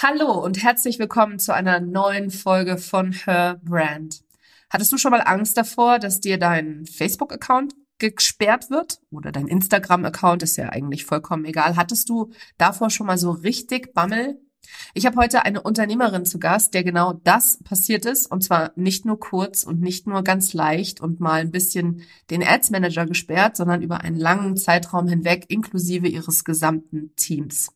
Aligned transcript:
Hallo 0.00 0.30
und 0.30 0.62
herzlich 0.62 1.00
willkommen 1.00 1.40
zu 1.40 1.52
einer 1.52 1.80
neuen 1.80 2.30
Folge 2.30 2.78
von 2.78 3.10
Her 3.10 3.60
Brand. 3.64 4.22
Hattest 4.70 4.92
du 4.92 4.96
schon 4.96 5.10
mal 5.10 5.22
Angst 5.22 5.56
davor, 5.56 5.98
dass 5.98 6.20
dir 6.20 6.38
dein 6.38 6.86
Facebook-Account 6.86 7.74
gesperrt 7.98 8.70
wird 8.70 9.00
oder 9.10 9.32
dein 9.32 9.48
Instagram-Account 9.48 10.44
ist 10.44 10.56
ja 10.56 10.68
eigentlich 10.68 11.04
vollkommen 11.04 11.44
egal. 11.46 11.74
Hattest 11.74 12.08
du 12.08 12.30
davor 12.58 12.90
schon 12.90 13.08
mal 13.08 13.18
so 13.18 13.32
richtig 13.32 13.92
Bammel? 13.92 14.40
Ich 14.94 15.04
habe 15.04 15.16
heute 15.16 15.44
eine 15.44 15.62
Unternehmerin 15.62 16.24
zu 16.24 16.38
Gast, 16.38 16.74
der 16.74 16.84
genau 16.84 17.14
das 17.24 17.58
passiert 17.64 18.06
ist 18.06 18.30
und 18.30 18.44
zwar 18.44 18.70
nicht 18.76 19.04
nur 19.04 19.18
kurz 19.18 19.64
und 19.64 19.80
nicht 19.80 20.06
nur 20.06 20.22
ganz 20.22 20.52
leicht 20.52 21.00
und 21.00 21.18
mal 21.18 21.40
ein 21.40 21.50
bisschen 21.50 22.02
den 22.30 22.44
Ads 22.46 22.70
Manager 22.70 23.04
gesperrt, 23.04 23.56
sondern 23.56 23.82
über 23.82 24.02
einen 24.02 24.16
langen 24.16 24.56
Zeitraum 24.56 25.08
hinweg 25.08 25.46
inklusive 25.48 26.06
ihres 26.06 26.44
gesamten 26.44 27.16
Teams 27.16 27.72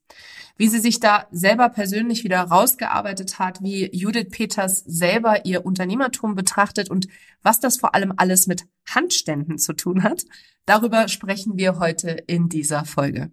wie 0.62 0.68
sie 0.68 0.78
sich 0.78 1.00
da 1.00 1.26
selber 1.32 1.70
persönlich 1.70 2.22
wieder 2.22 2.40
rausgearbeitet 2.40 3.40
hat, 3.40 3.64
wie 3.64 3.90
Judith 3.92 4.28
Peters 4.30 4.78
selber 4.86 5.44
ihr 5.44 5.66
Unternehmertum 5.66 6.36
betrachtet 6.36 6.88
und 6.88 7.08
was 7.42 7.58
das 7.58 7.78
vor 7.78 7.96
allem 7.96 8.12
alles 8.16 8.46
mit 8.46 8.62
Handständen 8.88 9.58
zu 9.58 9.72
tun 9.72 10.04
hat. 10.04 10.22
Darüber 10.64 11.08
sprechen 11.08 11.56
wir 11.56 11.80
heute 11.80 12.10
in 12.28 12.48
dieser 12.48 12.84
Folge. 12.84 13.32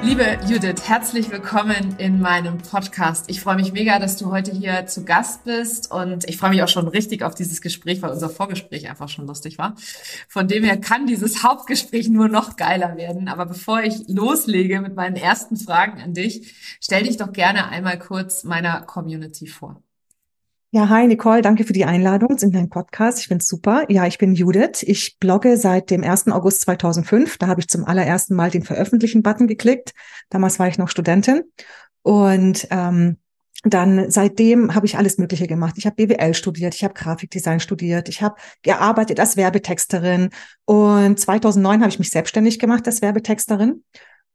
Liebe 0.00 0.38
Judith, 0.46 0.88
herzlich 0.88 1.30
willkommen 1.30 1.96
in 1.98 2.20
meinem 2.20 2.58
Podcast. 2.58 3.28
Ich 3.28 3.40
freue 3.40 3.56
mich 3.56 3.72
mega, 3.72 3.98
dass 3.98 4.16
du 4.16 4.30
heute 4.30 4.52
hier 4.52 4.86
zu 4.86 5.04
Gast 5.04 5.44
bist 5.44 5.90
und 5.90 6.28
ich 6.28 6.36
freue 6.36 6.50
mich 6.50 6.62
auch 6.62 6.68
schon 6.68 6.86
richtig 6.86 7.24
auf 7.24 7.34
dieses 7.34 7.60
Gespräch, 7.60 8.00
weil 8.00 8.12
unser 8.12 8.30
Vorgespräch 8.30 8.88
einfach 8.88 9.08
schon 9.08 9.26
lustig 9.26 9.58
war. 9.58 9.74
Von 10.28 10.46
dem 10.46 10.62
her 10.62 10.80
kann 10.80 11.06
dieses 11.06 11.42
Hauptgespräch 11.42 12.08
nur 12.08 12.28
noch 12.28 12.56
geiler 12.56 12.96
werden. 12.96 13.28
Aber 13.28 13.46
bevor 13.46 13.82
ich 13.82 14.06
loslege 14.06 14.80
mit 14.80 14.94
meinen 14.94 15.16
ersten 15.16 15.56
Fragen 15.56 16.00
an 16.00 16.14
dich, 16.14 16.54
stell 16.80 17.02
dich 17.02 17.16
doch 17.16 17.32
gerne 17.32 17.68
einmal 17.68 17.98
kurz 17.98 18.44
meiner 18.44 18.82
Community 18.82 19.48
vor. 19.48 19.82
Ja, 20.70 20.90
hi 20.90 21.06
Nicole, 21.06 21.40
danke 21.40 21.64
für 21.64 21.72
die 21.72 21.86
Einladung 21.86 22.36
in 22.36 22.52
deinen 22.52 22.68
Podcast. 22.68 23.20
Ich 23.20 23.28
finde 23.28 23.40
es 23.40 23.48
super. 23.48 23.86
Ja, 23.88 24.06
ich 24.06 24.18
bin 24.18 24.34
Judith. 24.34 24.82
Ich 24.82 25.18
blogge 25.18 25.56
seit 25.56 25.88
dem 25.90 26.04
1. 26.04 26.28
August 26.28 26.60
2005. 26.60 27.38
Da 27.38 27.46
habe 27.46 27.60
ich 27.60 27.68
zum 27.68 27.86
allerersten 27.86 28.34
Mal 28.34 28.50
den 28.50 28.64
Veröffentlichen-Button 28.64 29.46
geklickt. 29.46 29.94
Damals 30.28 30.58
war 30.58 30.68
ich 30.68 30.76
noch 30.76 30.90
Studentin. 30.90 31.44
Und 32.02 32.68
ähm, 32.70 33.16
dann 33.64 34.10
seitdem 34.10 34.74
habe 34.74 34.84
ich 34.84 34.98
alles 34.98 35.16
Mögliche 35.16 35.46
gemacht. 35.46 35.76
Ich 35.78 35.86
habe 35.86 35.96
BWL 35.96 36.34
studiert, 36.34 36.74
ich 36.74 36.84
habe 36.84 36.92
Grafikdesign 36.92 37.60
studiert, 37.60 38.10
ich 38.10 38.20
habe 38.20 38.36
gearbeitet 38.60 39.20
als 39.20 39.38
Werbetexterin 39.38 40.28
und 40.66 41.18
2009 41.18 41.80
habe 41.80 41.88
ich 41.88 41.98
mich 41.98 42.10
selbstständig 42.10 42.58
gemacht 42.58 42.86
als 42.86 43.02
Werbetexterin 43.02 43.82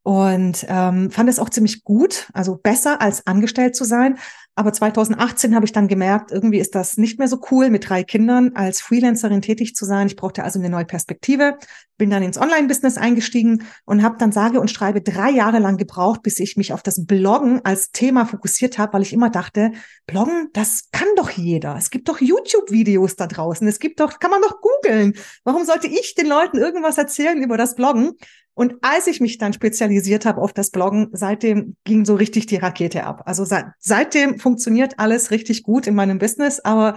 und 0.03 0.65
ähm, 0.67 1.09
fand 1.11 1.29
es 1.29 1.39
auch 1.39 1.49
ziemlich 1.49 1.83
gut, 1.83 2.29
also 2.33 2.57
besser 2.57 3.01
als 3.01 3.25
angestellt 3.25 3.75
zu 3.75 3.85
sein. 3.85 4.19
Aber 4.55 4.71
2018 4.71 5.55
habe 5.55 5.65
ich 5.65 5.71
dann 5.71 5.87
gemerkt, 5.87 6.31
irgendwie 6.31 6.59
ist 6.59 6.75
das 6.75 6.97
nicht 6.97 7.17
mehr 7.17 7.27
so 7.27 7.39
cool, 7.49 7.71
mit 7.71 7.89
drei 7.89 8.03
Kindern 8.03 8.51
als 8.53 8.81
Freelancerin 8.81 9.41
tätig 9.41 9.75
zu 9.75 9.83
sein. 9.85 10.05
Ich 10.05 10.15
brauchte 10.15 10.43
also 10.43 10.59
eine 10.59 10.69
neue 10.69 10.85
Perspektive, 10.85 11.57
bin 11.97 12.11
dann 12.11 12.21
ins 12.21 12.37
Online-Business 12.37 12.97
eingestiegen 12.97 13.63
und 13.85 14.03
habe 14.03 14.17
dann 14.19 14.31
sage 14.31 14.59
und 14.61 14.69
schreibe 14.69 15.01
drei 15.01 15.31
Jahre 15.31 15.57
lang 15.57 15.77
gebraucht, 15.77 16.21
bis 16.21 16.39
ich 16.39 16.55
mich 16.55 16.71
auf 16.71 16.83
das 16.83 17.03
Bloggen 17.07 17.61
als 17.63 17.91
Thema 17.91 18.25
fokussiert 18.25 18.77
habe, 18.77 18.93
weil 18.93 19.01
ich 19.01 19.13
immer 19.13 19.31
dachte, 19.31 19.71
Bloggen, 20.05 20.49
das 20.53 20.89
kann 20.91 21.07
doch 21.15 21.31
jeder. 21.31 21.75
Es 21.75 21.89
gibt 21.89 22.07
doch 22.07 22.21
YouTube-Videos 22.21 23.15
da 23.15 23.25
draußen. 23.25 23.67
Es 23.67 23.79
gibt 23.79 24.01
doch, 24.01 24.19
kann 24.19 24.29
man 24.29 24.41
doch 24.41 24.61
googeln. 24.61 25.15
Warum 25.45 25.65
sollte 25.65 25.87
ich 25.87 26.13
den 26.13 26.27
Leuten 26.27 26.57
irgendwas 26.57 26.99
erzählen 26.99 27.41
über 27.41 27.57
das 27.57 27.73
Bloggen? 27.73 28.11
Und 28.55 28.75
als 28.81 29.07
ich 29.07 29.19
mich 29.19 29.37
dann 29.37 29.53
spezialisiert 29.53 30.25
habe 30.25 30.41
auf 30.41 30.53
das 30.53 30.69
Bloggen, 30.69 31.09
seitdem 31.11 31.75
ging 31.83 32.05
so 32.05 32.15
richtig 32.15 32.45
die 32.45 32.57
Rakete 32.57 33.03
ab. 33.03 33.23
Also 33.25 33.45
seit, 33.45 33.65
seitdem 33.79 34.39
funktioniert 34.39 34.99
alles 34.99 35.31
richtig 35.31 35.63
gut 35.63 35.87
in 35.87 35.95
meinem 35.95 36.19
Business, 36.19 36.59
aber 36.59 36.95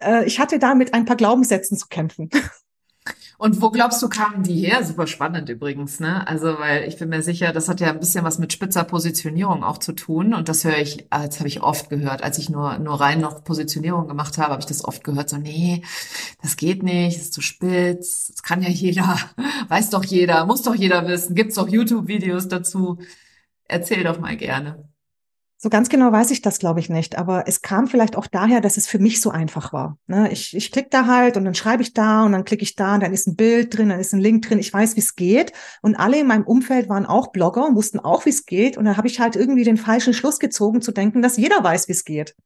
äh, 0.00 0.24
ich 0.26 0.40
hatte 0.40 0.58
da 0.58 0.74
mit 0.74 0.94
ein 0.94 1.04
paar 1.04 1.16
Glaubenssätzen 1.16 1.78
zu 1.78 1.86
kämpfen. 1.88 2.30
Und 3.38 3.60
wo 3.60 3.70
glaubst 3.70 4.02
du, 4.02 4.08
kamen 4.08 4.42
die 4.42 4.66
her? 4.66 4.82
Super 4.84 5.06
spannend 5.06 5.48
übrigens, 5.48 6.00
ne? 6.00 6.26
Also, 6.26 6.58
weil 6.58 6.84
ich 6.88 6.98
bin 6.98 7.10
mir 7.10 7.22
sicher, 7.22 7.52
das 7.52 7.68
hat 7.68 7.80
ja 7.80 7.90
ein 7.90 8.00
bisschen 8.00 8.24
was 8.24 8.38
mit 8.38 8.52
spitzer 8.52 8.84
Positionierung 8.84 9.62
auch 9.62 9.78
zu 9.78 9.92
tun. 9.92 10.32
Und 10.32 10.48
das 10.48 10.64
höre 10.64 10.78
ich, 10.78 11.06
das 11.10 11.38
habe 11.38 11.48
ich 11.48 11.62
oft 11.62 11.90
gehört. 11.90 12.22
Als 12.22 12.38
ich 12.38 12.48
nur, 12.48 12.78
nur 12.78 13.00
rein 13.00 13.20
noch 13.20 13.44
Positionierung 13.44 14.08
gemacht 14.08 14.38
habe, 14.38 14.52
habe 14.52 14.60
ich 14.60 14.66
das 14.66 14.84
oft 14.84 15.04
gehört. 15.04 15.28
So, 15.28 15.36
nee, 15.36 15.82
das 16.42 16.56
geht 16.56 16.82
nicht, 16.82 17.16
ist 17.18 17.34
zu 17.34 17.42
spitz, 17.42 18.28
das 18.28 18.42
kann 18.42 18.62
ja 18.62 18.70
jeder, 18.70 19.18
weiß 19.68 19.90
doch 19.90 20.04
jeder, 20.04 20.46
muss 20.46 20.62
doch 20.62 20.74
jeder 20.74 21.06
wissen, 21.06 21.34
gibt's 21.34 21.56
doch 21.56 21.68
YouTube-Videos 21.68 22.48
dazu. 22.48 22.98
Erzähl 23.68 24.04
doch 24.04 24.20
mal 24.20 24.36
gerne. 24.36 24.88
So 25.58 25.70
ganz 25.70 25.88
genau 25.88 26.12
weiß 26.12 26.32
ich 26.32 26.42
das, 26.42 26.58
glaube 26.58 26.80
ich, 26.80 26.90
nicht. 26.90 27.16
Aber 27.16 27.44
es 27.46 27.62
kam 27.62 27.86
vielleicht 27.86 28.16
auch 28.16 28.26
daher, 28.26 28.60
dass 28.60 28.76
es 28.76 28.86
für 28.86 28.98
mich 28.98 29.22
so 29.22 29.30
einfach 29.30 29.72
war. 29.72 29.98
Ne? 30.06 30.30
Ich, 30.30 30.54
ich 30.54 30.70
klicke 30.70 30.90
da 30.90 31.06
halt 31.06 31.38
und 31.38 31.46
dann 31.46 31.54
schreibe 31.54 31.82
ich 31.82 31.94
da 31.94 32.24
und 32.24 32.32
dann 32.32 32.44
klicke 32.44 32.62
ich 32.62 32.76
da 32.76 32.94
und 32.94 33.02
dann 33.02 33.14
ist 33.14 33.26
ein 33.26 33.36
Bild 33.36 33.76
drin, 33.76 33.88
dann 33.88 33.98
ist 33.98 34.12
ein 34.12 34.20
Link 34.20 34.46
drin. 34.46 34.58
Ich 34.58 34.72
weiß, 34.72 34.96
wie 34.96 35.00
es 35.00 35.16
geht. 35.16 35.52
Und 35.80 35.96
alle 35.96 36.20
in 36.20 36.26
meinem 36.26 36.44
Umfeld 36.44 36.90
waren 36.90 37.06
auch 37.06 37.32
Blogger 37.32 37.66
und 37.66 37.74
wussten 37.74 37.98
auch, 37.98 38.26
wie 38.26 38.30
es 38.30 38.44
geht. 38.44 38.76
Und 38.76 38.84
dann 38.84 38.98
habe 38.98 39.08
ich 39.08 39.18
halt 39.18 39.34
irgendwie 39.34 39.64
den 39.64 39.78
falschen 39.78 40.12
Schluss 40.12 40.38
gezogen, 40.38 40.82
zu 40.82 40.92
denken, 40.92 41.22
dass 41.22 41.38
jeder 41.38 41.64
weiß, 41.64 41.88
wie 41.88 41.92
es 41.92 42.04
geht. 42.04 42.36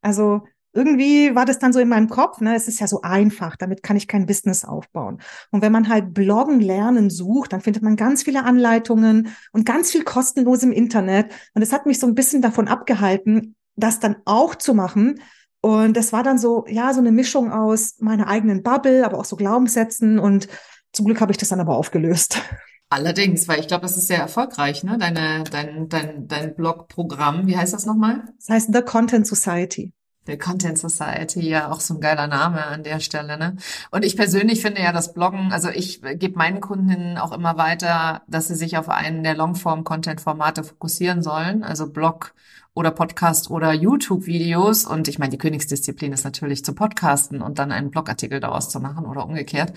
Also 0.00 0.42
irgendwie 0.76 1.34
war 1.34 1.46
das 1.46 1.58
dann 1.58 1.72
so 1.72 1.80
in 1.80 1.88
meinem 1.88 2.08
Kopf, 2.08 2.40
ne, 2.40 2.54
es 2.54 2.68
ist 2.68 2.78
ja 2.80 2.86
so 2.86 3.00
einfach, 3.02 3.56
damit 3.56 3.82
kann 3.82 3.96
ich 3.96 4.06
kein 4.06 4.26
Business 4.26 4.64
aufbauen. 4.64 5.20
Und 5.50 5.62
wenn 5.62 5.72
man 5.72 5.88
halt 5.88 6.12
Bloggen 6.12 6.60
lernen 6.60 7.08
sucht, 7.08 7.52
dann 7.52 7.62
findet 7.62 7.82
man 7.82 7.96
ganz 7.96 8.22
viele 8.22 8.44
Anleitungen 8.44 9.34
und 9.52 9.64
ganz 9.64 9.90
viel 9.90 10.04
kostenlos 10.04 10.62
im 10.62 10.72
Internet. 10.72 11.32
Und 11.54 11.62
es 11.62 11.72
hat 11.72 11.86
mich 11.86 11.98
so 11.98 12.06
ein 12.06 12.14
bisschen 12.14 12.42
davon 12.42 12.68
abgehalten, 12.68 13.56
das 13.74 13.98
dann 14.00 14.16
auch 14.26 14.54
zu 14.54 14.74
machen. 14.74 15.20
Und 15.62 15.96
das 15.96 16.12
war 16.12 16.22
dann 16.22 16.38
so, 16.38 16.64
ja, 16.68 16.92
so 16.92 17.00
eine 17.00 17.10
Mischung 17.10 17.50
aus 17.50 17.96
meiner 17.98 18.28
eigenen 18.28 18.62
Bubble, 18.62 19.04
aber 19.04 19.18
auch 19.18 19.24
so 19.24 19.36
Glaubenssätzen. 19.36 20.18
Und 20.18 20.46
zum 20.92 21.06
Glück 21.06 21.20
habe 21.20 21.32
ich 21.32 21.38
das 21.38 21.48
dann 21.48 21.60
aber 21.60 21.76
aufgelöst. 21.76 22.40
Allerdings, 22.88 23.48
weil 23.48 23.58
ich 23.58 23.66
glaube, 23.66 23.82
das 23.82 23.96
ist 23.96 24.06
sehr 24.06 24.20
erfolgreich, 24.20 24.84
ne? 24.84 24.96
Deine, 24.96 25.42
dein, 25.42 25.88
dein, 25.88 26.28
dein 26.28 26.54
Blogprogramm. 26.54 27.46
Wie 27.48 27.56
heißt 27.56 27.74
das 27.74 27.84
nochmal? 27.84 28.22
Das 28.38 28.48
heißt 28.48 28.72
The 28.72 28.82
Content 28.82 29.26
Society 29.26 29.92
der 30.26 30.38
Content 30.38 30.78
Society, 30.78 31.48
ja 31.48 31.70
auch 31.70 31.80
so 31.80 31.94
ein 31.94 32.00
geiler 32.00 32.26
Name 32.26 32.64
an 32.66 32.82
der 32.82 33.00
Stelle. 33.00 33.38
Ne? 33.38 33.56
Und 33.90 34.04
ich 34.04 34.16
persönlich 34.16 34.60
finde 34.62 34.82
ja 34.82 34.92
das 34.92 35.12
Bloggen, 35.12 35.52
also 35.52 35.68
ich 35.68 36.02
gebe 36.02 36.36
meinen 36.38 36.60
Kundinnen 36.60 37.18
auch 37.18 37.32
immer 37.32 37.56
weiter, 37.56 38.22
dass 38.26 38.48
sie 38.48 38.54
sich 38.54 38.76
auf 38.78 38.88
einen 38.88 39.22
der 39.22 39.36
Longform-Content-Formate 39.36 40.64
fokussieren 40.64 41.22
sollen, 41.22 41.62
also 41.62 41.90
Blog 41.90 42.34
oder 42.76 42.90
Podcast 42.90 43.50
oder 43.50 43.72
YouTube-Videos. 43.72 44.84
Und 44.84 45.08
ich 45.08 45.18
meine, 45.18 45.30
die 45.30 45.38
Königsdisziplin 45.38 46.12
ist 46.12 46.24
natürlich 46.24 46.62
zu 46.62 46.74
podcasten 46.74 47.40
und 47.40 47.58
dann 47.58 47.72
einen 47.72 47.90
Blogartikel 47.90 48.38
daraus 48.38 48.68
zu 48.68 48.80
machen 48.80 49.06
oder 49.06 49.24
umgekehrt. 49.24 49.72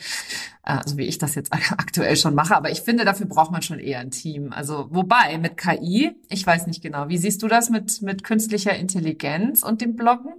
Also 0.62 0.97
wie 0.97 1.06
ich 1.06 1.18
das 1.18 1.33
jetzt 1.33 1.53
aktuell 1.53 2.18
schon 2.18 2.35
mache. 2.35 2.56
Aber 2.56 2.69
ich 2.69 2.81
finde, 2.81 3.06
dafür 3.06 3.25
braucht 3.25 3.51
man 3.51 3.62
schon 3.62 3.79
eher 3.79 4.00
ein 4.00 4.12
Team. 4.12 4.51
Also 4.51 4.88
wobei 4.91 5.38
mit 5.38 5.56
KI, 5.56 6.12
ich 6.27 6.45
weiß 6.45 6.68
nicht 6.68 6.83
genau. 6.83 7.07
Wie 7.07 7.18
siehst 7.18 7.41
du 7.41 7.47
das 7.47 7.69
mit, 7.69 8.01
mit 8.01 8.25
künstlicher 8.25 8.75
Intelligenz 8.75 9.63
und 9.63 9.79
dem 9.79 9.95
Bloggen? 9.95 10.33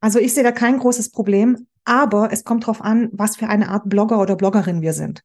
Also 0.00 0.18
ich 0.18 0.34
sehe 0.34 0.42
da 0.42 0.50
kein 0.50 0.80
großes 0.80 1.12
Problem, 1.12 1.68
aber 1.84 2.32
es 2.32 2.42
kommt 2.42 2.64
darauf 2.64 2.82
an, 2.82 3.08
was 3.12 3.36
für 3.36 3.48
eine 3.48 3.68
Art 3.68 3.88
Blogger 3.88 4.20
oder 4.20 4.34
Bloggerin 4.34 4.82
wir 4.82 4.94
sind. 4.94 5.22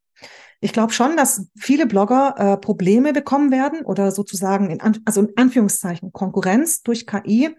Ich 0.62 0.74
glaube 0.74 0.94
schon, 0.94 1.18
dass 1.18 1.48
viele 1.58 1.86
Blogger 1.86 2.36
äh, 2.38 2.58
Probleme 2.58 3.14
bekommen 3.14 3.52
werden 3.52 3.82
oder 3.82 4.12
sozusagen 4.12 4.70
in, 4.70 4.82
also 5.06 5.22
in 5.22 5.34
Anführungszeichen 5.36 6.12
Konkurrenz 6.12 6.82
durch 6.82 7.06
KI 7.06 7.56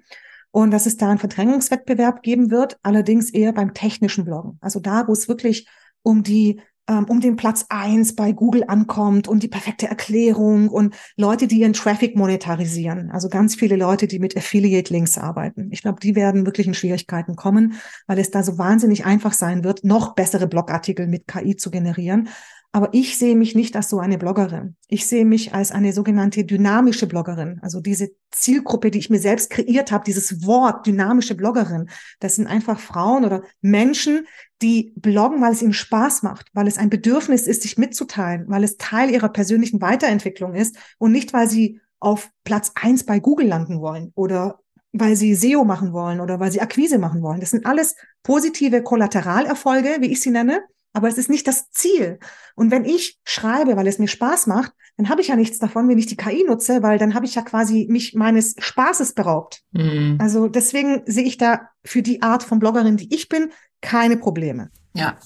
und 0.50 0.70
dass 0.70 0.86
es 0.86 0.96
da 0.96 1.10
einen 1.10 1.18
Verdrängungswettbewerb 1.18 2.22
geben 2.22 2.50
wird, 2.50 2.78
allerdings 2.82 3.30
eher 3.30 3.52
beim 3.52 3.74
technischen 3.74 4.24
Bloggen. 4.24 4.58
Also 4.60 4.80
da, 4.80 5.06
wo 5.06 5.12
es 5.12 5.28
wirklich 5.28 5.68
um 6.02 6.22
die 6.22 6.60
ähm, 6.88 7.04
um 7.08 7.20
den 7.20 7.34
Platz 7.34 7.66
eins 7.68 8.14
bei 8.14 8.32
Google 8.32 8.64
ankommt 8.68 9.26
und 9.26 9.42
die 9.42 9.48
perfekte 9.48 9.88
Erklärung 9.88 10.68
und 10.68 10.94
Leute, 11.16 11.48
die 11.48 11.58
ihren 11.58 11.72
Traffic 11.72 12.16
monetarisieren. 12.16 13.10
Also 13.10 13.28
ganz 13.28 13.56
viele 13.56 13.74
Leute, 13.74 14.06
die 14.06 14.20
mit 14.20 14.36
Affiliate-Links 14.36 15.18
arbeiten. 15.18 15.68
Ich 15.72 15.82
glaube, 15.82 15.98
die 16.00 16.14
werden 16.14 16.46
wirklich 16.46 16.68
in 16.68 16.74
Schwierigkeiten 16.74 17.34
kommen, 17.34 17.74
weil 18.06 18.20
es 18.20 18.30
da 18.30 18.44
so 18.44 18.56
wahnsinnig 18.56 19.04
einfach 19.04 19.32
sein 19.32 19.64
wird, 19.64 19.82
noch 19.82 20.14
bessere 20.14 20.46
Blogartikel 20.46 21.08
mit 21.08 21.26
KI 21.26 21.56
zu 21.56 21.72
generieren. 21.72 22.28
Aber 22.76 22.90
ich 22.92 23.16
sehe 23.16 23.36
mich 23.36 23.54
nicht 23.54 23.74
als 23.74 23.88
so 23.88 24.00
eine 24.00 24.18
Bloggerin. 24.18 24.76
Ich 24.86 25.06
sehe 25.06 25.24
mich 25.24 25.54
als 25.54 25.72
eine 25.72 25.94
sogenannte 25.94 26.44
dynamische 26.44 27.06
Bloggerin. 27.06 27.58
Also 27.62 27.80
diese 27.80 28.10
Zielgruppe, 28.30 28.90
die 28.90 28.98
ich 28.98 29.08
mir 29.08 29.18
selbst 29.18 29.48
kreiert 29.48 29.92
habe, 29.92 30.04
dieses 30.04 30.44
Wort 30.44 30.86
dynamische 30.86 31.34
Bloggerin, 31.34 31.88
das 32.20 32.36
sind 32.36 32.46
einfach 32.46 32.78
Frauen 32.78 33.24
oder 33.24 33.44
Menschen, 33.62 34.26
die 34.60 34.92
bloggen, 34.94 35.40
weil 35.40 35.52
es 35.52 35.62
ihnen 35.62 35.72
Spaß 35.72 36.22
macht, 36.22 36.50
weil 36.52 36.66
es 36.66 36.76
ein 36.76 36.90
Bedürfnis 36.90 37.46
ist, 37.46 37.62
sich 37.62 37.78
mitzuteilen, 37.78 38.44
weil 38.48 38.62
es 38.62 38.76
Teil 38.76 39.08
ihrer 39.08 39.30
persönlichen 39.30 39.80
Weiterentwicklung 39.80 40.54
ist 40.54 40.76
und 40.98 41.12
nicht, 41.12 41.32
weil 41.32 41.48
sie 41.48 41.80
auf 41.98 42.28
Platz 42.44 42.72
eins 42.74 43.04
bei 43.04 43.20
Google 43.20 43.46
landen 43.46 43.80
wollen 43.80 44.12
oder 44.14 44.60
weil 44.92 45.16
sie 45.16 45.34
SEO 45.34 45.64
machen 45.64 45.94
wollen 45.94 46.20
oder 46.20 46.40
weil 46.40 46.52
sie 46.52 46.60
Akquise 46.60 46.98
machen 46.98 47.22
wollen. 47.22 47.40
Das 47.40 47.52
sind 47.52 47.64
alles 47.64 47.96
positive 48.22 48.82
Kollateralenerfolge, 48.82 49.96
wie 50.00 50.12
ich 50.12 50.20
sie 50.20 50.30
nenne, 50.30 50.62
aber 50.96 51.08
es 51.08 51.18
ist 51.18 51.28
nicht 51.28 51.46
das 51.46 51.70
Ziel. 51.70 52.18
Und 52.54 52.70
wenn 52.70 52.86
ich 52.86 53.18
schreibe, 53.22 53.76
weil 53.76 53.86
es 53.86 53.98
mir 53.98 54.08
Spaß 54.08 54.46
macht, 54.46 54.72
dann 54.96 55.10
habe 55.10 55.20
ich 55.20 55.28
ja 55.28 55.36
nichts 55.36 55.58
davon, 55.58 55.86
wenn 55.90 55.98
ich 55.98 56.06
die 56.06 56.16
KI 56.16 56.42
nutze, 56.48 56.82
weil 56.82 56.98
dann 56.98 57.12
habe 57.12 57.26
ich 57.26 57.34
ja 57.34 57.42
quasi 57.42 57.86
mich 57.90 58.14
meines 58.14 58.54
Spaßes 58.58 59.12
beraubt. 59.12 59.60
Mhm. 59.72 60.16
Also 60.18 60.48
deswegen 60.48 61.02
sehe 61.04 61.24
ich 61.24 61.36
da 61.36 61.68
für 61.84 62.00
die 62.00 62.22
Art 62.22 62.42
von 62.42 62.60
Bloggerin, 62.60 62.96
die 62.96 63.14
ich 63.14 63.28
bin, 63.28 63.50
keine 63.82 64.16
Probleme. 64.16 64.70
Ja. 64.94 65.18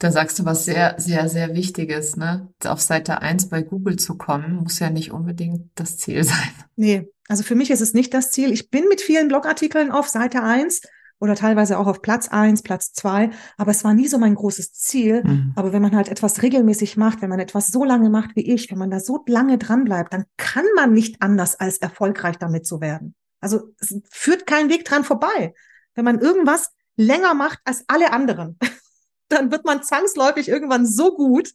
Da 0.00 0.10
sagst 0.10 0.40
du 0.40 0.44
was 0.44 0.64
sehr, 0.64 0.96
sehr, 0.98 1.28
sehr 1.28 1.54
Wichtiges, 1.54 2.16
ne? 2.16 2.48
Auf 2.64 2.80
Seite 2.80 3.22
eins 3.22 3.48
bei 3.48 3.62
Google 3.62 3.96
zu 3.96 4.16
kommen, 4.16 4.56
muss 4.56 4.80
ja 4.80 4.90
nicht 4.90 5.12
unbedingt 5.12 5.70
das 5.76 5.96
Ziel 5.96 6.24
sein. 6.24 6.50
Nee, 6.74 7.08
also 7.28 7.44
für 7.44 7.54
mich 7.54 7.70
ist 7.70 7.80
es 7.80 7.94
nicht 7.94 8.12
das 8.12 8.32
Ziel. 8.32 8.52
Ich 8.52 8.68
bin 8.68 8.88
mit 8.88 9.00
vielen 9.00 9.28
Blogartikeln 9.28 9.92
auf 9.92 10.08
Seite 10.08 10.42
eins 10.42 10.82
oder 11.20 11.34
teilweise 11.34 11.78
auch 11.78 11.86
auf 11.86 12.02
Platz 12.02 12.28
eins, 12.28 12.62
Platz 12.62 12.92
zwei. 12.92 13.30
Aber 13.56 13.70
es 13.70 13.84
war 13.84 13.94
nie 13.94 14.08
so 14.08 14.18
mein 14.18 14.34
großes 14.34 14.72
Ziel. 14.72 15.22
Mhm. 15.24 15.52
Aber 15.56 15.72
wenn 15.72 15.82
man 15.82 15.96
halt 15.96 16.08
etwas 16.08 16.42
regelmäßig 16.42 16.96
macht, 16.96 17.22
wenn 17.22 17.30
man 17.30 17.40
etwas 17.40 17.68
so 17.68 17.84
lange 17.84 18.10
macht 18.10 18.36
wie 18.36 18.52
ich, 18.52 18.70
wenn 18.70 18.78
man 18.78 18.90
da 18.90 19.00
so 19.00 19.24
lange 19.26 19.58
dran 19.58 19.84
bleibt, 19.84 20.12
dann 20.12 20.24
kann 20.36 20.66
man 20.74 20.92
nicht 20.92 21.22
anders 21.22 21.58
als 21.58 21.78
erfolgreich 21.78 22.36
damit 22.36 22.66
zu 22.66 22.80
werden. 22.80 23.14
Also 23.40 23.74
es 23.80 24.00
führt 24.10 24.46
kein 24.46 24.70
Weg 24.70 24.84
dran 24.84 25.04
vorbei. 25.04 25.54
Wenn 25.94 26.04
man 26.04 26.20
irgendwas 26.20 26.70
länger 26.96 27.34
macht 27.34 27.60
als 27.64 27.84
alle 27.88 28.12
anderen, 28.12 28.58
dann 29.28 29.50
wird 29.50 29.64
man 29.64 29.82
zwangsläufig 29.82 30.48
irgendwann 30.48 30.86
so 30.86 31.16
gut. 31.16 31.52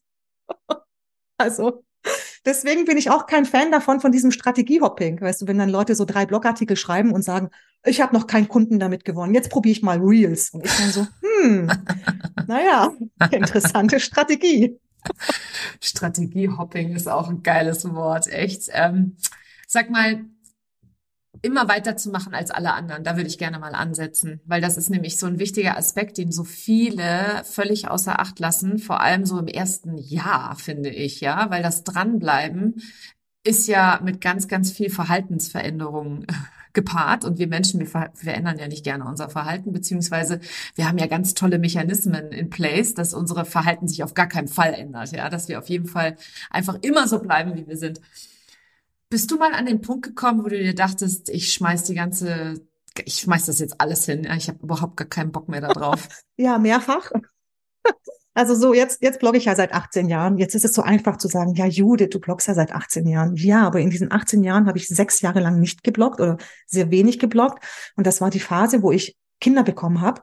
also 1.38 1.84
Deswegen 2.50 2.86
bin 2.86 2.98
ich 2.98 3.12
auch 3.12 3.28
kein 3.28 3.46
Fan 3.46 3.72
davon, 3.72 4.00
von 4.00 4.12
diesem 4.12 4.31
Strategiehopping. 4.31 5.22
Weißt 5.22 5.44
du, 5.44 5.48
wenn 5.48 5.60
dann 5.60 5.69
Leute 5.69 5.94
so 5.94 6.04
drei 6.04 6.25
Blogartikel 6.25 6.75
schreiben 6.75 7.12
und 7.12 7.22
sagen, 7.22 7.51
ich 7.86 8.01
habe 8.01 8.16
noch 8.16 8.25
keinen 8.25 8.48
Kunden 8.48 8.80
damit 8.80 9.06
gewonnen, 9.06 9.36
jetzt 9.36 9.51
probiere 9.51 9.74
ich 9.74 9.84
mal 9.84 10.00
Reels. 10.00 10.50
Und 10.50 10.66
ich 10.66 10.75
dann 10.75 10.90
so, 10.90 11.06
hm, 11.22 11.72
naja, 12.48 12.92
interessante 13.30 14.00
Strategie. 14.00 14.80
Strategiehopping 15.80 16.96
ist 16.96 17.07
auch 17.07 17.30
ein 17.30 17.44
geiles 17.44 17.88
Wort, 17.94 18.25
echt. 18.25 18.63
Ähm, 18.72 19.16
sag 19.68 19.92
mal, 19.92 20.25
immer 21.42 21.68
weiterzumachen 21.68 22.34
als 22.34 22.52
alle 22.52 22.74
anderen. 22.74 23.04
Da 23.04 23.16
würde 23.16 23.28
ich 23.28 23.38
gerne 23.38 23.60
mal 23.60 23.74
ansetzen, 23.76 24.42
weil 24.46 24.62
das 24.62 24.78
ist 24.78 24.90
nämlich 24.90 25.18
so 25.18 25.28
ein 25.28 25.40
wichtiger 25.40 25.78
Aspekt, 25.78 26.18
den 26.18 26.32
so 26.32 26.44
viele 26.44 27.44
völlig 27.46 27.88
außer 27.90 28.20
Acht 28.20 28.40
lassen, 28.40 28.80
vor 28.80 29.02
allem 29.02 29.26
so 29.26 29.40
im 29.40 29.48
ersten 29.48 29.98
Jahr, 29.98 30.56
finde 30.56 30.90
ich, 30.90 31.22
ja, 31.22 31.50
weil 31.50 31.64
das 31.64 31.84
Dranbleiben 31.84 32.82
ist 33.44 33.68
ja 33.68 34.00
mit 34.04 34.22
ganz, 34.22 34.48
ganz 34.48 34.72
viel 34.72 34.90
Verhaltensveränderungen 34.90 36.28
gepaart 36.74 37.26
und 37.26 37.40
wir 37.40 37.48
Menschen, 37.48 37.80
wir 37.80 37.88
verändern 37.88 38.60
ja 38.60 38.68
nicht 38.68 38.84
gerne 38.84 39.06
unser 39.06 39.30
Verhalten, 39.30 39.72
beziehungsweise 39.72 40.40
wir 40.76 40.88
haben 40.88 41.00
ja 41.00 41.08
ganz 41.08 41.34
tolle 41.34 41.58
Mechanismen 41.58 42.32
in 42.32 42.50
place, 42.50 42.94
dass 42.94 43.14
unsere 43.14 43.46
Verhalten 43.46 43.88
sich 43.88 44.04
auf 44.04 44.14
gar 44.14 44.28
keinen 44.28 44.48
Fall 44.48 44.74
ändert, 44.74 45.12
ja, 45.12 45.30
dass 45.30 45.48
wir 45.48 45.58
auf 45.58 45.68
jeden 45.68 45.88
Fall 45.88 46.16
einfach 46.52 46.78
immer 46.82 47.08
so 47.08 47.20
bleiben, 47.20 47.56
wie 47.56 47.68
wir 47.68 47.78
sind. 47.78 48.02
Bist 49.10 49.32
du 49.32 49.38
mal 49.38 49.54
an 49.54 49.66
den 49.66 49.82
Punkt 49.82 50.06
gekommen, 50.06 50.44
wo 50.44 50.50
du 50.50 50.58
dir 50.58 50.76
dachtest, 50.76 51.30
ich 51.30 51.52
schmeiß 51.52 51.84
die 51.86 51.96
ganze, 51.96 52.62
ich 53.04 53.16
schmeiß 53.16 53.48
das 53.48 53.58
jetzt 53.60 53.82
alles 53.82 54.06
hin, 54.06 54.30
ich 54.38 54.48
habe 54.48 54.60
überhaupt 54.62 54.98
gar 54.98 55.08
keinen 55.08 55.32
Bock 55.32 55.50
mehr 55.50 55.62
darauf? 55.62 56.08
ja, 56.38 56.58
mehrfach. 56.58 57.12
Also 58.36 58.56
so, 58.56 58.74
jetzt, 58.74 59.02
jetzt 59.02 59.20
blogge 59.20 59.38
ich 59.38 59.46
ja 59.46 59.56
seit 59.56 59.74
18 59.74 60.08
Jahren. 60.08 60.38
Jetzt 60.38 60.56
ist 60.56 60.64
es 60.64 60.72
so 60.72 60.82
einfach 60.82 61.18
zu 61.18 61.28
sagen, 61.28 61.56
ja, 61.56 61.66
Judith, 61.66 62.10
du 62.10 62.20
bloggst 62.20 62.48
ja 62.48 62.54
seit 62.54 62.72
18 62.72 63.06
Jahren. 63.06 63.36
Ja, 63.36 63.68
aber 63.68 63.82
in 63.82 63.90
diesen 63.90 64.14
18 64.14 64.44
Jahren 64.44 64.66
habe 64.68 64.78
ich 64.78 64.88
sechs 64.88 65.20
Jahre 65.20 65.42
lang 65.42 65.60
nicht 65.60 65.84
gebloggt 65.84 66.22
oder 66.22 66.38
sehr 66.66 66.90
wenig 66.90 67.20
gebloggt. 67.20 67.62
Und 67.98 68.08
das 68.08 68.22
war 68.22 68.30
die 68.30 68.40
Phase, 68.40 68.82
wo 68.82 68.94
ich 68.94 69.18
Kinder 69.42 69.64
bekommen 69.64 70.00
habe 70.00 70.22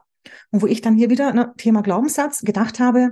und 0.49 0.63
wo 0.63 0.67
ich 0.67 0.81
dann 0.81 0.95
hier 0.95 1.11
wieder, 1.11 1.31
ne, 1.31 1.53
Thema 1.57 1.83
Glaubenssatz, 1.83 2.39
gedacht 2.39 2.79
habe, 2.79 3.11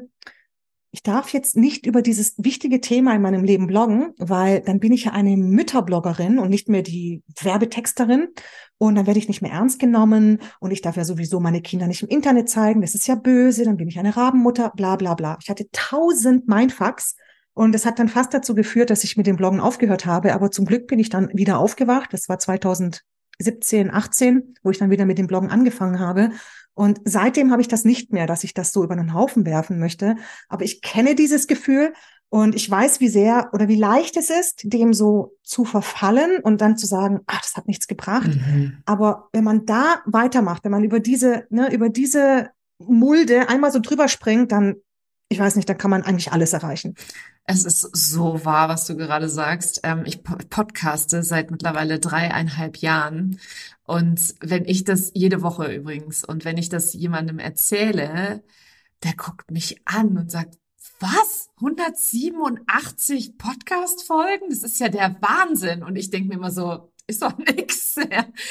ich 0.95 1.03
darf 1.03 1.33
jetzt 1.33 1.57
nicht 1.57 1.85
über 1.85 2.01
dieses 2.01 2.35
wichtige 2.37 2.79
Thema 2.79 3.13
in 3.13 3.21
meinem 3.21 3.43
Leben 3.43 3.67
bloggen, 3.67 4.13
weil 4.17 4.61
dann 4.61 4.79
bin 4.79 4.93
ich 4.93 5.03
ja 5.03 5.11
eine 5.11 5.35
Mütterbloggerin 5.35 6.39
und 6.39 6.49
nicht 6.49 6.69
mehr 6.69 6.83
die 6.83 7.21
Werbetexterin. 7.41 8.29
Und 8.77 8.95
dann 8.95 9.05
werde 9.05 9.19
ich 9.19 9.27
nicht 9.27 9.41
mehr 9.41 9.51
ernst 9.51 9.77
genommen 9.77 10.39
und 10.61 10.71
ich 10.71 10.81
darf 10.81 10.95
ja 10.95 11.03
sowieso 11.03 11.41
meine 11.41 11.61
Kinder 11.61 11.87
nicht 11.87 12.01
im 12.01 12.07
Internet 12.07 12.47
zeigen. 12.47 12.79
Das 12.79 12.95
ist 12.95 13.07
ja 13.07 13.15
böse, 13.15 13.65
dann 13.65 13.75
bin 13.75 13.89
ich 13.89 13.99
eine 13.99 14.15
Rabenmutter, 14.15 14.71
bla 14.73 14.95
bla 14.95 15.15
bla. 15.15 15.37
Ich 15.41 15.49
hatte 15.49 15.65
tausend 15.73 16.47
Mindfucks 16.47 17.17
und 17.53 17.73
das 17.73 17.85
hat 17.85 17.99
dann 17.99 18.07
fast 18.07 18.33
dazu 18.33 18.55
geführt, 18.55 18.89
dass 18.89 19.03
ich 19.03 19.17
mit 19.17 19.27
dem 19.27 19.35
Bloggen 19.35 19.59
aufgehört 19.59 20.05
habe. 20.05 20.33
Aber 20.33 20.49
zum 20.49 20.63
Glück 20.63 20.87
bin 20.87 20.99
ich 20.99 21.09
dann 21.09 21.29
wieder 21.33 21.59
aufgewacht. 21.59 22.13
Das 22.13 22.29
war 22.29 22.39
2017, 22.39 23.91
18, 23.91 24.55
wo 24.63 24.71
ich 24.71 24.77
dann 24.77 24.91
wieder 24.91 25.05
mit 25.05 25.17
dem 25.17 25.27
Bloggen 25.27 25.49
angefangen 25.51 25.99
habe. 25.99 26.29
Und 26.75 27.01
seitdem 27.05 27.51
habe 27.51 27.61
ich 27.61 27.67
das 27.67 27.85
nicht 27.85 28.13
mehr, 28.13 28.27
dass 28.27 28.43
ich 28.43 28.53
das 28.53 28.71
so 28.71 28.83
über 28.83 28.95
den 28.95 29.13
Haufen 29.13 29.45
werfen 29.45 29.79
möchte. 29.79 30.15
Aber 30.49 30.63
ich 30.63 30.81
kenne 30.81 31.15
dieses 31.15 31.47
Gefühl 31.47 31.93
und 32.29 32.53
ich 32.53 32.69
weiß, 32.69 32.99
wie 32.99 33.07
sehr 33.07 33.49
oder 33.53 33.67
wie 33.67 33.77
leicht 33.77 34.17
es 34.17 34.29
ist, 34.29 34.61
dem 34.65 34.93
so 34.93 35.37
zu 35.43 35.63
verfallen 35.63 36.41
und 36.43 36.59
dann 36.59 36.77
zu 36.77 36.85
sagen, 36.85 37.21
ach, 37.27 37.41
das 37.41 37.55
hat 37.55 37.67
nichts 37.67 37.87
gebracht. 37.87 38.27
Mhm. 38.27 38.77
Aber 38.85 39.29
wenn 39.31 39.43
man 39.43 39.65
da 39.65 40.01
weitermacht, 40.05 40.65
wenn 40.65 40.71
man 40.71 40.83
über 40.83 40.99
diese, 40.99 41.45
ne, 41.49 41.73
über 41.73 41.89
diese 41.89 42.49
Mulde 42.77 43.47
einmal 43.47 43.71
so 43.71 43.79
drüber 43.79 44.07
springt, 44.09 44.51
dann 44.51 44.75
ich 45.29 45.39
weiß 45.39 45.55
nicht, 45.55 45.67
da 45.67 45.73
kann 45.73 45.91
man 45.91 46.03
eigentlich 46.03 46.31
alles 46.31 46.53
erreichen. 46.53 46.95
Es 47.45 47.65
ist 47.65 47.81
so 47.81 48.43
wahr, 48.45 48.69
was 48.69 48.85
du 48.85 48.95
gerade 48.95 49.29
sagst. 49.29 49.81
Ähm, 49.83 50.03
ich 50.05 50.23
podcaste 50.23 51.23
seit 51.23 51.51
mittlerweile 51.51 51.99
dreieinhalb 51.99 52.77
Jahren. 52.77 53.39
Und 53.83 54.35
wenn 54.39 54.65
ich 54.65 54.83
das 54.83 55.11
jede 55.13 55.41
Woche 55.41 55.73
übrigens, 55.73 56.23
und 56.23 56.45
wenn 56.45 56.57
ich 56.57 56.69
das 56.69 56.93
jemandem 56.93 57.39
erzähle, 57.39 58.43
der 59.03 59.13
guckt 59.13 59.51
mich 59.51 59.81
an 59.85 60.17
und 60.17 60.31
sagt, 60.31 60.57
was? 60.99 61.49
187 61.57 63.37
Podcast-Folgen? 63.37 64.49
Das 64.49 64.63
ist 64.63 64.79
ja 64.79 64.89
der 64.89 65.15
Wahnsinn. 65.21 65.83
Und 65.83 65.95
ich 65.95 66.09
denke 66.09 66.29
mir 66.29 66.35
immer 66.35 66.51
so, 66.51 66.91
ist 67.07 67.21
doch 67.21 67.37
nix. 67.37 67.97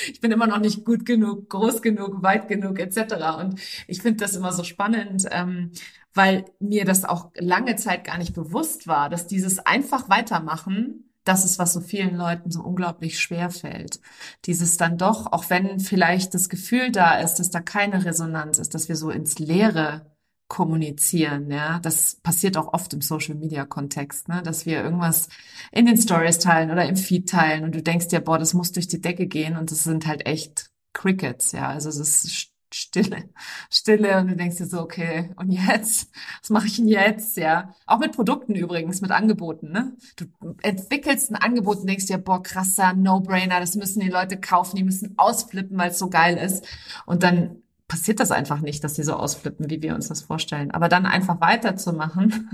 Ich 0.06 0.20
bin 0.20 0.32
immer 0.32 0.46
noch 0.46 0.60
nicht 0.60 0.84
gut 0.84 1.04
genug, 1.04 1.48
groß 1.50 1.82
genug, 1.82 2.22
weit 2.22 2.48
genug, 2.48 2.78
etc. 2.78 3.14
Und 3.40 3.60
ich 3.86 4.02
finde 4.02 4.24
das 4.24 4.36
immer 4.36 4.52
so 4.52 4.64
spannend, 4.64 5.26
ähm, 5.30 5.72
weil 6.14 6.44
mir 6.60 6.84
das 6.84 7.04
auch 7.04 7.30
lange 7.36 7.76
Zeit 7.76 8.04
gar 8.04 8.18
nicht 8.18 8.34
bewusst 8.34 8.86
war, 8.86 9.08
dass 9.08 9.26
dieses 9.26 9.58
einfach 9.58 10.08
weitermachen, 10.08 11.10
das 11.24 11.44
ist, 11.44 11.58
was 11.58 11.72
so 11.72 11.80
vielen 11.80 12.16
Leuten 12.16 12.50
so 12.50 12.62
unglaublich 12.62 13.18
schwer 13.18 13.50
fällt. 13.50 14.00
Dieses 14.44 14.76
dann 14.76 14.98
doch, 14.98 15.32
auch 15.32 15.50
wenn 15.50 15.80
vielleicht 15.80 16.34
das 16.34 16.48
Gefühl 16.48 16.92
da 16.92 17.18
ist, 17.18 17.36
dass 17.36 17.50
da 17.50 17.60
keine 17.60 18.04
Resonanz 18.04 18.58
ist, 18.58 18.74
dass 18.74 18.88
wir 18.88 18.96
so 18.96 19.10
ins 19.10 19.38
Leere 19.38 20.14
kommunizieren, 20.48 21.50
ja. 21.50 21.78
Das 21.80 22.16
passiert 22.16 22.56
auch 22.56 22.74
oft 22.74 22.92
im 22.92 23.00
Social 23.00 23.34
Media 23.34 23.64
Kontext, 23.64 24.28
ne, 24.28 24.42
dass 24.42 24.66
wir 24.66 24.82
irgendwas 24.82 25.28
in 25.72 25.86
den 25.86 25.96
Stories 25.96 26.38
teilen 26.38 26.70
oder 26.70 26.86
im 26.86 26.96
Feed 26.96 27.28
teilen 27.28 27.64
und 27.64 27.74
du 27.74 27.82
denkst 27.82 28.08
dir, 28.08 28.20
boah, 28.20 28.38
das 28.38 28.54
muss 28.54 28.70
durch 28.72 28.86
die 28.86 29.00
Decke 29.00 29.26
gehen 29.26 29.56
und 29.56 29.70
das 29.70 29.84
sind 29.84 30.06
halt 30.06 30.26
echt 30.26 30.70
Crickets, 30.92 31.52
ja. 31.52 31.68
Also 31.68 31.88
es 31.88 31.96
ist 31.98 32.53
Stille, 32.76 33.30
Stille 33.70 34.18
und 34.18 34.26
du 34.26 34.34
denkst 34.34 34.56
dir 34.56 34.66
so, 34.66 34.80
okay, 34.80 35.30
und 35.36 35.52
jetzt? 35.52 36.10
Was 36.40 36.50
mache 36.50 36.66
ich 36.66 36.74
denn 36.74 36.88
jetzt? 36.88 37.36
Ja, 37.36 37.72
auch 37.86 38.00
mit 38.00 38.10
Produkten 38.10 38.56
übrigens, 38.56 39.00
mit 39.00 39.12
Angeboten. 39.12 39.70
Ne? 39.70 39.96
Du 40.16 40.24
entwickelst 40.60 41.30
ein 41.30 41.36
Angebot 41.36 41.78
und 41.78 41.86
denkst 41.86 42.06
dir, 42.06 42.18
boah, 42.18 42.42
krasser 42.42 42.92
No-Brainer, 42.92 43.60
das 43.60 43.76
müssen 43.76 44.00
die 44.00 44.08
Leute 44.08 44.40
kaufen, 44.40 44.74
die 44.74 44.82
müssen 44.82 45.14
ausflippen, 45.18 45.78
weil 45.78 45.90
es 45.92 46.00
so 46.00 46.10
geil 46.10 46.36
ist. 46.36 46.66
Und 47.06 47.22
dann 47.22 47.62
passiert 47.86 48.18
das 48.18 48.32
einfach 48.32 48.58
nicht, 48.58 48.82
dass 48.82 48.94
die 48.94 49.04
so 49.04 49.14
ausflippen, 49.14 49.70
wie 49.70 49.80
wir 49.80 49.94
uns 49.94 50.08
das 50.08 50.22
vorstellen. 50.22 50.72
Aber 50.72 50.88
dann 50.88 51.06
einfach 51.06 51.40
weiterzumachen. 51.40 52.50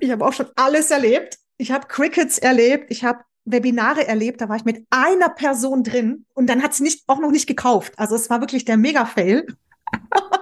ich 0.00 0.10
habe 0.10 0.26
auch 0.26 0.32
schon 0.32 0.48
alles 0.56 0.90
erlebt. 0.90 1.38
Ich 1.58 1.70
habe 1.70 1.86
Crickets 1.86 2.38
erlebt. 2.38 2.90
Ich 2.90 3.04
habe 3.04 3.20
Webinare 3.50 4.06
erlebt, 4.06 4.40
da 4.40 4.48
war 4.48 4.56
ich 4.56 4.64
mit 4.64 4.86
einer 4.90 5.28
Person 5.28 5.82
drin 5.82 6.26
und 6.34 6.48
dann 6.48 6.62
hat 6.62 6.74
sie 6.74 6.82
nicht, 6.82 7.04
auch 7.06 7.18
noch 7.18 7.30
nicht 7.30 7.46
gekauft. 7.46 7.94
Also 7.96 8.14
es 8.14 8.30
war 8.30 8.40
wirklich 8.40 8.64
der 8.64 8.76
Mega-Fail. 8.76 9.46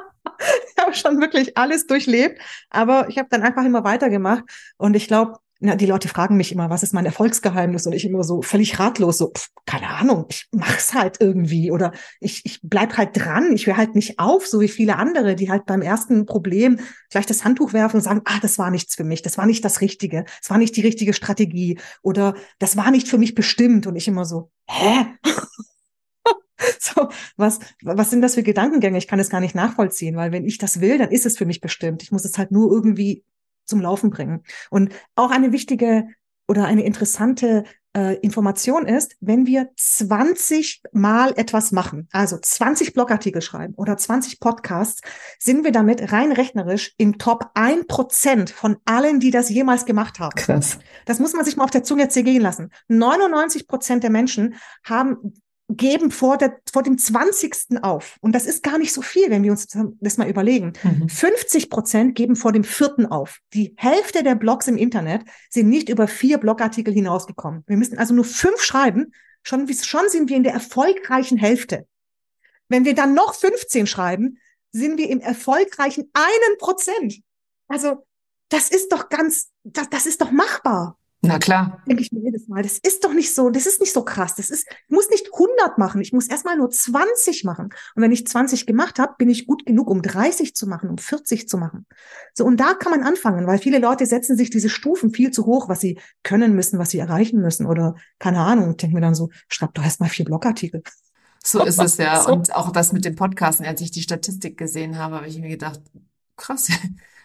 habe 0.87 0.95
schon 0.95 1.21
wirklich 1.21 1.57
alles 1.57 1.87
durchlebt, 1.87 2.41
aber 2.71 3.09
ich 3.09 3.19
habe 3.19 3.29
dann 3.31 3.43
einfach 3.43 3.65
immer 3.65 3.85
weitergemacht 3.85 4.45
und 4.79 4.95
ich 4.95 5.09
glaube, 5.09 5.39
na, 5.61 5.75
die 5.75 5.87
Leute 5.87 6.09
fragen 6.09 6.37
mich 6.37 6.53
immer, 6.53 6.69
was 6.69 6.83
ist 6.83 6.93
mein 6.93 7.07
Erfolgsgeheimnis? 7.07 7.87
Und 7.87 7.95
ich 7.95 8.05
immer 8.05 8.25
so 8.25 8.43
völlig 8.43 8.79
ratlos, 8.79 9.19
so, 9.19 9.33
pff, 9.33 9.49
keine 9.65 9.89
Ahnung, 9.89 10.27
ich 10.29 10.49
mach's 10.53 10.93
halt 10.95 11.17
irgendwie 11.21 11.71
oder 11.71 11.93
ich, 12.21 12.43
ich 12.45 12.61
bleib 12.63 12.97
halt 12.99 13.11
dran, 13.15 13.53
ich 13.55 13.67
höre 13.67 13.77
halt 13.77 13.95
nicht 13.95 14.19
auf, 14.19 14.47
so 14.47 14.61
wie 14.61 14.69
viele 14.69 14.97
andere, 14.97 15.35
die 15.35 15.51
halt 15.51 15.65
beim 15.65 15.81
ersten 15.83 16.27
Problem 16.27 16.79
gleich 17.11 17.27
das 17.27 17.45
Handtuch 17.45 17.73
werfen 17.73 17.97
und 17.97 18.03
sagen, 18.03 18.21
ah, 18.27 18.39
das 18.43 18.59
war 18.59 18.71
nichts 18.71 18.95
für 18.95 19.05
mich, 19.05 19.23
das 19.23 19.39
war 19.39 19.47
nicht 19.47 19.65
das 19.65 19.81
Richtige, 19.81 20.25
das 20.41 20.51
war 20.51 20.59
nicht 20.59 20.77
die 20.77 20.83
richtige 20.83 21.15
Strategie 21.15 21.79
oder 22.03 22.35
das 22.59 22.77
war 22.77 22.91
nicht 22.91 23.09
für 23.09 23.19
mich 23.19 23.35
bestimmt. 23.35 23.87
Und 23.87 23.97
ich 23.97 24.09
immer 24.09 24.25
so, 24.25 24.51
hä? 24.69 25.07
So, 26.81 27.11
was, 27.37 27.61
was 27.83 28.09
sind 28.11 28.23
das 28.23 28.35
für 28.35 28.43
Gedankengänge? 28.43 28.97
Ich 28.97 29.07
kann 29.07 29.19
es 29.19 29.29
gar 29.29 29.41
nicht 29.41 29.55
nachvollziehen, 29.55 30.17
weil 30.17 30.33
wenn 30.33 30.47
ich 30.47 30.57
das 30.57 30.81
will, 30.81 30.97
dann 30.97 31.11
ist 31.11 31.27
es 31.27 31.37
für 31.37 31.45
mich 31.45 31.61
bestimmt. 31.61 32.03
Ich 32.03 32.13
muss 32.13 32.25
es 32.25 32.39
halt 32.39 32.51
nur 32.51 32.73
irgendwie 32.73 33.25
zum 33.67 33.81
Laufen 33.81 34.11
bringen. 34.11 34.43
Und 34.71 34.93
auch 35.15 35.31
eine 35.31 35.53
wichtige 35.53 36.09
oder 36.49 36.65
eine 36.65 36.85
interessante 36.85 37.65
äh, 37.97 38.17
Information 38.21 38.87
ist, 38.87 39.17
wenn 39.21 39.47
wir 39.47 39.71
20 39.77 40.83
Mal 40.93 41.33
etwas 41.37 41.73
machen, 41.73 42.09
also 42.13 42.39
20 42.39 42.93
Blogartikel 42.93 43.41
schreiben 43.41 43.75
oder 43.75 43.97
20 43.97 44.39
Podcasts, 44.39 45.01
sind 45.39 45.65
wir 45.65 45.73
damit 45.73 46.13
rein 46.13 46.31
rechnerisch 46.31 46.93
im 46.99 47.19
Top 47.19 47.51
1% 47.55 48.53
von 48.53 48.77
allen, 48.85 49.19
die 49.19 49.31
das 49.31 49.49
jemals 49.49 49.87
gemacht 49.87 50.19
haben. 50.19 50.37
Krass. 50.37 50.79
Das 51.07 51.19
muss 51.19 51.33
man 51.33 51.45
sich 51.45 51.57
mal 51.57 51.65
auf 51.65 51.71
der 51.71 51.85
Zunge 51.85 52.09
zergehen 52.09 52.43
lassen. 52.43 52.71
99 52.89 53.67
Prozent 53.67 54.03
der 54.03 54.11
Menschen 54.11 54.57
haben 54.85 55.33
geben 55.69 56.11
vor, 56.11 56.39
der, 56.39 56.61
vor 56.73 56.83
dem 56.83 56.97
20. 56.97 57.83
auf. 57.83 58.19
Und 58.21 58.33
das 58.33 58.47
ist 58.47 58.63
gar 58.63 58.79
nicht 58.79 58.93
so 58.93 59.03
viel, 59.03 59.31
wenn 59.31 59.43
wir 59.43 59.51
uns 59.51 59.67
das 60.01 60.17
mal 60.17 60.29
überlegen. 60.29 60.73
Mhm. 60.83 61.09
50 61.09 61.71
Prozent 61.71 62.15
geben 62.15 62.37
vor 62.37 62.53
dem 62.53 62.65
vierten 62.65 63.07
auf. 63.07 63.41
Die 63.53 63.75
Hälfte 63.77 64.23
der 64.23 64.37
Blogs 64.37 64.69
im 64.69 64.77
Internet 64.77 65.23
sind 65.51 65.69
nicht 65.69 65.89
über 65.89 66.07
vier 66.07 66.39
Blogartikel 66.39 66.95
hinausgekommen. 66.95 67.65
Wir 67.67 67.77
müssen 67.77 67.99
also 67.99 68.15
nur 68.15 68.25
fünf 68.25 68.63
schreiben. 68.63 69.13
Schon, 69.43 69.69
schon 69.73 70.09
sind 70.09 70.29
wir 70.29 70.37
in 70.37 70.45
der 70.45 70.53
erfolgreichen 70.53 71.37
Hälfte. 71.37 71.87
Wenn 72.69 72.85
wir 72.85 72.95
dann 72.95 73.15
noch 73.15 73.35
15 73.35 73.87
schreiben, 73.87 74.39
sind 74.73 74.99
wir 74.99 75.09
im 75.09 75.21
erfolgreichen 75.21 76.11
einen 76.13 76.59
Prozent. 76.59 77.23
Also, 77.69 78.07
das 78.49 78.71
ist 78.71 78.93
doch 78.93 79.09
ganz, 79.09 79.51
das, 79.65 79.89
das 79.91 80.07
ist 80.07 80.21
doch 80.21 80.31
machbar. 80.31 80.99
Na 81.27 81.39
klar. 81.39 81.83
Denke 81.87 82.03
ich 82.03 82.13
mir 82.13 82.21
jedes 82.21 82.49
Mal. 82.49 82.63
Das 82.63 82.79
ist 82.79 83.05
doch 83.05 83.13
nicht 83.13 83.35
so, 83.35 83.51
das 83.51 83.67
ist 83.67 83.81
nicht 83.81 83.93
so 83.93 84.05
krass. 84.05 84.35
Das 84.35 84.51
ist, 84.51 84.67
ich 84.69 84.95
muss 84.95 85.09
nicht 85.11 85.29
100 85.33 85.79
machen. 85.79 86.01
Ich 86.01 86.13
muss 86.13 86.29
erstmal 86.29 86.57
nur 86.57 86.71
20 86.71 87.45
machen. 87.45 87.71
Und 87.95 88.03
wenn 88.03 88.13
ich 88.13 88.27
20 88.27 88.67
gemacht 88.67 88.99
habe, 88.99 89.15
bin 89.19 89.29
ich 89.29 89.47
gut 89.47 89.67
genug, 89.67 89.89
um 89.89 90.03
30 90.03 90.55
zu 90.55 90.67
machen, 90.67 90.89
um 90.89 90.99
40 90.99 91.49
zu 91.49 91.59
machen. 91.59 91.87
So, 92.35 92.45
und 92.45 92.59
da 92.59 92.75
kann 92.75 92.93
man 92.93 93.03
anfangen, 93.03 93.47
weil 93.47 93.59
viele 93.59 93.79
Leute 93.79 94.07
setzen 94.07 94.37
sich 94.37 94.51
diese 94.51 94.69
Stufen 94.69 95.13
viel 95.13 95.31
zu 95.31 95.47
hoch, 95.47 95.69
was 95.69 95.81
sie 95.81 95.99
können 96.23 96.55
müssen, 96.55 96.79
was 96.79 96.91
sie 96.91 96.99
erreichen 96.99 97.41
müssen 97.41 97.67
oder 97.67 97.95
keine 98.19 98.41
Ahnung. 98.41 98.71
Ich 98.71 98.77
denke 98.77 98.95
mir 98.95 99.03
dann 99.03 99.15
so, 99.15 99.31
schreib 99.49 99.75
doch 99.75 99.85
erstmal 99.85 100.09
vier 100.09 100.25
Blogartikel. 100.25 100.83
So 101.45 101.63
ist 101.65 101.81
es 101.81 101.97
ja. 101.97 102.25
Und 102.27 102.55
auch 102.55 102.73
das 102.73 102.93
mit 102.93 103.05
dem 103.05 103.15
Podcasten, 103.15 103.67
als 103.67 103.81
ich 103.81 103.91
die 103.91 104.03
Statistik 104.03 104.57
gesehen 104.57 104.99
habe, 104.99 105.17
habe 105.17 105.29
ich 105.29 105.39
mir 105.39 105.49
gedacht, 105.49 105.81
krass, 106.37 106.69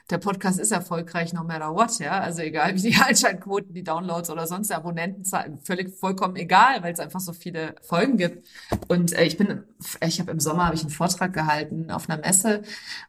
der 0.10 0.18
Podcast 0.18 0.60
ist 0.60 0.72
erfolgreich 0.72 1.34
no 1.34 1.44
matter 1.44 1.74
what, 1.74 2.00
ja. 2.00 2.20
Also 2.20 2.42
egal 2.42 2.76
wie 2.76 2.82
die 2.82 2.96
Einschaltquoten, 3.02 3.74
die 3.74 3.84
Downloads 3.84 4.30
oder 4.30 4.48
sonst 4.48 4.72
Abonnentenzahlen, 4.72 5.60
völlig 5.60 5.98
vollkommen 5.98 6.36
egal, 6.36 6.84
weil 6.84 6.94
es 6.94 7.00
einfach 7.00 7.20
so 7.20 7.34
viele 7.34 7.76
Folgen 7.82 8.18
gibt. 8.18 8.48
Und 8.88 9.14
äh, 9.14 9.24
ich 9.24 9.38
bin, 9.38 9.64
ich 10.06 10.20
habe 10.20 10.32
im 10.32 10.40
Sommer 10.40 10.66
habe 10.66 10.76
ich 10.76 10.82
einen 10.82 10.90
Vortrag 10.90 11.34
gehalten 11.34 11.92
auf 11.92 12.10
einer 12.10 12.22
Messe 12.22 12.62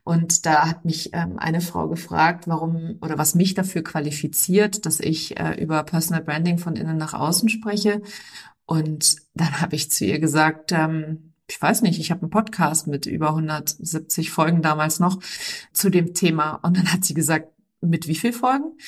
und 0.04 0.46
da 0.46 0.68
hat 0.68 0.84
mich 0.84 1.10
ähm, 1.12 1.38
eine 1.38 1.60
Frau 1.60 1.88
gefragt, 1.88 2.46
warum 2.46 2.98
oder 3.00 3.18
was 3.18 3.34
mich 3.34 3.54
dafür 3.54 3.82
qualifiziert, 3.82 4.86
dass 4.86 5.00
ich 5.00 5.38
äh, 5.38 5.60
über 5.60 5.82
Personal 5.82 6.22
Branding 6.22 6.58
von 6.58 6.76
innen 6.76 6.96
nach 6.96 7.14
außen 7.14 7.48
spreche. 7.48 8.02
Und 8.66 9.16
dann 9.34 9.60
habe 9.60 9.76
ich 9.76 9.90
zu 9.90 10.04
ihr 10.04 10.18
gesagt, 10.18 10.72
ähm, 10.72 11.31
ich 11.52 11.60
weiß 11.60 11.82
nicht, 11.82 12.00
ich 12.00 12.10
habe 12.10 12.22
einen 12.22 12.30
Podcast 12.30 12.86
mit 12.86 13.04
über 13.04 13.28
170 13.28 14.30
Folgen 14.30 14.62
damals 14.62 15.00
noch 15.00 15.18
zu 15.74 15.90
dem 15.90 16.14
Thema. 16.14 16.54
Und 16.62 16.78
dann 16.78 16.90
hat 16.90 17.04
sie 17.04 17.12
gesagt, 17.12 17.52
mit 17.82 18.08
wie 18.08 18.14
viel 18.14 18.32
Folgen? 18.32 18.78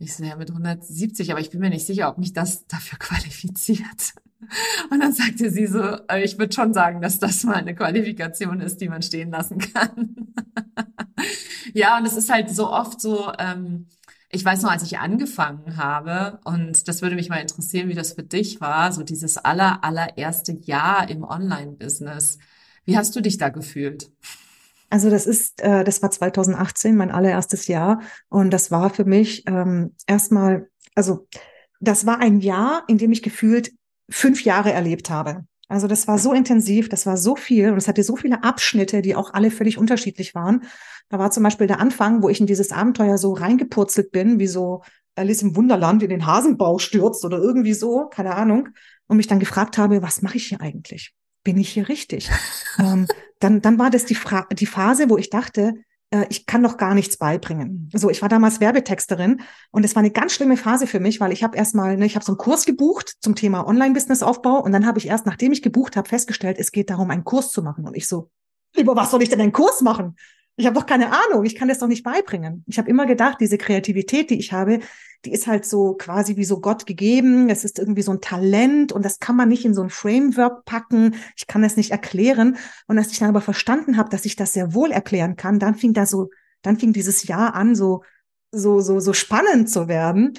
Ich 0.00 0.16
so, 0.16 0.24
ja, 0.24 0.34
mit 0.34 0.50
170, 0.50 1.30
aber 1.30 1.40
ich 1.40 1.50
bin 1.50 1.60
mir 1.60 1.70
nicht 1.70 1.86
sicher, 1.86 2.08
ob 2.08 2.18
mich 2.18 2.32
das 2.32 2.66
dafür 2.66 2.98
qualifiziert. 2.98 4.14
Und 4.90 4.98
dann 4.98 5.12
sagte 5.12 5.48
sie 5.52 5.68
so, 5.68 5.80
äh, 6.08 6.24
ich 6.24 6.38
würde 6.40 6.52
schon 6.52 6.74
sagen, 6.74 7.00
dass 7.00 7.20
das 7.20 7.44
mal 7.44 7.54
eine 7.54 7.76
Qualifikation 7.76 8.60
ist, 8.60 8.80
die 8.80 8.88
man 8.88 9.02
stehen 9.02 9.30
lassen 9.30 9.58
kann. 9.58 10.34
ja, 11.72 11.98
und 11.98 12.04
es 12.04 12.16
ist 12.16 12.32
halt 12.32 12.50
so 12.50 12.68
oft 12.68 13.00
so, 13.00 13.32
ähm, 13.38 13.86
ich 14.30 14.44
weiß 14.44 14.62
noch, 14.62 14.70
als 14.70 14.82
ich 14.82 14.98
angefangen 14.98 15.76
habe, 15.76 16.40
und 16.44 16.86
das 16.86 17.00
würde 17.00 17.16
mich 17.16 17.30
mal 17.30 17.40
interessieren, 17.40 17.88
wie 17.88 17.94
das 17.94 18.12
für 18.12 18.22
dich 18.22 18.60
war, 18.60 18.92
so 18.92 19.02
dieses 19.02 19.38
aller, 19.38 19.82
allererste 19.82 20.52
Jahr 20.52 21.08
im 21.08 21.24
Online-Business. 21.24 22.38
Wie 22.84 22.96
hast 22.96 23.16
du 23.16 23.20
dich 23.20 23.38
da 23.38 23.48
gefühlt? 23.48 24.10
Also 24.90 25.10
das 25.10 25.26
ist, 25.26 25.62
äh, 25.62 25.84
das 25.84 26.02
war 26.02 26.10
2018, 26.10 26.96
mein 26.96 27.10
allererstes 27.10 27.66
Jahr. 27.68 28.00
Und 28.28 28.50
das 28.50 28.70
war 28.70 28.90
für 28.90 29.04
mich 29.04 29.46
ähm, 29.46 29.94
erstmal, 30.06 30.68
also 30.94 31.26
das 31.80 32.06
war 32.06 32.20
ein 32.20 32.40
Jahr, 32.40 32.84
in 32.88 32.98
dem 32.98 33.12
ich 33.12 33.22
gefühlt 33.22 33.72
fünf 34.10 34.44
Jahre 34.44 34.72
erlebt 34.72 35.10
habe. 35.10 35.46
Also 35.68 35.86
das 35.86 36.08
war 36.08 36.18
so 36.18 36.32
intensiv, 36.32 36.88
das 36.88 37.04
war 37.04 37.16
so 37.16 37.36
viel 37.36 37.70
und 37.70 37.76
es 37.76 37.88
hatte 37.88 38.02
so 38.02 38.16
viele 38.16 38.42
Abschnitte, 38.42 39.02
die 39.02 39.14
auch 39.14 39.34
alle 39.34 39.50
völlig 39.50 39.76
unterschiedlich 39.76 40.34
waren. 40.34 40.64
Da 41.10 41.18
war 41.18 41.30
zum 41.30 41.42
Beispiel 41.42 41.66
der 41.66 41.80
Anfang, 41.80 42.22
wo 42.22 42.28
ich 42.28 42.40
in 42.40 42.46
dieses 42.46 42.72
Abenteuer 42.72 43.18
so 43.18 43.34
reingepurzelt 43.34 44.10
bin, 44.10 44.38
wie 44.38 44.46
so 44.46 44.82
Alice 45.14 45.42
im 45.42 45.56
Wunderland 45.56 46.02
in 46.02 46.10
den 46.10 46.26
Hasenbau 46.26 46.78
stürzt 46.78 47.24
oder 47.24 47.38
irgendwie 47.38 47.74
so, 47.74 48.06
keine 48.08 48.34
Ahnung, 48.34 48.70
und 49.08 49.16
mich 49.16 49.26
dann 49.26 49.40
gefragt 49.40 49.78
habe, 49.78 50.02
was 50.02 50.22
mache 50.22 50.36
ich 50.36 50.46
hier 50.46 50.60
eigentlich? 50.60 51.14
Bin 51.44 51.58
ich 51.58 51.70
hier 51.70 51.88
richtig? 51.88 52.30
ähm, 52.78 53.06
dann, 53.40 53.60
dann 53.60 53.78
war 53.78 53.90
das 53.90 54.04
die, 54.04 54.14
Fra 54.14 54.46
die 54.52 54.66
Phase, 54.66 55.10
wo 55.10 55.18
ich 55.18 55.30
dachte, 55.30 55.74
ich 56.30 56.46
kann 56.46 56.62
doch 56.62 56.78
gar 56.78 56.94
nichts 56.94 57.18
beibringen. 57.18 57.90
So, 57.94 58.08
ich 58.08 58.22
war 58.22 58.28
damals 58.28 58.60
Werbetexterin 58.60 59.42
und 59.70 59.84
es 59.84 59.94
war 59.94 60.00
eine 60.00 60.10
ganz 60.10 60.32
schlimme 60.32 60.56
Phase 60.56 60.86
für 60.86 61.00
mich, 61.00 61.20
weil 61.20 61.32
ich 61.32 61.42
habe 61.42 61.56
erstmal, 61.56 61.96
ne, 61.96 62.06
ich 62.06 62.14
habe 62.14 62.24
so 62.24 62.32
einen 62.32 62.38
Kurs 62.38 62.64
gebucht 62.64 63.16
zum 63.20 63.34
Thema 63.34 63.66
Online-Business-Aufbau 63.66 64.62
und 64.62 64.72
dann 64.72 64.86
habe 64.86 64.98
ich 64.98 65.08
erst, 65.08 65.26
nachdem 65.26 65.52
ich 65.52 65.60
gebucht 65.60 65.96
habe, 65.96 66.08
festgestellt, 66.08 66.56
es 66.58 66.72
geht 66.72 66.88
darum, 66.88 67.10
einen 67.10 67.24
Kurs 67.24 67.50
zu 67.50 67.62
machen. 67.62 67.86
Und 67.86 67.94
ich 67.94 68.08
so, 68.08 68.30
über 68.76 68.96
was 68.96 69.10
soll 69.10 69.22
ich 69.22 69.28
denn 69.28 69.40
einen 69.40 69.52
Kurs 69.52 69.82
machen? 69.82 70.16
Ich 70.58 70.66
habe 70.66 70.74
doch 70.74 70.86
keine 70.86 71.12
Ahnung, 71.12 71.44
ich 71.44 71.54
kann 71.54 71.68
das 71.68 71.78
doch 71.78 71.86
nicht 71.86 72.02
beibringen. 72.02 72.64
Ich 72.66 72.78
habe 72.78 72.90
immer 72.90 73.06
gedacht, 73.06 73.38
diese 73.40 73.58
Kreativität, 73.58 74.28
die 74.28 74.40
ich 74.40 74.52
habe, 74.52 74.80
die 75.24 75.30
ist 75.30 75.46
halt 75.46 75.64
so 75.64 75.94
quasi 75.94 76.36
wie 76.36 76.44
so 76.44 76.58
Gott 76.60 76.84
gegeben. 76.84 77.48
Es 77.48 77.64
ist 77.64 77.78
irgendwie 77.78 78.02
so 78.02 78.10
ein 78.10 78.20
Talent 78.20 78.90
und 78.90 79.04
das 79.04 79.20
kann 79.20 79.36
man 79.36 79.48
nicht 79.48 79.64
in 79.64 79.72
so 79.72 79.82
ein 79.82 79.88
Framework 79.88 80.64
packen. 80.64 81.14
Ich 81.36 81.46
kann 81.46 81.62
das 81.62 81.76
nicht 81.76 81.92
erklären. 81.92 82.56
Und 82.88 82.98
als 82.98 83.12
ich 83.12 83.20
dann 83.20 83.28
aber 83.28 83.40
verstanden 83.40 83.96
habe, 83.96 84.10
dass 84.10 84.24
ich 84.24 84.34
das 84.34 84.52
sehr 84.52 84.74
wohl 84.74 84.90
erklären 84.90 85.36
kann, 85.36 85.60
dann 85.60 85.76
fing 85.76 85.92
da 85.92 86.06
so, 86.06 86.28
dann 86.62 86.76
fing 86.76 86.92
dieses 86.92 87.28
Jahr 87.28 87.54
an, 87.54 87.76
so 87.76 88.02
so 88.50 88.80
so 88.80 88.98
so 88.98 89.12
spannend 89.12 89.70
zu 89.70 89.86
werden. 89.86 90.34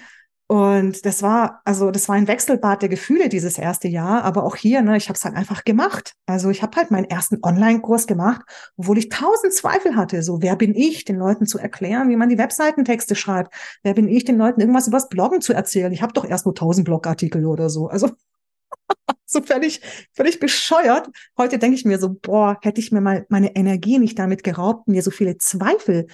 Und 0.51 1.05
das 1.05 1.21
war, 1.21 1.61
also 1.63 1.91
das 1.91 2.09
war 2.09 2.15
ein 2.15 2.27
Wechselbad 2.27 2.81
der 2.81 2.89
Gefühle 2.89 3.29
dieses 3.29 3.59
erste 3.59 3.87
Jahr, 3.87 4.23
aber 4.23 4.43
auch 4.43 4.55
hier, 4.55 4.81
ne, 4.81 4.97
ich 4.97 5.07
habe 5.07 5.15
es 5.15 5.23
halt 5.23 5.35
einfach 5.35 5.63
gemacht. 5.63 6.15
Also 6.25 6.49
ich 6.49 6.63
habe 6.63 6.75
halt 6.75 6.89
meinen 6.89 7.05
ersten 7.05 7.37
Online-Kurs 7.43 8.07
gemacht, 8.07 8.41
obwohl 8.75 8.97
ich 8.97 9.09
tausend 9.09 9.53
Zweifel 9.53 9.95
hatte. 9.95 10.23
So, 10.23 10.41
wer 10.41 10.55
bin 10.55 10.73
ich, 10.73 11.05
den 11.05 11.17
Leuten 11.17 11.45
zu 11.45 11.59
erklären, 11.59 12.09
wie 12.09 12.15
man 12.15 12.29
die 12.29 12.39
Webseitentexte 12.39 13.13
schreibt? 13.13 13.53
Wer 13.83 13.93
bin 13.93 14.07
ich, 14.07 14.25
den 14.25 14.39
Leuten 14.39 14.59
irgendwas 14.59 14.87
übers 14.87 15.07
Bloggen 15.07 15.41
zu 15.41 15.53
erzählen? 15.53 15.93
Ich 15.93 16.01
habe 16.01 16.13
doch 16.13 16.25
erst 16.25 16.47
nur 16.47 16.55
tausend 16.55 16.85
Blogartikel 16.85 17.45
oder 17.45 17.69
so. 17.69 17.85
Also 17.85 18.09
so 19.27 19.43
völlig, 19.43 19.81
völlig 20.13 20.39
bescheuert. 20.39 21.11
Heute 21.37 21.59
denke 21.59 21.75
ich 21.75 21.85
mir 21.85 21.99
so, 21.99 22.15
boah, 22.19 22.57
hätte 22.63 22.81
ich 22.81 22.91
mir 22.91 23.01
mal 23.01 23.27
meine 23.29 23.55
Energie 23.55 23.99
nicht 23.99 24.17
damit 24.17 24.43
geraubt, 24.43 24.87
mir 24.87 25.03
so 25.03 25.11
viele 25.11 25.37
Zweifel 25.37 26.07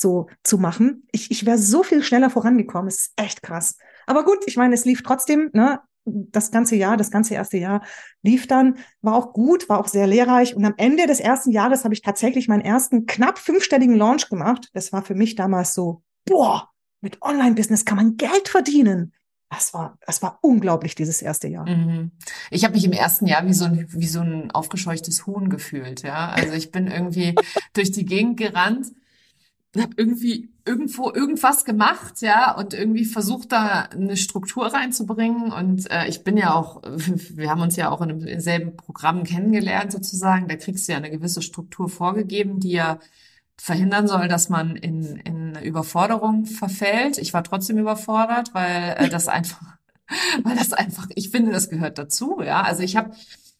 so 0.00 0.28
zu 0.42 0.58
machen. 0.58 1.06
Ich, 1.12 1.30
ich 1.30 1.46
wäre 1.46 1.58
so 1.58 1.82
viel 1.82 2.02
schneller 2.02 2.30
vorangekommen. 2.30 2.88
Es 2.88 3.00
ist 3.00 3.12
echt 3.16 3.42
krass. 3.42 3.76
Aber 4.06 4.24
gut, 4.24 4.38
ich 4.46 4.56
meine, 4.56 4.74
es 4.74 4.84
lief 4.84 5.02
trotzdem, 5.02 5.50
ne? 5.52 5.80
Das 6.10 6.50
ganze 6.50 6.74
Jahr, 6.74 6.96
das 6.96 7.10
ganze 7.10 7.34
erste 7.34 7.58
Jahr 7.58 7.82
lief 8.22 8.46
dann, 8.46 8.78
war 9.02 9.14
auch 9.14 9.34
gut, 9.34 9.68
war 9.68 9.78
auch 9.78 9.88
sehr 9.88 10.06
lehrreich. 10.06 10.56
Und 10.56 10.64
am 10.64 10.72
Ende 10.78 11.06
des 11.06 11.20
ersten 11.20 11.50
Jahres 11.50 11.84
habe 11.84 11.92
ich 11.92 12.00
tatsächlich 12.00 12.48
meinen 12.48 12.62
ersten 12.62 13.04
knapp 13.04 13.38
fünfstelligen 13.38 13.94
Launch 13.94 14.30
gemacht. 14.30 14.70
Das 14.72 14.90
war 14.90 15.02
für 15.02 15.14
mich 15.14 15.34
damals 15.34 15.74
so, 15.74 16.02
boah, 16.24 16.70
mit 17.02 17.20
Online-Business 17.20 17.84
kann 17.84 17.98
man 17.98 18.16
Geld 18.16 18.48
verdienen. 18.48 19.12
Das 19.50 19.72
war, 19.72 19.98
das 20.06 20.22
war 20.22 20.38
unglaublich, 20.42 20.94
dieses 20.94 21.22
erste 21.22 21.48
Jahr. 21.48 21.68
Mhm. 21.68 22.12
Ich 22.50 22.64
habe 22.64 22.74
mich 22.74 22.84
im 22.84 22.92
ersten 22.92 23.26
Jahr 23.26 23.46
wie 23.46 23.54
so 23.54 23.64
ein, 23.64 23.86
wie 23.90 24.06
so 24.06 24.20
ein 24.20 24.50
aufgescheuchtes 24.50 25.26
Huhn 25.26 25.48
gefühlt, 25.48 26.02
ja. 26.02 26.30
Also 26.30 26.52
ich 26.52 26.70
bin 26.70 26.86
irgendwie 26.86 27.34
durch 27.72 27.90
die 27.90 28.04
Gegend 28.04 28.38
gerannt 28.38 28.88
habe 29.82 29.92
irgendwie 29.96 30.50
irgendwo 30.64 31.10
irgendwas 31.12 31.64
gemacht, 31.64 32.20
ja, 32.20 32.54
und 32.54 32.74
irgendwie 32.74 33.04
versucht 33.04 33.52
da 33.52 33.88
eine 33.90 34.16
Struktur 34.16 34.66
reinzubringen. 34.66 35.52
Und 35.52 35.90
äh, 35.90 36.06
ich 36.08 36.24
bin 36.24 36.36
ja 36.36 36.54
auch, 36.54 36.82
wir 36.86 37.50
haben 37.50 37.62
uns 37.62 37.76
ja 37.76 37.90
auch 37.90 38.00
in 38.00 38.20
demselben 38.20 38.76
Programm 38.76 39.24
kennengelernt 39.24 39.92
sozusagen. 39.92 40.48
Da 40.48 40.56
kriegst 40.56 40.86
du 40.86 40.92
ja 40.92 40.98
eine 40.98 41.10
gewisse 41.10 41.42
Struktur 41.42 41.88
vorgegeben, 41.88 42.60
die 42.60 42.72
ja 42.72 42.98
verhindern 43.60 44.06
soll, 44.06 44.28
dass 44.28 44.48
man 44.48 44.76
in, 44.76 45.16
in 45.16 45.56
Überforderung 45.56 46.46
verfällt. 46.46 47.18
Ich 47.18 47.34
war 47.34 47.42
trotzdem 47.42 47.78
überfordert, 47.78 48.54
weil 48.54 48.94
äh, 48.98 49.08
das 49.08 49.28
einfach, 49.28 49.60
weil 50.42 50.56
das 50.56 50.72
einfach, 50.72 51.06
ich 51.14 51.30
finde, 51.30 51.52
das 51.52 51.68
gehört 51.68 51.98
dazu. 51.98 52.40
Ja, 52.42 52.62
also 52.62 52.82
ich 52.82 52.96
habe 52.96 53.10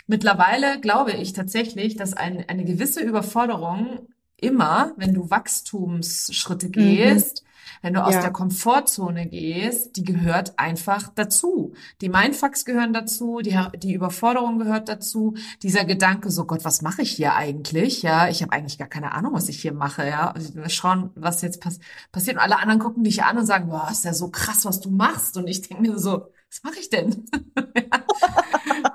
mittlerweile 0.07 0.81
glaube 0.81 1.13
ich 1.13 1.33
tatsächlich, 1.33 1.97
dass 1.97 2.15
ein, 2.15 2.45
eine 2.49 2.65
gewisse 2.65 3.01
Überforderung 3.01 4.09
immer, 4.39 4.93
wenn 4.97 5.15
du 5.15 5.31
Wachstumsschritte 5.31 6.69
mhm. 6.69 6.73
gehst, 6.73 7.43
mhm 7.43 7.49
wenn 7.83 7.95
du 7.95 8.05
aus 8.05 8.15
ja. 8.15 8.23
der 8.23 8.33
Komfortzone 8.33 9.27
gehst, 9.27 9.97
die 9.97 10.05
gehört 10.05 10.59
einfach 10.59 11.09
dazu. 11.15 11.75
Die 12.01 12.09
Mindfucks 12.09 12.65
gehören 12.65 12.93
dazu, 12.93 13.41
die, 13.41 13.59
die 13.77 13.95
Überforderung 13.95 14.59
gehört 14.59 14.89
dazu, 14.89 15.35
dieser 15.63 15.85
Gedanke, 15.85 16.31
so 16.31 16.45
Gott, 16.45 16.65
was 16.65 16.83
mache 16.83 17.03
ich 17.03 17.13
hier 17.13 17.35
eigentlich? 17.35 18.03
Ja, 18.03 18.29
ich 18.29 18.43
habe 18.43 18.53
eigentlich 18.53 18.79
gar 18.79 18.89
keine 18.89 19.13
Ahnung, 19.13 19.35
was 19.35 19.49
ich 19.49 19.61
hier 19.61 19.73
mache. 19.73 20.07
Ja, 20.07 20.35
wir 20.55 20.69
schauen, 20.69 21.11
was 21.15 21.43
jetzt 21.43 21.61
pass 21.61 21.79
passiert. 22.13 22.37
Und 22.37 22.43
alle 22.43 22.59
anderen 22.59 22.81
gucken 22.81 23.05
dich 23.05 23.23
an 23.23 23.39
und 23.39 23.47
sagen, 23.47 23.69
boah, 23.69 23.89
ist 23.91 24.05
ja 24.05 24.15
so 24.15 24.31
krass, 24.31 24.65
was 24.65 24.81
du 24.81 24.91
machst. 24.91 25.37
Und 25.37 25.47
ich 25.47 25.63
denke 25.63 25.83
mir 25.83 25.99
so, 25.99 26.27
was 26.51 26.63
mache 26.63 26.79
ich 26.81 26.91
denn? 26.91 27.27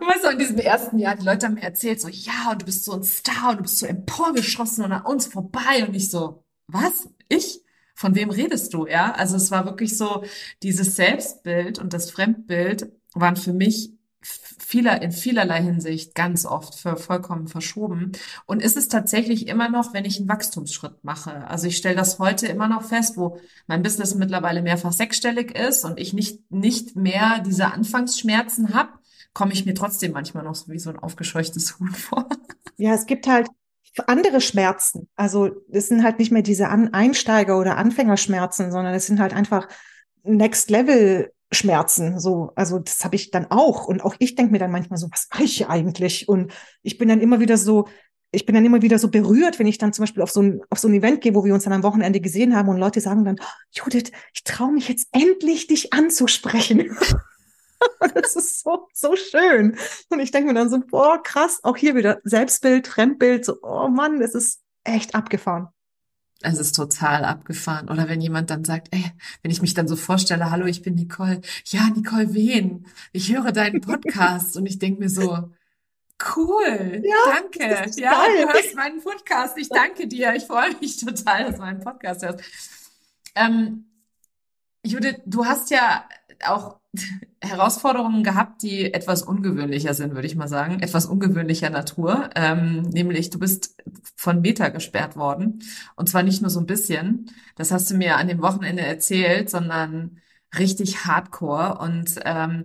Weißt 0.07 0.23
du, 0.23 0.29
in 0.29 0.39
diesem 0.39 0.57
ersten 0.57 0.97
Jahr, 0.97 1.15
die 1.15 1.25
Leute 1.25 1.45
haben 1.45 1.55
mir 1.55 1.63
erzählt, 1.63 2.01
so, 2.01 2.07
ja, 2.07 2.51
und 2.51 2.61
du 2.61 2.65
bist 2.65 2.85
so 2.85 2.93
ein 2.93 3.03
Star 3.03 3.51
und 3.51 3.57
du 3.57 3.63
bist 3.63 3.79
so 3.79 3.85
emporgeschossen 3.85 4.83
und 4.83 4.91
an 4.91 5.05
uns 5.05 5.27
vorbei. 5.27 5.85
Und 5.87 5.95
ich 5.95 6.09
so, 6.09 6.43
was? 6.67 7.09
Ich? 7.29 7.63
von 7.95 8.15
wem 8.15 8.29
redest 8.29 8.73
du, 8.73 8.87
ja? 8.87 9.13
Also 9.13 9.35
es 9.37 9.51
war 9.51 9.65
wirklich 9.65 9.97
so, 9.97 10.23
dieses 10.61 10.95
Selbstbild 10.95 11.79
und 11.79 11.93
das 11.93 12.11
Fremdbild 12.11 12.91
waren 13.13 13.35
für 13.35 13.53
mich 13.53 13.91
vieler, 14.21 15.01
in 15.01 15.11
vielerlei 15.11 15.61
Hinsicht 15.61 16.15
ganz 16.15 16.45
oft 16.45 16.75
für 16.75 16.95
vollkommen 16.95 17.47
verschoben. 17.47 18.13
Und 18.45 18.61
ist 18.61 18.77
es 18.77 18.87
tatsächlich 18.87 19.47
immer 19.47 19.69
noch, 19.69 19.93
wenn 19.93 20.05
ich 20.05 20.17
einen 20.17 20.29
Wachstumsschritt 20.29 21.03
mache. 21.03 21.47
Also 21.47 21.67
ich 21.67 21.77
stelle 21.77 21.95
das 21.95 22.19
heute 22.19 22.47
immer 22.47 22.67
noch 22.67 22.83
fest, 22.83 23.17
wo 23.17 23.39
mein 23.67 23.83
Business 23.83 24.15
mittlerweile 24.15 24.61
mehrfach 24.61 24.93
sechsstellig 24.93 25.57
ist 25.57 25.83
und 25.83 25.99
ich 25.99 26.13
nicht, 26.13 26.51
nicht 26.51 26.95
mehr 26.95 27.43
diese 27.45 27.73
Anfangsschmerzen 27.73 28.73
habe, 28.73 28.91
komme 29.33 29.53
ich 29.53 29.65
mir 29.65 29.73
trotzdem 29.73 30.11
manchmal 30.11 30.43
noch 30.43 30.55
so 30.55 30.71
wie 30.71 30.79
so 30.79 30.89
ein 30.89 30.99
aufgescheuchtes 30.99 31.79
Huhn 31.79 31.91
vor. 31.91 32.27
Ja, 32.77 32.95
es 32.95 33.05
gibt 33.05 33.27
halt 33.27 33.49
andere 34.07 34.41
Schmerzen. 34.41 35.07
Also 35.15 35.51
es 35.71 35.89
sind 35.89 36.03
halt 36.03 36.17
nicht 36.17 36.31
mehr 36.31 36.41
diese 36.41 36.69
An 36.69 36.89
Einsteiger- 36.91 37.59
oder 37.59 37.77
Anfängerschmerzen, 37.77 38.71
sondern 38.71 38.95
es 38.95 39.05
sind 39.05 39.19
halt 39.19 39.31
einfach 39.31 39.67
Next 40.23 40.71
Level 40.71 41.31
Schmerzen. 41.51 42.19
So, 42.19 42.51
also 42.55 42.79
das 42.79 43.03
habe 43.05 43.15
ich 43.15 43.31
dann 43.31 43.51
auch. 43.51 43.85
Und 43.85 44.03
auch 44.03 44.15
ich 44.19 44.35
denke 44.35 44.51
mir 44.51 44.59
dann 44.59 44.71
manchmal 44.71 44.97
so, 44.97 45.07
was 45.11 45.27
mache 45.31 45.43
ich 45.43 45.67
eigentlich? 45.67 46.27
Und 46.27 46.51
ich 46.81 46.97
bin 46.97 47.09
dann 47.09 47.21
immer 47.21 47.39
wieder 47.39 47.57
so, 47.57 47.87
ich 48.31 48.45
bin 48.45 48.55
dann 48.55 48.65
immer 48.65 48.81
wieder 48.81 48.97
so 48.97 49.09
berührt, 49.09 49.59
wenn 49.59 49.67
ich 49.67 49.77
dann 49.77 49.93
zum 49.93 50.03
Beispiel 50.03 50.23
auf 50.23 50.31
so 50.31 50.41
ein, 50.41 50.61
auf 50.69 50.79
so 50.79 50.87
ein 50.87 50.93
Event 50.95 51.21
gehe, 51.21 51.35
wo 51.35 51.45
wir 51.45 51.53
uns 51.53 51.63
dann 51.63 51.73
am 51.73 51.83
Wochenende 51.83 52.19
gesehen 52.19 52.55
haben 52.55 52.69
und 52.69 52.77
Leute 52.77 52.99
sagen 52.99 53.23
dann, 53.23 53.35
Judith, 53.71 54.11
ich 54.33 54.43
traue 54.43 54.71
mich 54.73 54.89
jetzt 54.89 55.09
endlich, 55.11 55.67
dich 55.67 55.93
anzusprechen. 55.93 56.97
das 58.13 58.35
ist 58.35 58.61
so, 58.61 58.87
so 58.93 59.15
schön. 59.15 59.77
Und 60.09 60.19
ich 60.19 60.31
denke 60.31 60.47
mir 60.47 60.59
dann 60.59 60.69
so, 60.69 60.79
boah, 60.79 61.21
krass, 61.21 61.59
auch 61.63 61.77
hier 61.77 61.95
wieder 61.95 62.19
Selbstbild, 62.23 62.87
Fremdbild, 62.87 63.45
so, 63.45 63.59
oh 63.61 63.87
Mann, 63.87 64.19
das 64.19 64.35
ist 64.35 64.61
echt 64.83 65.15
abgefahren. 65.15 65.69
Es 66.41 66.59
ist 66.59 66.75
total 66.75 67.23
abgefahren. 67.23 67.89
Oder 67.89 68.09
wenn 68.09 68.19
jemand 68.19 68.49
dann 68.49 68.65
sagt, 68.65 68.89
ey, 68.91 69.11
wenn 69.41 69.51
ich 69.51 69.61
mich 69.61 69.73
dann 69.73 69.87
so 69.87 69.95
vorstelle, 69.95 70.51
hallo, 70.51 70.65
ich 70.65 70.81
bin 70.81 70.95
Nicole. 70.95 71.41
Ja, 71.65 71.89
Nicole 71.95 72.33
Wen? 72.33 72.85
Ich 73.13 73.33
höre 73.33 73.53
deinen 73.53 73.79
Podcast 73.79 74.57
und 74.57 74.65
ich 74.65 74.77
denke 74.77 74.99
mir 74.99 75.09
so, 75.09 75.49
cool, 76.35 77.01
ja, 77.03 77.15
danke. 77.33 77.91
Ja, 77.95 78.11
geil. 78.11 78.45
du 78.45 78.53
hörst 78.53 78.75
meinen 78.75 79.01
Podcast. 79.01 79.57
Ich 79.57 79.69
danke 79.69 80.07
dir. 80.07 80.35
Ich 80.35 80.43
freue 80.43 80.75
mich 80.81 80.97
total, 80.97 81.45
dass 81.45 81.55
du 81.55 81.61
meinen 81.61 81.79
Podcast 81.79 82.23
hörst. 82.23 82.41
Ähm, 83.35 83.85
Judith, 84.85 85.21
du 85.25 85.45
hast 85.45 85.71
ja 85.71 86.07
auch 86.45 86.79
Herausforderungen 87.43 88.23
gehabt, 88.23 88.61
die 88.61 88.93
etwas 88.93 89.21
ungewöhnlicher 89.21 89.93
sind, 89.93 90.15
würde 90.15 90.27
ich 90.27 90.35
mal 90.35 90.47
sagen, 90.47 90.79
etwas 90.79 91.05
ungewöhnlicher 91.05 91.69
Natur. 91.69 92.29
Ähm, 92.35 92.83
nämlich, 92.83 93.29
du 93.29 93.39
bist 93.39 93.75
von 94.15 94.41
Meta 94.41 94.69
gesperrt 94.69 95.15
worden. 95.17 95.61
Und 95.95 96.09
zwar 96.09 96.23
nicht 96.23 96.41
nur 96.41 96.49
so 96.49 96.59
ein 96.59 96.65
bisschen. 96.65 97.29
Das 97.55 97.71
hast 97.71 97.91
du 97.91 97.95
mir 97.95 98.17
an 98.17 98.27
dem 98.27 98.41
Wochenende 98.41 98.83
erzählt, 98.83 99.49
sondern 99.49 100.19
richtig 100.57 101.05
hardcore. 101.05 101.79
Und 101.79 102.15
ähm, 102.23 102.63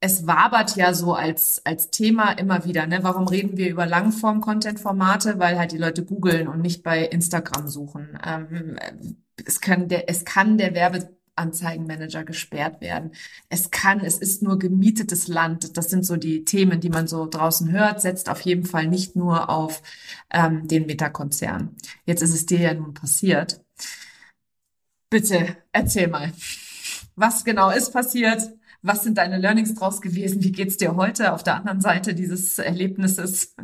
es 0.00 0.26
wabert 0.26 0.76
ja 0.76 0.94
so 0.94 1.14
als, 1.14 1.62
als 1.64 1.90
Thema 1.90 2.30
immer 2.32 2.64
wieder. 2.64 2.86
Ne? 2.86 3.00
Warum 3.02 3.26
reden 3.26 3.56
wir 3.56 3.68
über 3.68 3.86
Langform-Content-Formate? 3.86 5.38
Weil 5.38 5.58
halt 5.58 5.72
die 5.72 5.78
Leute 5.78 6.04
googeln 6.04 6.48
und 6.48 6.60
nicht 6.60 6.82
bei 6.82 7.04
Instagram 7.04 7.66
suchen. 7.66 8.18
Ähm, 8.24 8.78
es 9.44 9.60
kann 9.60 9.88
der, 9.88 10.08
es 10.08 10.24
kann 10.24 10.58
der 10.58 10.74
Werbe 10.74 11.15
Anzeigenmanager 11.36 12.24
gesperrt 12.24 12.80
werden. 12.80 13.12
Es 13.48 13.70
kann, 13.70 14.00
es 14.00 14.18
ist 14.18 14.42
nur 14.42 14.58
gemietetes 14.58 15.28
Land. 15.28 15.76
Das 15.76 15.90
sind 15.90 16.04
so 16.04 16.16
die 16.16 16.44
Themen, 16.44 16.80
die 16.80 16.90
man 16.90 17.06
so 17.06 17.26
draußen 17.26 17.70
hört. 17.70 18.00
Setzt 18.00 18.28
auf 18.28 18.40
jeden 18.40 18.64
Fall 18.64 18.86
nicht 18.88 19.16
nur 19.16 19.48
auf 19.50 19.82
ähm, 20.30 20.66
den 20.66 20.86
Meta-Konzern. 20.86 21.76
Jetzt 22.04 22.22
ist 22.22 22.34
es 22.34 22.46
dir 22.46 22.60
ja 22.60 22.74
nun 22.74 22.94
passiert. 22.94 23.60
Bitte 25.10 25.56
erzähl 25.72 26.08
mal, 26.08 26.32
was 27.14 27.44
genau 27.44 27.70
ist 27.70 27.92
passiert? 27.92 28.42
Was 28.82 29.02
sind 29.02 29.18
deine 29.18 29.38
Learnings 29.38 29.74
draus 29.74 30.00
gewesen? 30.00 30.42
Wie 30.44 30.52
geht's 30.52 30.76
dir 30.76 30.94
heute 30.96 31.32
auf 31.32 31.42
der 31.42 31.56
anderen 31.56 31.80
Seite 31.80 32.14
dieses 32.14 32.58
Erlebnisses? 32.58 33.56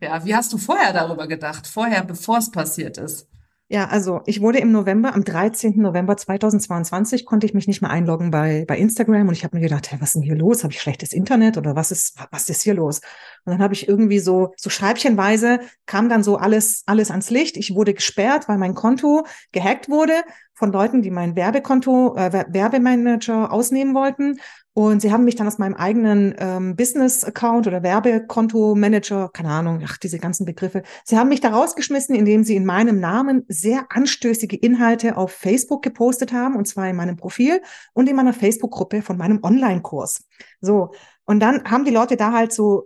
Ja, 0.00 0.24
wie 0.24 0.34
hast 0.34 0.52
du 0.52 0.58
vorher 0.58 0.92
darüber 0.92 1.28
gedacht? 1.28 1.66
Vorher, 1.66 2.02
bevor 2.04 2.38
es 2.38 2.50
passiert 2.50 2.98
ist? 2.98 3.29
Ja, 3.72 3.86
also 3.86 4.20
ich 4.26 4.40
wurde 4.40 4.58
im 4.58 4.72
November, 4.72 5.14
am 5.14 5.22
13. 5.22 5.80
November 5.80 6.16
2022, 6.16 7.24
konnte 7.24 7.46
ich 7.46 7.54
mich 7.54 7.68
nicht 7.68 7.80
mehr 7.80 7.92
einloggen 7.92 8.32
bei, 8.32 8.64
bei 8.66 8.76
Instagram 8.76 9.28
und 9.28 9.34
ich 9.34 9.44
habe 9.44 9.56
mir 9.56 9.62
gedacht, 9.62 9.92
hey, 9.92 10.00
was 10.00 10.08
ist 10.08 10.14
denn 10.16 10.22
hier 10.22 10.34
los? 10.34 10.64
Habe 10.64 10.72
ich 10.72 10.80
schlechtes 10.80 11.12
Internet 11.12 11.56
oder 11.56 11.76
was 11.76 11.92
ist, 11.92 12.18
was 12.32 12.48
ist 12.48 12.62
hier 12.62 12.74
los? 12.74 13.00
Und 13.44 13.52
dann 13.52 13.62
habe 13.62 13.72
ich 13.72 13.86
irgendwie 13.86 14.18
so, 14.18 14.52
so 14.56 14.70
scheibchenweise 14.70 15.60
kam 15.86 16.08
dann 16.08 16.24
so 16.24 16.36
alles, 16.36 16.82
alles 16.86 17.12
ans 17.12 17.30
Licht. 17.30 17.56
Ich 17.56 17.72
wurde 17.72 17.94
gesperrt, 17.94 18.48
weil 18.48 18.58
mein 18.58 18.74
Konto 18.74 19.24
gehackt 19.52 19.88
wurde 19.88 20.14
von 20.54 20.72
Leuten, 20.72 21.00
die 21.00 21.12
mein 21.12 21.36
Werbekonto, 21.36 22.16
äh, 22.16 22.32
Werbemanager 22.48 23.52
ausnehmen 23.52 23.94
wollten. 23.94 24.40
Und 24.72 25.02
sie 25.02 25.12
haben 25.12 25.24
mich 25.24 25.34
dann 25.34 25.48
aus 25.48 25.58
meinem 25.58 25.74
eigenen 25.74 26.34
ähm, 26.38 26.76
Business-Account 26.76 27.66
oder 27.66 27.82
Werbekonto-Manager, 27.82 29.30
keine 29.32 29.50
Ahnung, 29.50 29.82
ach, 29.84 29.98
diese 29.98 30.18
ganzen 30.18 30.46
Begriffe, 30.46 30.82
sie 31.04 31.18
haben 31.18 31.28
mich 31.28 31.40
da 31.40 31.50
rausgeschmissen, 31.50 32.14
indem 32.14 32.44
sie 32.44 32.54
in 32.54 32.64
meinem 32.64 33.00
Namen 33.00 33.44
sehr 33.48 33.86
anstößige 33.90 34.56
Inhalte 34.56 35.16
auf 35.16 35.32
Facebook 35.32 35.82
gepostet 35.82 36.32
haben, 36.32 36.54
und 36.54 36.68
zwar 36.68 36.88
in 36.88 36.96
meinem 36.96 37.16
Profil 37.16 37.60
und 37.94 38.08
in 38.08 38.14
meiner 38.14 38.32
Facebook-Gruppe 38.32 39.02
von 39.02 39.16
meinem 39.16 39.40
Online-Kurs. 39.42 40.24
So, 40.60 40.92
und 41.24 41.40
dann 41.40 41.64
haben 41.64 41.84
die 41.84 41.90
Leute 41.90 42.16
da 42.16 42.32
halt 42.32 42.52
so 42.52 42.84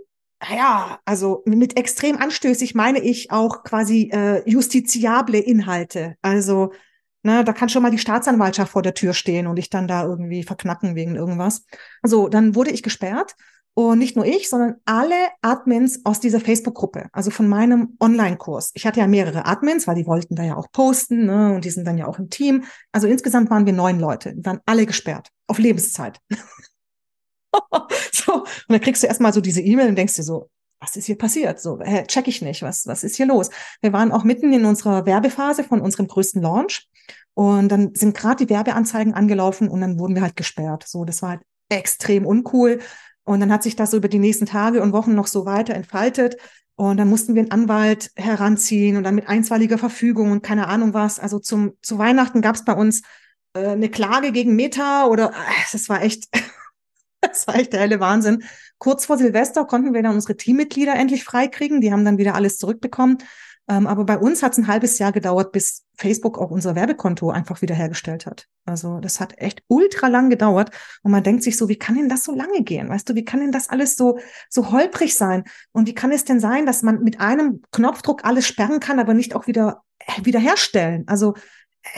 ja, 0.51 0.99
also 1.05 1.43
mit 1.47 1.79
extrem 1.79 2.19
anstößig 2.19 2.75
meine 2.75 3.01
ich 3.01 3.31
auch 3.31 3.63
quasi 3.63 4.11
äh, 4.13 4.43
justiziable 4.49 5.39
Inhalte. 5.39 6.17
Also 6.23 6.73
Ne, 7.27 7.43
da 7.43 7.55
kann 7.55 7.71
schon 7.71 7.83
mal 7.83 7.91
die 7.91 7.99
Staatsanwaltschaft 7.99 8.73
vor 8.73 8.83
der 8.83 8.93
Tür 8.93 9.15
stehen 9.15 9.47
und 9.47 9.57
ich 9.57 9.71
dann 9.71 9.89
da 9.89 10.05
irgendwie 10.05 10.43
verknacken 10.43 10.95
wegen 10.95 11.17
irgendwas. 11.17 11.65
So, 12.03 12.29
dann 12.29 12.55
wurde 12.55 12.71
ich 12.71 12.83
gesperrt. 12.83 13.35
Und 13.77 13.99
nicht 13.99 14.15
nur 14.15 14.25
ich, 14.25 14.49
sondern 14.49 14.77
alle 14.85 15.17
Admins 15.43 16.05
aus 16.05 16.21
dieser 16.21 16.39
Facebook-Gruppe, 16.39 17.09
also 17.13 17.33
von 17.33 17.49
meinem 17.49 17.97
Online-Kurs. 17.99 18.71
Ich 18.75 18.87
hatte 18.87 19.01
ja 19.01 19.09
mehrere 19.09 19.47
Admins, 19.47 19.89
weil 19.89 19.97
die 19.97 20.07
wollten 20.07 20.37
da 20.37 20.45
ja 20.45 20.55
auch 20.55 20.71
posten, 20.71 21.27
ne, 21.27 21.57
und 21.57 21.65
die 21.65 21.71
sind 21.71 21.85
dann 21.85 21.99
ja 21.99 22.07
auch 22.07 22.21
im 22.21 22.31
Team. 22.31 22.63
Also 22.93 23.09
insgesamt 23.09 23.51
waren 23.51 23.67
wir 23.67 23.73
neun 23.73 23.99
Leute, 23.99 24.35
waren 24.45 24.61
alle 24.65 24.87
gesperrt, 24.87 25.31
auf 25.49 25.59
Lebenszeit. 25.59 26.21
so, 28.13 28.35
und 28.35 28.47
dann 28.69 28.81
kriegst 28.81 29.03
du 29.03 29.09
erstmal 29.09 29.33
so 29.33 29.41
diese 29.41 29.61
E-Mail 29.61 29.89
und 29.89 29.97
denkst 29.97 30.15
dir 30.15 30.23
so, 30.23 30.51
was 30.81 30.97
ist 30.97 31.07
hier 31.07 31.19
passiert? 31.19 31.61
So, 31.61 31.81
hä, 31.81 32.05
check 32.07 32.29
ich 32.29 32.43
nicht, 32.43 32.63
was, 32.63 32.87
was 32.87 33.05
ist 33.05 33.17
hier 33.17 33.27
los? 33.27 33.51
Wir 33.81 33.93
waren 33.93 34.13
auch 34.13 34.25
mitten 34.25 34.53
in 34.53 34.65
unserer 34.65 35.07
Werbephase 35.07 35.65
von 35.65 35.81
unserem 35.81 36.09
größten 36.09 36.43
Launch. 36.43 36.89
Und 37.35 37.69
dann 37.69 37.95
sind 37.95 38.17
gerade 38.17 38.45
die 38.45 38.51
Werbeanzeigen 38.51 39.15
angelaufen 39.15 39.69
und 39.69 39.81
dann 39.81 39.99
wurden 39.99 40.15
wir 40.15 40.23
halt 40.23 40.37
gesperrt. 40.37 40.85
So, 40.87 41.05
das 41.05 41.21
war 41.23 41.31
halt 41.31 41.41
extrem 41.69 42.27
uncool. 42.27 42.81
Und 43.25 43.41
dann 43.41 43.53
hat 43.53 43.63
sich 43.63 43.75
das 43.75 43.91
so 43.91 43.97
über 43.97 44.09
die 44.09 44.19
nächsten 44.19 44.47
Tage 44.47 44.83
und 44.83 44.93
Wochen 44.93 45.15
noch 45.15 45.27
so 45.27 45.47
weiter 45.47 45.75
entfaltet. 45.75 46.37
Und 46.77 46.97
dann 46.97 47.09
mussten 47.09 47.35
wir 47.35 47.43
einen 47.43 47.51
Anwalt 47.51 48.11
heranziehen 48.17 48.97
und 48.97 49.05
dann 49.05 49.15
mit 49.15 49.29
einstweiliger 49.29 49.79
Verfügung 49.79 50.33
und 50.33 50.43
keine 50.43 50.69
Ahnung 50.69 50.93
was. 50.93 51.19
Also 51.19 51.39
zum, 51.39 51.73
zu 51.83 51.99
Weihnachten 51.99 52.41
gab 52.41 52.57
es 52.57 52.65
bei 52.65 52.73
uns 52.73 53.03
äh, 53.55 53.69
eine 53.69 53.89
Klage 53.89 54.33
gegen 54.33 54.57
Meta 54.57 55.07
oder 55.07 55.31
äh, 55.31 55.73
das 55.73 55.89
war 55.89 56.03
echt, 56.03 56.29
das 57.29 57.47
war 57.47 57.57
echt 57.57 57.73
der 57.73 57.81
helle 57.81 58.01
Wahnsinn. 58.01 58.45
Kurz 58.79 59.07
vor 59.07 59.19
Silvester 59.19 59.65
konnten 59.65 59.95
wir 59.95 60.03
dann 60.03 60.15
unsere 60.15 60.37
Teammitglieder 60.37 60.95
endlich 60.95 61.25
freikriegen. 61.25 61.81
Die 61.81 61.93
haben 61.93 62.05
dann 62.05 62.19
wieder 62.19 62.35
alles 62.35 62.59
zurückbekommen. 62.59 63.19
Ähm, 63.67 63.87
aber 63.87 64.05
bei 64.05 64.19
uns 64.19 64.43
hat 64.43 64.53
es 64.53 64.59
ein 64.59 64.67
halbes 64.67 64.99
Jahr 64.99 65.13
gedauert, 65.13 65.53
bis 65.53 65.85
Facebook 65.97 66.39
auch 66.39 66.51
unser 66.51 66.75
Werbekonto 66.75 67.31
einfach 67.31 67.63
wiederhergestellt 67.63 68.27
hat. 68.27 68.47
Also 68.67 69.01
das 69.01 69.21
hat 69.21 69.39
echt 69.39 69.63
ultra 69.69 70.09
lang 70.09 70.29
gedauert. 70.29 70.71
Und 71.03 71.13
man 71.13 71.23
denkt 71.23 71.43
sich 71.43 71.57
so, 71.57 71.69
wie 71.69 71.79
kann 71.79 71.95
denn 71.95 72.09
das 72.09 72.25
so 72.25 72.35
lange 72.35 72.63
gehen? 72.63 72.91
Weißt 72.91 73.09
du, 73.09 73.15
wie 73.15 73.25
kann 73.25 73.41
denn 73.41 73.53
das 73.53 73.71
alles 73.71 73.97
so, 73.97 74.19
so 74.51 74.71
holprig 74.71 75.15
sein? 75.17 75.45
Und 75.73 75.89
wie 75.89 75.95
kann 75.95 76.13
es 76.13 76.25
denn 76.25 76.41
sein, 76.41 76.67
dass 76.67 76.83
man 76.83 77.03
mit 77.03 77.21
einem 77.21 77.63
Knopfdruck 77.73 78.25
alles 78.25 78.47
sperren 78.47 78.81
kann, 78.81 78.99
aber 78.99 79.15
nicht 79.15 79.35
auch 79.35 79.47
wieder 79.47 79.83
äh, 79.99 80.25
wiederherstellen? 80.25 81.05
Also 81.07 81.35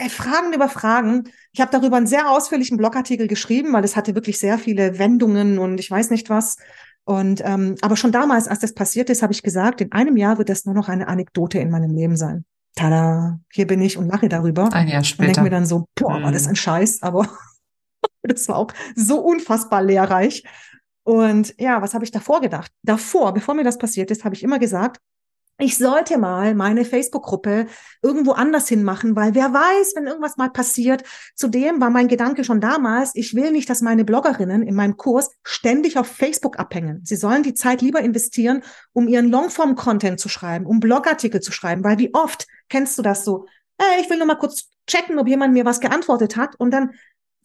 Fragen 0.09 0.53
über 0.53 0.69
Fragen. 0.69 1.29
Ich 1.53 1.61
habe 1.61 1.71
darüber 1.71 1.97
einen 1.97 2.07
sehr 2.07 2.29
ausführlichen 2.29 2.77
Blogartikel 2.77 3.27
geschrieben, 3.27 3.73
weil 3.73 3.83
es 3.83 3.95
hatte 3.95 4.15
wirklich 4.15 4.39
sehr 4.39 4.57
viele 4.57 4.99
Wendungen 4.99 5.59
und 5.59 5.79
ich 5.79 5.89
weiß 5.89 6.09
nicht 6.09 6.29
was. 6.29 6.57
Und 7.05 7.41
ähm, 7.45 7.75
aber 7.81 7.95
schon 7.95 8.11
damals, 8.11 8.47
als 8.49 8.59
das 8.59 8.73
passiert 8.73 9.09
ist, 9.09 9.23
habe 9.23 9.31
ich 9.31 9.41
gesagt, 9.41 9.79
in 9.79 9.93
einem 9.93 10.17
Jahr 10.17 10.37
wird 10.37 10.49
das 10.49 10.65
nur 10.65 10.75
noch 10.75 10.89
eine 10.89 11.07
Anekdote 11.07 11.57
in 11.57 11.69
meinem 11.69 11.91
Leben 11.91 12.17
sein. 12.17 12.43
Tada, 12.75 13.39
hier 13.51 13.65
bin 13.65 13.81
ich 13.81 13.97
und 13.97 14.07
lache 14.07 14.29
darüber. 14.29 14.71
Ein 14.73 14.89
Jahr 14.89 15.03
später. 15.03 15.21
Und 15.21 15.35
denke 15.35 15.41
mir 15.41 15.49
dann 15.49 15.65
so, 15.65 15.85
boah, 15.95 16.21
war 16.21 16.31
das 16.31 16.43
mhm. 16.43 16.49
ein 16.49 16.55
Scheiß, 16.57 17.01
aber 17.01 17.27
das 18.23 18.47
war 18.49 18.57
auch 18.57 18.71
so 18.95 19.19
unfassbar 19.19 19.81
lehrreich. 19.83 20.43
Und 21.03 21.55
ja, 21.57 21.81
was 21.81 21.93
habe 21.93 22.03
ich 22.03 22.11
davor 22.11 22.41
gedacht? 22.41 22.71
Davor, 22.83 23.33
bevor 23.33 23.55
mir 23.55 23.63
das 23.63 23.77
passiert 23.77 24.11
ist, 24.11 24.25
habe 24.25 24.35
ich 24.35 24.43
immer 24.43 24.59
gesagt, 24.59 24.99
ich 25.59 25.77
sollte 25.77 26.17
mal 26.19 26.53
meine 26.53 26.85
Facebook-Gruppe 26.85 27.65
irgendwo 28.03 28.33
anders 28.33 28.67
hinmachen, 28.67 29.15
weil 29.15 29.33
wer 29.33 29.53
weiß, 29.53 29.93
wenn 29.95 30.05
irgendwas 30.05 30.37
mal 30.37 30.51
passiert. 30.51 31.03
Zudem 31.35 31.81
war 31.81 31.89
mein 31.89 32.07
Gedanke 32.07 32.43
schon 32.43 32.61
damals, 32.61 33.11
ich 33.15 33.33
will 33.33 33.51
nicht, 33.51 33.67
dass 33.69 33.81
meine 33.81 34.05
Bloggerinnen 34.05 34.61
in 34.61 34.75
meinem 34.75 34.97
Kurs 34.97 35.31
ständig 35.43 35.97
auf 35.97 36.07
Facebook 36.07 36.59
abhängen. 36.59 37.01
Sie 37.03 37.15
sollen 37.15 37.41
die 37.41 37.55
Zeit 37.55 37.81
lieber 37.81 38.01
investieren, 38.01 38.61
um 38.93 39.07
ihren 39.07 39.29
Longform-Content 39.29 40.19
zu 40.19 40.29
schreiben, 40.29 40.67
um 40.67 40.79
Blogartikel 40.79 41.41
zu 41.41 41.51
schreiben, 41.51 41.83
weil 41.83 41.97
wie 41.97 42.13
oft 42.13 42.45
kennst 42.69 42.97
du 42.99 43.01
das 43.01 43.25
so? 43.25 43.47
Hey, 43.79 44.01
ich 44.01 44.09
will 44.09 44.17
nur 44.17 44.27
mal 44.27 44.35
kurz 44.35 44.69
checken, 44.85 45.17
ob 45.17 45.27
jemand 45.27 45.53
mir 45.53 45.65
was 45.65 45.79
geantwortet 45.79 46.37
hat 46.37 46.55
und 46.59 46.71
dann 46.71 46.91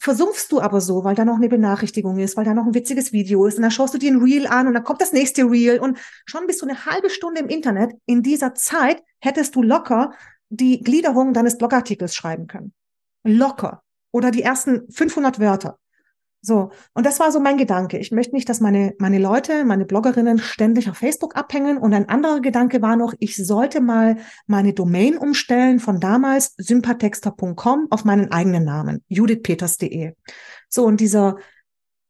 versumpfst 0.03 0.51
du 0.51 0.59
aber 0.59 0.81
so, 0.81 1.05
weil 1.05 1.15
da 1.15 1.23
noch 1.23 1.37
eine 1.37 1.47
Benachrichtigung 1.47 2.19
ist, 2.19 2.35
weil 2.35 2.43
da 2.43 2.53
noch 2.53 2.65
ein 2.65 2.73
witziges 2.73 3.13
Video 3.13 3.45
ist 3.45 3.55
und 3.55 3.61
dann 3.61 3.71
schaust 3.71 3.93
du 3.93 3.97
dir 3.97 4.11
ein 4.11 4.21
Reel 4.21 4.47
an 4.47 4.67
und 4.67 4.73
dann 4.73 4.83
kommt 4.83 4.99
das 4.99 5.13
nächste 5.13 5.43
Reel 5.43 5.79
und 5.79 5.97
schon 6.25 6.45
bist 6.45 6.61
du 6.61 6.67
eine 6.67 6.85
halbe 6.85 7.09
Stunde 7.09 7.39
im 7.39 7.47
Internet. 7.47 7.93
In 8.05 8.21
dieser 8.21 8.53
Zeit 8.53 9.01
hättest 9.21 9.55
du 9.55 9.63
locker 9.63 10.11
die 10.49 10.81
Gliederung 10.81 11.31
deines 11.33 11.57
Blogartikels 11.57 12.15
schreiben 12.15 12.47
können. 12.47 12.73
Locker. 13.23 13.81
Oder 14.11 14.31
die 14.31 14.43
ersten 14.43 14.91
500 14.91 15.39
Wörter. 15.39 15.79
So, 16.45 16.71
und 16.93 17.05
das 17.05 17.21
war 17.21 17.31
so 17.31 17.39
mein 17.39 17.57
Gedanke. 17.57 17.97
Ich 17.97 18.11
möchte 18.11 18.35
nicht, 18.35 18.49
dass 18.49 18.59
meine, 18.59 18.93
meine 18.99 19.17
Leute, 19.17 19.63
meine 19.63 19.85
Bloggerinnen 19.85 20.39
ständig 20.39 20.89
auf 20.89 20.97
Facebook 20.97 21.37
abhängen. 21.37 21.77
Und 21.77 21.93
ein 21.93 22.09
anderer 22.09 22.41
Gedanke 22.41 22.81
war 22.81 22.97
noch, 22.97 23.13
ich 23.19 23.37
sollte 23.37 23.79
mal 23.79 24.17
meine 24.45 24.73
Domain 24.73 25.17
umstellen 25.17 25.79
von 25.79 26.01
damals 26.01 26.53
sympathexter.com 26.57 27.87
auf 27.89 28.03
meinen 28.03 28.33
eigenen 28.33 28.65
Namen, 28.65 29.05
judithpeters.de. 29.07 30.15
So, 30.67 30.83
und 30.83 30.99
dieser 30.99 31.37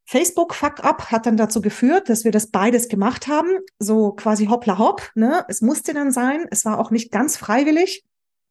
Facebook-Fuck-up 0.05 1.11
hat 1.11 1.27
dann 1.27 1.37
dazu 1.37 1.61
geführt, 1.61 2.09
dass 2.09 2.23
wir 2.23 2.31
das 2.31 2.47
beides 2.49 2.87
gemacht 2.87 3.27
haben, 3.27 3.59
so 3.77 4.13
quasi 4.13 4.47
hoppla 4.47 4.79
hopp. 4.79 5.11
Ne? 5.13 5.45
Es 5.47 5.61
musste 5.61 5.93
dann 5.93 6.11
sein. 6.11 6.47
Es 6.49 6.65
war 6.65 6.79
auch 6.79 6.89
nicht 6.89 7.11
ganz 7.11 7.37
freiwillig. 7.37 8.03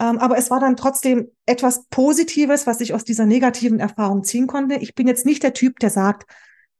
Ähm, 0.02 0.18
aber 0.18 0.36
es 0.36 0.50
war 0.50 0.58
dann 0.58 0.76
trotzdem 0.76 1.30
etwas 1.46 1.86
Positives, 1.88 2.66
was 2.66 2.80
ich 2.80 2.92
aus 2.92 3.04
dieser 3.04 3.24
negativen 3.24 3.78
Erfahrung 3.78 4.24
ziehen 4.24 4.48
konnte. 4.48 4.74
Ich 4.74 4.96
bin 4.96 5.06
jetzt 5.06 5.24
nicht 5.24 5.44
der 5.44 5.54
Typ, 5.54 5.78
der 5.78 5.90
sagt, 5.90 6.24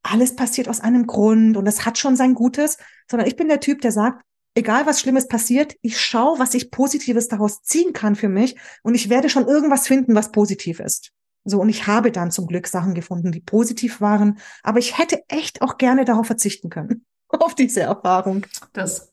alles 0.03 0.35
passiert 0.35 0.69
aus 0.69 0.81
einem 0.81 1.07
Grund 1.07 1.57
und 1.57 1.69
es 1.69 1.87
hat 1.87 1.99
schon 1.99 2.17
sein 2.17 2.35
Gutes, 2.35 2.79
sondern 3.09 3.29
ich 3.29 3.37
bin 3.37 3.47
der 3.47 3.61
Typ, 3.61 3.81
der 3.81 3.93
sagt, 3.93 4.25
egal 4.57 4.87
was 4.87 5.01
Schlimmes 5.01 5.29
passiert, 5.29 5.77
ich 5.83 6.01
schaue, 6.01 6.41
was 6.41 6.55
ich 6.55 6.73
Positives 6.73 7.29
daraus 7.29 7.63
ziehen 7.63 7.93
kann 7.93 8.17
für 8.17 8.29
mich 8.29 8.57
und 8.83 8.97
ich 8.97 9.09
werde 9.09 9.29
schon 9.29 9.47
irgendwas 9.47 9.87
finden, 9.87 10.17
was 10.17 10.33
positiv 10.33 10.81
ist. 10.81 11.13
So, 11.45 11.61
und 11.61 11.69
ich 11.69 11.87
habe 11.87 12.11
dann 12.11 12.33
zum 12.33 12.49
Glück 12.49 12.67
Sachen 12.67 12.95
gefunden, 12.95 13.31
die 13.31 13.41
positiv 13.41 14.01
waren, 14.01 14.39
aber 14.65 14.81
ich 14.81 14.99
hätte 14.99 15.23
echt 15.29 15.63
auch 15.63 15.79
gerne 15.79 16.05
darauf 16.05 16.27
verzichten 16.27 16.71
können, 16.71 17.05
auf 17.29 17.55
diese 17.55 17.83
Erfahrung. 17.83 18.47
Das 18.73 19.12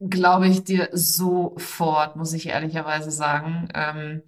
glaube 0.00 0.48
ich 0.48 0.64
dir 0.64 0.88
sofort, 0.92 2.16
muss 2.16 2.32
ich 2.32 2.48
ehrlicherweise 2.48 3.10
sagen. 3.10 3.68
Ähm, 3.74 4.22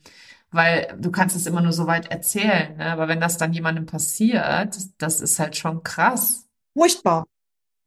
weil 0.53 0.95
du 1.01 1.11
kannst 1.11 1.35
es 1.35 1.47
immer 1.47 1.63
nur 1.63 1.73
so 1.73 1.87
weit 1.87 2.11
erzählen, 2.11 2.77
ne? 2.77 2.93
aber 2.93 3.09
wenn 3.09 3.21
das 3.21 3.39
dann 3.39 3.55
jemandem 3.55 3.87
passiert, 3.87 4.77
das 4.99 5.21
ist 5.21 5.39
halt 5.39 5.57
schon 5.57 5.83
krass. 5.83 6.47
Furchtbar. 6.77 7.27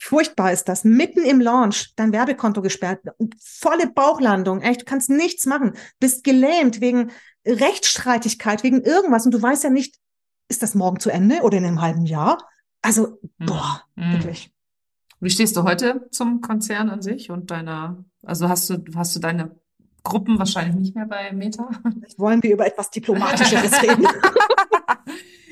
Furchtbar 0.01 0.51
ist 0.51 0.67
das. 0.67 0.83
Mitten 0.83 1.23
im 1.23 1.39
Launch, 1.39 1.93
dein 1.95 2.11
Werbekonto 2.11 2.61
gesperrt, 2.61 3.01
volle 3.39 3.87
Bauchlandung, 3.87 4.61
echt, 4.61 4.81
du 4.81 4.85
kannst 4.85 5.09
nichts 5.09 5.45
machen, 5.45 5.73
bist 5.99 6.23
gelähmt 6.23 6.81
wegen 6.81 7.11
Rechtsstreitigkeit, 7.45 8.63
wegen 8.63 8.81
irgendwas 8.81 9.25
und 9.25 9.31
du 9.33 9.41
weißt 9.41 9.63
ja 9.63 9.69
nicht, 9.69 9.97
ist 10.49 10.63
das 10.63 10.75
morgen 10.75 10.99
zu 10.99 11.11
Ende 11.11 11.41
oder 11.41 11.57
in 11.57 11.65
einem 11.65 11.81
halben 11.81 12.05
Jahr? 12.05 12.37
Also, 12.81 13.19
hm. 13.39 13.45
boah, 13.45 13.83
hm. 13.95 14.13
wirklich. 14.13 14.54
Wie 15.19 15.29
stehst 15.29 15.55
du 15.55 15.63
heute 15.63 16.07
zum 16.11 16.41
Konzern 16.41 16.89
an 16.89 17.01
sich 17.01 17.31
und 17.31 17.51
deiner, 17.51 18.03
also 18.23 18.49
hast 18.49 18.69
du, 18.69 18.83
hast 18.95 19.15
du 19.15 19.19
deine 19.19 19.55
Gruppen 20.03 20.37
wahrscheinlich 20.37 20.75
nicht 20.75 20.95
mehr 20.95 21.05
bei 21.05 21.31
Meta? 21.31 21.69
Jetzt 22.01 22.19
wollen 22.19 22.43
wir 22.43 22.53
über 22.53 22.67
etwas 22.67 22.91
Diplomatischeres 22.91 23.81
reden. 23.81 24.07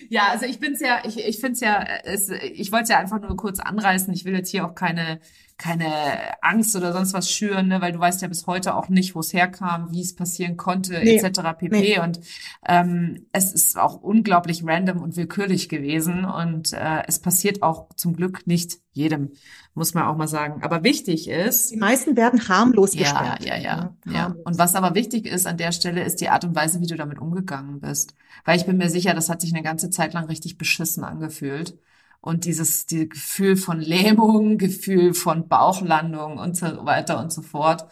ja, 0.10 0.28
also 0.30 0.46
ich 0.46 0.60
bin's 0.60 0.80
ja, 0.80 1.00
ich, 1.06 1.18
ich 1.18 1.40
finde 1.40 1.54
es 1.54 1.60
ja, 1.62 1.84
es, 2.04 2.30
ich 2.30 2.72
wollte 2.72 2.84
es 2.84 2.90
ja 2.90 3.00
einfach 3.00 3.20
nur 3.20 3.36
kurz 3.36 3.60
anreißen. 3.60 4.14
Ich 4.14 4.26
will 4.26 4.34
jetzt 4.34 4.50
hier 4.50 4.66
auch 4.66 4.76
keine 4.76 5.20
keine 5.58 6.42
Angst 6.42 6.76
oder 6.76 6.94
sonst 6.94 7.14
was 7.14 7.30
schüren, 7.30 7.68
ne? 7.68 7.82
weil 7.82 7.92
du 7.92 8.00
weißt 8.00 8.22
ja 8.22 8.28
bis 8.28 8.48
heute 8.48 8.76
auch 8.76 8.90
nicht, 8.90 9.16
wo 9.16 9.20
es 9.20 9.34
herkam, 9.34 9.92
wie 9.92 10.02
es 10.02 10.16
passieren 10.16 10.58
konnte, 10.58 11.00
nee, 11.04 11.18
etc. 11.18 11.42
pp. 11.58 11.70
Nee. 11.70 12.00
Und 12.00 12.20
ähm, 12.68 13.28
es 13.32 13.54
ist 13.54 13.78
auch 13.78 14.02
unglaublich 14.02 14.64
random 14.66 15.02
und 15.02 15.16
willkürlich 15.16 15.70
gewesen 15.70 16.26
und 16.26 16.74
äh, 16.74 17.04
es 17.08 17.20
passiert 17.20 17.62
auch 17.62 17.90
zum 17.96 18.16
Glück 18.16 18.48
nicht 18.48 18.80
jedem, 18.92 19.32
muss 19.74 19.94
man 19.94 20.04
auch 20.04 20.16
mal 20.16 20.28
sagen. 20.28 20.62
Aber 20.64 20.84
wichtig 20.84 21.28
ist. 21.28 21.72
Die 21.72 21.78
meisten 21.78 22.16
werden 22.16 22.48
harmlos 22.48 22.94
ja, 22.94 23.02
gesperrt. 23.02 23.46
Ja, 23.46 23.56
ja, 23.56 23.96
ja, 24.06 24.12
ja. 24.12 24.36
Und 24.44 24.58
was 24.58 24.76
aber 24.76 24.96
wichtig 24.96 25.26
ist 25.26 25.48
an 25.48 25.58
der 25.58 25.72
Stelle, 25.72 26.04
ist 26.04 26.22
die 26.22 26.30
Art 26.30 26.46
und 26.46 26.56
Weise, 26.56 26.80
wie 26.82 26.88
du 26.88 26.96
damit 26.96 27.20
umgegangen 27.20 27.80
bist. 27.80 28.14
Weil 28.46 28.58
ich 28.58 28.66
bin 28.66 28.78
mir 28.78 28.90
sicher, 28.90 29.14
das 29.14 29.30
hat 29.30 29.42
sich 29.42 29.54
eine 29.54 29.64
ganze 29.64 29.90
Zeit 29.90 30.14
lang 30.14 30.26
richtig 30.26 30.58
beschissen 30.58 31.04
angefühlt 31.04 31.78
und 32.24 32.46
dieses 32.46 32.86
die 32.86 33.10
Gefühl 33.10 33.58
von 33.58 33.82
Lähmung, 33.82 34.58
Gefühl 34.58 35.14
von 35.14 35.50
Bauchlandung 35.50 36.38
und 36.38 36.56
so 36.56 36.66
weiter 36.86 37.20
und 37.20 37.34
so 37.34 37.42
fort. 37.42 37.86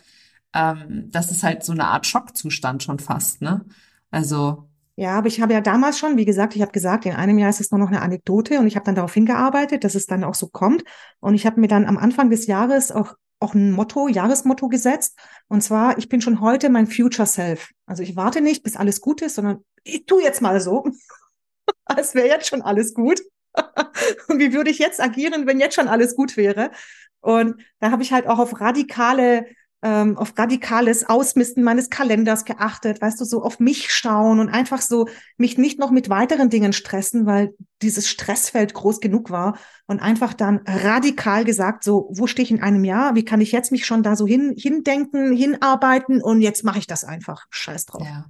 Ähm, 0.54 1.10
das 1.12 1.30
ist 1.32 1.44
halt 1.44 1.64
so 1.66 1.74
eine 1.74 1.86
Art 1.88 2.08
Schockzustand 2.08 2.82
schon 2.82 3.00
fast, 3.00 3.42
ne? 3.42 3.66
Also 4.10 4.70
ja, 4.96 5.18
aber 5.18 5.28
ich 5.28 5.42
habe 5.42 5.54
ja 5.54 5.62
damals 5.62 5.98
schon, 5.98 6.18
wie 6.18 6.26
gesagt, 6.26 6.56
ich 6.56 6.62
habe 6.62 6.72
gesagt, 6.72 7.06
in 7.06 7.14
einem 7.14 7.38
Jahr 7.38 7.50
ist 7.50 7.62
es 7.62 7.72
nur 7.72 7.80
noch 7.80 7.88
eine 7.88 8.02
Anekdote 8.02 8.60
und 8.60 8.68
ich 8.68 8.76
habe 8.76 8.86
dann 8.86 8.96
darauf 8.96 9.14
hingearbeitet, 9.14 9.84
dass 9.84 9.96
es 9.96 10.06
dann 10.06 10.24
auch 10.24 10.36
so 10.36 10.48
kommt. 10.48 10.84
Und 11.20 11.34
ich 11.34 11.46
habe 11.46 11.60
mir 11.60 11.68
dann 11.68 11.86
am 11.86 11.98
Anfang 11.98 12.30
des 12.30 12.46
Jahres 12.48 12.92
auch 12.92 13.16
auch 13.42 13.56
ein 13.56 13.72
Motto, 13.72 14.08
Jahresmotto 14.08 14.70
gesetzt. 14.70 15.18
Und 15.48 15.62
zwar, 15.62 15.98
ich 15.98 16.08
bin 16.08 16.22
schon 16.22 16.42
heute 16.42 16.70
mein 16.70 16.86
Future 16.86 17.26
Self. 17.26 17.72
Also 17.88 18.04
ich 18.04 18.16
warte 18.16 18.40
nicht, 18.40 18.62
bis 18.64 18.76
alles 18.76 19.02
gut 19.02 19.24
ist, 19.24 19.36
sondern 19.36 19.66
ich 19.84 20.06
tu 20.06 20.20
jetzt 20.20 20.42
mal 20.44 20.62
so, 20.62 20.86
als 21.86 22.14
wäre 22.14 22.28
jetzt 22.28 22.48
schon 22.48 22.62
alles 22.62 22.94
gut. 22.94 23.20
Und 24.28 24.40
wie 24.40 24.54
würde 24.54 24.72
ich 24.72 24.80
jetzt 24.80 25.02
agieren, 25.02 25.48
wenn 25.48 25.60
jetzt 25.60 25.76
schon 25.76 25.88
alles 25.88 26.16
gut 26.16 26.38
wäre? 26.38 26.72
Und 27.22 27.62
da 27.80 27.92
habe 27.92 28.04
ich 28.04 28.12
halt 28.12 28.28
auch 28.28 28.40
auf 28.40 28.60
radikale, 28.60 29.46
ähm, 29.84 30.18
auf 30.18 30.34
radikales 30.38 31.08
Ausmisten 31.08 31.64
meines 31.64 31.90
Kalenders 31.90 32.46
geachtet, 32.46 33.02
weißt 33.02 33.20
du, 33.20 33.26
so 33.26 33.44
auf 33.44 33.60
mich 33.60 33.92
schauen 33.92 34.40
und 34.40 34.50
einfach 34.50 34.82
so 34.82 35.08
mich 35.38 35.58
nicht 35.58 35.80
noch 35.80 35.92
mit 35.92 36.10
weiteren 36.10 36.50
Dingen 36.50 36.74
stressen, 36.74 37.26
weil 37.26 37.54
dieses 37.82 38.08
Stressfeld 38.10 38.74
groß 38.74 39.00
genug 39.00 39.30
war 39.30 39.58
und 39.88 40.00
einfach 40.00 40.34
dann 40.34 40.62
radikal 40.66 41.46
gesagt, 41.46 41.84
so, 41.84 42.10
wo 42.12 42.28
stehe 42.28 42.44
ich 42.44 42.52
in 42.52 42.62
einem 42.62 42.84
Jahr? 42.84 43.16
Wie 43.16 43.26
kann 43.26 43.42
ich 43.42 43.52
jetzt 43.52 43.72
mich 43.72 43.86
schon 43.86 44.04
da 44.04 44.16
so 44.16 44.26
hin, 44.26 44.56
hindenken, 44.58 45.32
hinarbeiten 45.32 46.22
und 46.22 46.42
jetzt 46.42 46.64
mache 46.64 46.80
ich 46.80 46.88
das 46.88 47.04
einfach. 47.04 47.46
Scheiß 47.52 47.86
drauf. 47.86 48.04
Ja. 48.04 48.26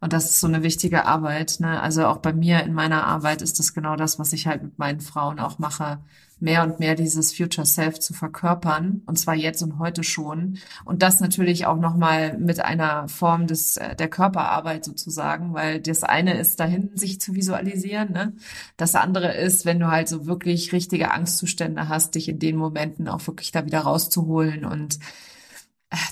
Und 0.00 0.14
das 0.14 0.24
ist 0.24 0.40
so 0.40 0.46
eine 0.46 0.62
wichtige 0.62 1.04
Arbeit. 1.04 1.58
Ne? 1.60 1.80
Also 1.80 2.06
auch 2.06 2.18
bei 2.18 2.32
mir 2.32 2.62
in 2.62 2.72
meiner 2.72 3.06
Arbeit 3.06 3.42
ist 3.42 3.58
das 3.58 3.74
genau 3.74 3.96
das, 3.96 4.18
was 4.18 4.32
ich 4.32 4.46
halt 4.46 4.62
mit 4.62 4.78
meinen 4.78 5.00
Frauen 5.00 5.38
auch 5.38 5.58
mache, 5.58 5.98
mehr 6.40 6.62
und 6.62 6.80
mehr 6.80 6.94
dieses 6.94 7.34
Future 7.34 7.66
Self 7.66 8.00
zu 8.00 8.14
verkörpern. 8.14 9.02
Und 9.04 9.18
zwar 9.18 9.34
jetzt 9.34 9.62
und 9.62 9.78
heute 9.78 10.02
schon. 10.02 10.56
Und 10.86 11.02
das 11.02 11.20
natürlich 11.20 11.66
auch 11.66 11.76
nochmal 11.76 12.38
mit 12.38 12.60
einer 12.60 13.08
Form 13.08 13.46
des, 13.46 13.76
äh, 13.76 13.94
der 13.94 14.08
Körperarbeit 14.08 14.86
sozusagen, 14.86 15.52
weil 15.52 15.80
das 15.80 16.02
eine 16.02 16.38
ist 16.38 16.60
dahin, 16.60 16.90
sich 16.94 17.20
zu 17.20 17.34
visualisieren. 17.34 18.12
Ne? 18.12 18.32
Das 18.78 18.94
andere 18.94 19.34
ist, 19.34 19.66
wenn 19.66 19.80
du 19.80 19.88
halt 19.88 20.08
so 20.08 20.26
wirklich 20.26 20.72
richtige 20.72 21.10
Angstzustände 21.10 21.90
hast, 21.90 22.14
dich 22.14 22.30
in 22.30 22.38
den 22.38 22.56
Momenten 22.56 23.06
auch 23.06 23.26
wirklich 23.26 23.52
da 23.52 23.66
wieder 23.66 23.80
rauszuholen 23.80 24.64
und 24.64 24.98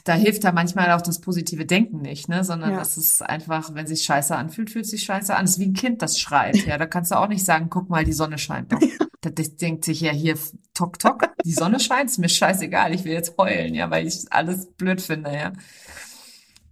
da 0.05 0.15
hilft 0.15 0.45
da 0.45 0.53
manchmal 0.53 0.91
auch 0.93 1.03
das 1.03 1.21
positive 1.21 1.65
Denken 1.65 2.03
nicht, 2.03 2.29
ne? 2.29 2.43
Sondern 2.43 2.73
ja. 2.73 2.81
es 2.81 2.97
ist 2.97 3.23
einfach, 3.23 3.75
wenn 3.75 3.87
sich 3.87 4.03
scheiße 4.03 4.35
anfühlt, 4.35 4.71
fühlt 4.71 4.87
sich 4.87 5.05
scheiße 5.05 5.35
an. 5.35 5.45
Es 5.45 5.53
ist 5.53 5.59
wie 5.61 5.67
ein 5.67 5.75
Kind, 5.75 6.03
das 6.03 6.19
schreit. 6.19 6.67
Ja, 6.67 6.79
da 6.79 6.87
kannst 6.87 7.13
du 7.13 7.17
auch 7.17 7.29
nicht 7.29 7.45
sagen, 7.45 7.69
guck 7.71 7.89
mal, 7.89 8.05
die 8.05 8.13
Sonne 8.13 8.39
scheint 8.39 8.73
doch. 8.73 8.81
Ja. 8.81 8.89
Das 9.21 9.57
denkt 9.57 9.85
sich 9.85 10.01
ja 10.01 10.13
hier, 10.13 10.39
tok, 10.75 10.99
tok, 10.99 11.29
die 11.45 11.53
Sonne 11.53 11.81
scheint, 11.81 12.09
ist 12.09 12.19
mir 12.19 12.29
scheißegal, 12.29 12.95
ich 12.95 13.05
will 13.05 13.13
jetzt 13.13 13.37
heulen, 13.37 13.75
ja, 13.75 13.91
weil 13.91 14.07
ich 14.07 14.25
alles 14.31 14.67
blöd 14.73 15.01
finde, 15.01 15.35
ja. 15.35 15.53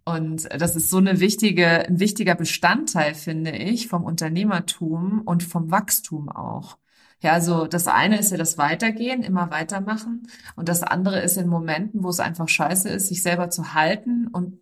Und 0.05 0.49
das 0.57 0.77
ist 0.77 0.89
so 0.89 0.99
eine 0.99 1.19
wichtige, 1.19 1.89
ein 1.89 1.99
wichtiger 1.99 2.37
Bestandteil, 2.37 3.15
finde 3.15 3.51
ich, 3.51 3.89
vom 3.89 4.05
Unternehmertum 4.05 5.23
und 5.25 5.43
vom 5.43 5.73
Wachstum 5.73 6.29
auch. 6.29 6.79
Ja, 7.23 7.33
also 7.33 7.67
das 7.67 7.89
eine 7.89 8.19
ist 8.19 8.31
ja 8.31 8.37
das 8.37 8.59
Weitergehen, 8.59 9.23
immer 9.23 9.51
weitermachen. 9.51 10.29
Und 10.55 10.69
das 10.69 10.83
andere 10.83 11.21
ist 11.21 11.37
in 11.37 11.49
Momenten, 11.49 12.03
wo 12.03 12.09
es 12.11 12.21
einfach 12.21 12.49
scheiße 12.49 12.89
ist, 12.89 13.09
sich 13.09 13.23
selber 13.23 13.51
zu 13.51 13.75
halten 13.75 14.29
und 14.29 14.61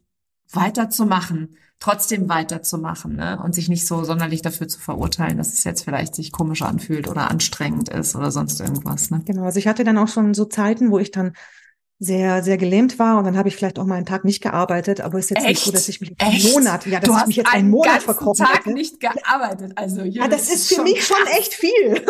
weiterzumachen, 0.53 1.57
trotzdem 1.81 2.29
weiterzumachen 2.29 3.17
ne? 3.17 3.41
und 3.43 3.55
sich 3.55 3.69
nicht 3.69 3.87
so 3.87 4.05
sonderlich 4.05 4.43
dafür 4.43 4.69
zu 4.69 4.79
verurteilen, 4.79 5.37
dass 5.37 5.53
es 5.53 5.65
jetzt 5.65 5.83
vielleicht 5.83 6.15
sich 6.15 6.33
komisch 6.33 6.63
anfühlt 6.63 7.09
oder 7.09 7.31
anstrengend 7.31 7.89
ist 7.89 8.15
oder 8.15 8.31
sonst 8.31 8.61
irgendwas. 8.61 9.11
Ne? 9.11 9.23
Genau, 9.25 9.45
also 9.45 9.59
ich 9.59 9.67
hatte 9.67 9.85
dann 9.85 9.99
auch 9.99 10.09
schon 10.09 10.33
so 10.35 10.45
Zeiten, 10.45 10.91
wo 10.91 10.99
ich 10.99 11.11
dann 11.11 11.33
sehr, 11.99 12.43
sehr 12.43 12.59
gelähmt 12.59 12.99
war 12.99 13.19
und 13.19 13.25
dann 13.25 13.37
habe 13.37 13.49
ich 13.49 13.57
vielleicht 13.57 13.79
auch 13.79 13.87
mal 13.87 13.95
einen 13.97 14.07
Tag 14.07 14.25
nicht 14.25 14.43
gearbeitet, 14.43 15.01
aber 15.01 15.19
es 15.19 15.27
ist 15.27 15.31
jetzt 15.31 15.41
Echt? 15.41 15.49
nicht 15.49 15.65
so, 15.65 15.73
dass 15.73 15.89
ich 15.89 16.01
mich 16.01 16.11
Echt? 16.19 16.45
einen 16.45 16.53
Monat, 16.53 16.87
ja, 16.87 17.01
dass 17.01 17.09
Du 17.09 17.13
ich 17.13 17.19
hast 17.19 17.27
mich 17.29 17.37
jetzt 17.37 17.47
einen 17.53 17.63
einen 17.63 17.71
Monat 17.71 17.93
ganzen 17.93 18.05
verkrochen 18.05 18.47
Tag 18.47 18.59
hätte. 18.59 18.73
nicht 18.73 19.01
gearbeitet. 19.01 19.73
Also 19.77 20.03
Ja, 20.03 20.29
das 20.29 20.53
ist 20.53 20.69
für 20.73 20.83
mich 20.83 21.05
schon 21.07 21.27
echt 21.39 21.55
viel. 21.55 22.05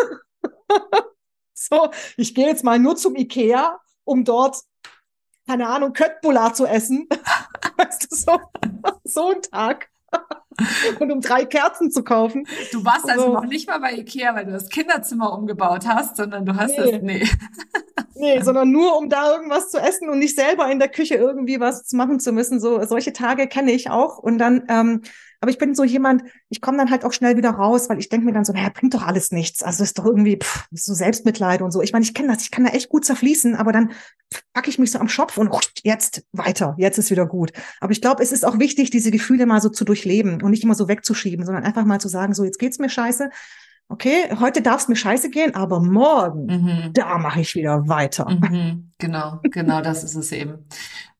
so, 1.53 1.89
ich 2.17 2.35
gehe 2.35 2.47
jetzt 2.47 2.63
mal 2.63 2.79
nur 2.79 2.95
zum 2.95 3.15
Ikea, 3.15 3.79
um 4.03 4.23
dort, 4.23 4.57
keine 5.47 5.67
Ahnung, 5.67 5.93
Köttbullar 5.93 6.53
zu 6.53 6.65
essen. 6.65 7.07
weißt 7.77 8.11
du, 8.11 8.15
so, 8.15 8.39
so 9.03 9.29
ein 9.31 9.41
Tag. 9.41 9.89
Und 11.01 11.11
um 11.11 11.19
drei 11.19 11.43
Kerzen 11.43 11.91
zu 11.91 12.01
kaufen. 12.01 12.47
Du 12.71 12.85
warst 12.85 13.09
also 13.09 13.25
So. 13.25 13.33
noch 13.33 13.45
nicht 13.45 13.67
mal 13.67 13.79
bei 13.79 13.93
Ikea, 13.93 14.33
weil 14.35 14.45
du 14.45 14.53
das 14.53 14.69
Kinderzimmer 14.69 15.33
umgebaut 15.33 15.85
hast, 15.85 16.15
sondern 16.15 16.45
du 16.45 16.55
hast 16.55 16.77
Nee. 16.77 16.91
das, 16.91 17.01
nee. 17.01 17.27
Nee, 18.15 18.41
sondern 18.41 18.71
nur 18.71 18.97
um 18.97 19.09
da 19.09 19.33
irgendwas 19.33 19.69
zu 19.69 19.77
essen 19.77 20.09
und 20.09 20.19
nicht 20.19 20.37
selber 20.37 20.71
in 20.71 20.79
der 20.79 20.87
Küche 20.87 21.15
irgendwie 21.15 21.59
was 21.59 21.91
machen 21.91 22.21
zu 22.21 22.31
müssen. 22.31 22.61
So 22.61 22.81
solche 22.85 23.11
Tage 23.11 23.47
kenne 23.47 23.73
ich 23.73 23.89
auch. 23.89 24.17
Und 24.17 24.37
dann, 24.37 24.63
ähm, 24.69 25.01
aber 25.41 25.51
ich 25.51 25.57
bin 25.57 25.75
so 25.75 25.83
jemand, 25.83 26.23
ich 26.49 26.61
komme 26.61 26.77
dann 26.77 26.91
halt 26.91 27.05
auch 27.05 27.13
schnell 27.13 27.37
wieder 27.37 27.51
raus, 27.51 27.89
weil 27.89 27.99
ich 27.99 28.09
denke 28.09 28.25
mir 28.25 28.33
dann 28.33 28.45
so, 28.45 28.53
naja, 28.53 28.69
bringt 28.73 28.93
doch 28.93 29.05
alles 29.05 29.31
nichts. 29.31 29.63
Also 29.63 29.83
ist 29.83 29.97
doch 29.99 30.05
irgendwie 30.05 30.37
pff, 30.41 30.65
so 30.71 30.93
Selbstmitleid 30.93 31.61
und 31.61 31.71
so. 31.71 31.81
Ich 31.81 31.93
meine, 31.93 32.03
ich 32.03 32.13
kenne 32.13 32.33
das, 32.33 32.43
ich 32.43 32.51
kann 32.51 32.63
da 32.65 32.71
echt 32.71 32.89
gut 32.89 33.05
zerfließen, 33.05 33.55
aber 33.55 33.71
dann 33.71 33.91
packe 34.53 34.69
ich 34.69 34.79
mich 34.79 34.91
so 34.91 34.99
am 34.99 35.07
Schopf 35.09 35.37
und 35.37 35.49
jetzt 35.83 36.25
weiter, 36.33 36.75
jetzt 36.77 36.97
ist 36.97 37.11
wieder 37.11 37.25
gut. 37.25 37.51
Aber 37.79 37.91
ich 37.91 38.01
glaube, 38.01 38.23
es 38.23 38.31
ist 38.31 38.45
auch 38.45 38.59
wichtig, 38.59 38.89
diese 38.89 39.11
Gefühle 39.11 39.45
mal 39.45 39.61
so 39.61 39.69
zu 39.69 39.85
durchleben 39.85 40.41
und 40.41 40.51
nicht 40.51 40.63
immer 40.63 40.75
so 40.75 40.87
wegzuschieben, 40.87 41.45
sondern 41.45 41.63
einfach 41.63 41.85
mal 41.85 41.99
zu 41.99 42.07
sagen, 42.07 42.33
so 42.33 42.43
jetzt 42.43 42.59
geht's 42.59 42.79
mir 42.79 42.89
scheiße. 42.89 43.29
Okay, 43.87 44.35
heute 44.39 44.63
darf 44.63 44.81
es 44.81 44.87
mir 44.87 44.95
scheiße 44.95 45.29
gehen, 45.29 45.53
aber 45.53 45.79
morgen, 45.79 46.47
Mhm. 46.47 46.89
da 46.93 47.19
mache 47.19 47.41
ich 47.41 47.53
wieder 47.53 47.87
weiter. 47.87 48.27
Mhm, 48.27 48.89
genau, 48.97 49.39
genau, 49.43 49.81
das 49.81 50.03
ist 50.03 50.15
es 50.15 50.31
eben. 50.31 50.65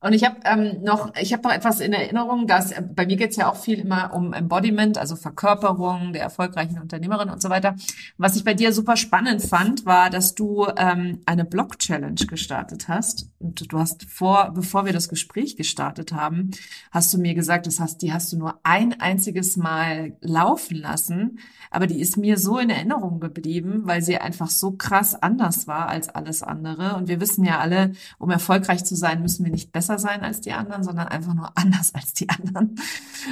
Und 0.05 0.13
ich 0.13 0.23
habe 0.23 0.35
ähm, 0.45 0.83
noch, 0.83 1.15
ich 1.19 1.33
habe 1.33 1.41
noch 1.41 1.51
etwas 1.51 1.79
in 1.79 1.91
Erinnerung, 1.91 2.45
dass 2.45 2.71
äh, 2.71 2.83
bei 2.83 3.07
mir 3.07 3.15
geht's 3.15 3.37
ja 3.37 3.49
auch 3.49 3.55
viel 3.55 3.79
immer 3.79 4.13
um 4.13 4.33
Embodiment, 4.33 4.99
also 4.99 5.15
Verkörperung 5.15 6.13
der 6.13 6.21
erfolgreichen 6.21 6.79
Unternehmerin 6.79 7.31
und 7.31 7.41
so 7.41 7.49
weiter. 7.49 7.75
Was 8.19 8.35
ich 8.35 8.43
bei 8.43 8.53
dir 8.53 8.71
super 8.71 8.97
spannend 8.97 9.41
fand, 9.41 9.87
war, 9.87 10.11
dass 10.11 10.35
du 10.35 10.67
ähm, 10.77 11.23
eine 11.25 11.43
Blog-Challenge 11.43 12.23
gestartet 12.27 12.87
hast. 12.87 13.31
Und 13.39 13.71
du 13.73 13.79
hast 13.79 14.03
vor, 14.03 14.51
bevor 14.53 14.85
wir 14.85 14.93
das 14.93 15.09
Gespräch 15.09 15.57
gestartet 15.57 16.13
haben, 16.13 16.51
hast 16.91 17.11
du 17.11 17.17
mir 17.17 17.33
gesagt, 17.33 17.65
das 17.65 17.79
hast, 17.79 18.03
die 18.03 18.13
hast 18.13 18.31
du 18.31 18.37
nur 18.37 18.59
ein 18.61 19.01
einziges 19.01 19.57
Mal 19.57 20.17
laufen 20.21 20.77
lassen. 20.77 21.39
Aber 21.71 21.87
die 21.87 21.99
ist 21.99 22.15
mir 22.15 22.37
so 22.37 22.59
in 22.59 22.69
Erinnerung 22.69 23.19
geblieben, 23.19 23.81
weil 23.85 24.03
sie 24.03 24.19
einfach 24.19 24.51
so 24.51 24.73
krass 24.73 25.15
anders 25.15 25.65
war 25.65 25.89
als 25.89 26.09
alles 26.09 26.43
andere. 26.43 26.95
Und 26.95 27.07
wir 27.07 27.19
wissen 27.19 27.43
ja 27.43 27.57
alle, 27.57 27.93
um 28.19 28.29
erfolgreich 28.29 28.85
zu 28.85 28.95
sein, 28.95 29.23
müssen 29.23 29.43
wir 29.43 29.51
nicht 29.51 29.71
besser 29.71 29.94
sein 29.99 30.21
als 30.21 30.41
die 30.41 30.53
anderen, 30.53 30.83
sondern 30.83 31.07
einfach 31.07 31.33
nur 31.33 31.51
anders 31.55 31.93
als 31.93 32.13
die 32.13 32.29
anderen. 32.29 32.75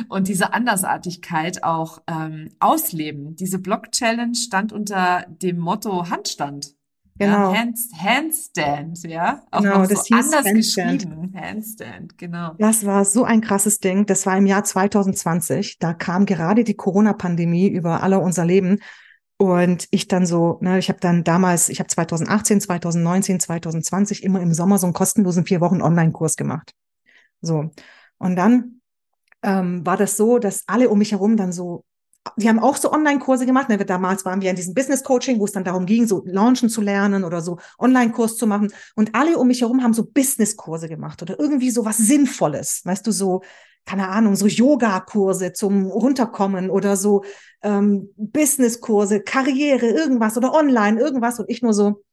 Und 0.10 0.28
diese 0.28 0.54
Andersartigkeit 0.54 1.63
auch 1.63 2.02
ähm, 2.08 2.49
ausleben. 2.60 3.36
Diese 3.36 3.60
Block-Challenge 3.60 4.36
stand 4.36 4.73
unter 4.73 5.26
dem 5.30 5.60
Motto 5.60 6.10
Handstand. 6.10 6.76
Genau. 7.19 7.54
Ja, 7.54 7.60
Hand, 7.60 7.78
Handstand, 7.95 9.04
ja. 9.04 9.43
Auch 9.52 9.62
Genau, 9.62 9.86
das 9.86 10.06
so 10.06 10.15
hieß 10.15 10.34
anders 10.34 10.45
Handstand. 10.45 10.99
geschrieben. 11.02 11.34
Handstand, 11.36 12.17
genau. 12.17 12.56
Das 12.58 12.86
war 12.86 13.06
so 13.06 13.23
ein 13.23 13.41
krasses 13.41 13.80
Ding. 13.80 14.08
Das 14.08 14.26
war 14.26 14.36
im 14.38 14.47
Jahr 14.47 14.63
2020. 14.63 15.78
Da 15.78 15.93
kam 15.93 16.26
gerade 16.26 16.63
die 16.63 16.73
Corona-Pandemie 16.73 17.67
über 17.67 18.02
alle 18.02 18.19
unser 18.19 18.45
Leben. 18.45 18.80
Und 19.37 19.87
ich 19.91 20.07
dann 20.07 20.25
so, 20.25 20.59
ne, 20.61 20.79
ich 20.79 20.89
habe 20.89 20.99
dann 20.99 21.23
damals, 21.23 21.69
ich 21.69 21.79
habe 21.79 21.89
2018, 21.89 22.61
2019, 22.61 23.39
2020 23.39 24.23
immer 24.23 24.41
im 24.41 24.53
Sommer 24.53 24.77
so 24.77 24.85
einen 24.85 24.93
kostenlosen 24.93 25.45
vier 25.45 25.59
Wochen 25.59 25.81
Online-Kurs 25.81 26.35
gemacht. 26.35 26.73
So. 27.41 27.71
Und 28.19 28.35
dann 28.35 28.81
ähm, 29.41 29.85
war 29.85 29.97
das 29.97 30.17
so, 30.17 30.39
dass 30.39 30.63
alle 30.67 30.89
um 30.89 30.99
mich 30.99 31.11
herum 31.11 31.35
dann 31.35 31.51
so, 31.51 31.83
die 32.37 32.47
haben 32.47 32.59
auch 32.59 32.77
so 32.77 32.91
Online-Kurse 32.93 33.45
gemacht. 33.45 33.67
Ne? 33.67 33.77
Damals 33.77 34.23
waren 34.23 34.41
wir 34.41 34.49
in 34.49 34.55
diesem 34.55 34.73
Business-Coaching, 34.73 35.39
wo 35.39 35.45
es 35.45 35.51
dann 35.51 35.65
darum 35.65 35.85
ging, 35.85 36.07
so 36.07 36.23
Launchen 36.25 36.69
zu 36.69 36.81
lernen 36.81 37.23
oder 37.25 37.41
so 37.41 37.57
Online-Kurs 37.79 38.37
zu 38.37 38.47
machen. 38.47 38.71
Und 38.95 39.13
alle 39.13 39.37
um 39.37 39.47
mich 39.47 39.61
herum 39.61 39.83
haben 39.83 39.93
so 39.93 40.05
Business-Kurse 40.05 40.87
gemacht 40.87 41.21
oder 41.21 41.37
irgendwie 41.37 41.69
so 41.69 41.83
was 41.83 41.97
Sinnvolles. 41.97 42.81
Weißt 42.85 43.05
du, 43.05 43.11
so, 43.11 43.41
keine 43.85 44.09
Ahnung, 44.09 44.35
so 44.35 44.47
Yoga-Kurse 44.47 45.53
zum 45.53 45.87
Runterkommen 45.87 46.69
oder 46.69 46.95
so 46.95 47.23
ähm, 47.61 48.09
Business-Kurse, 48.17 49.21
Karriere, 49.21 49.87
irgendwas 49.87 50.37
oder 50.37 50.53
online, 50.53 50.99
irgendwas. 50.99 51.39
Und 51.39 51.49
ich 51.49 51.61
nur 51.61 51.73
so, 51.73 52.03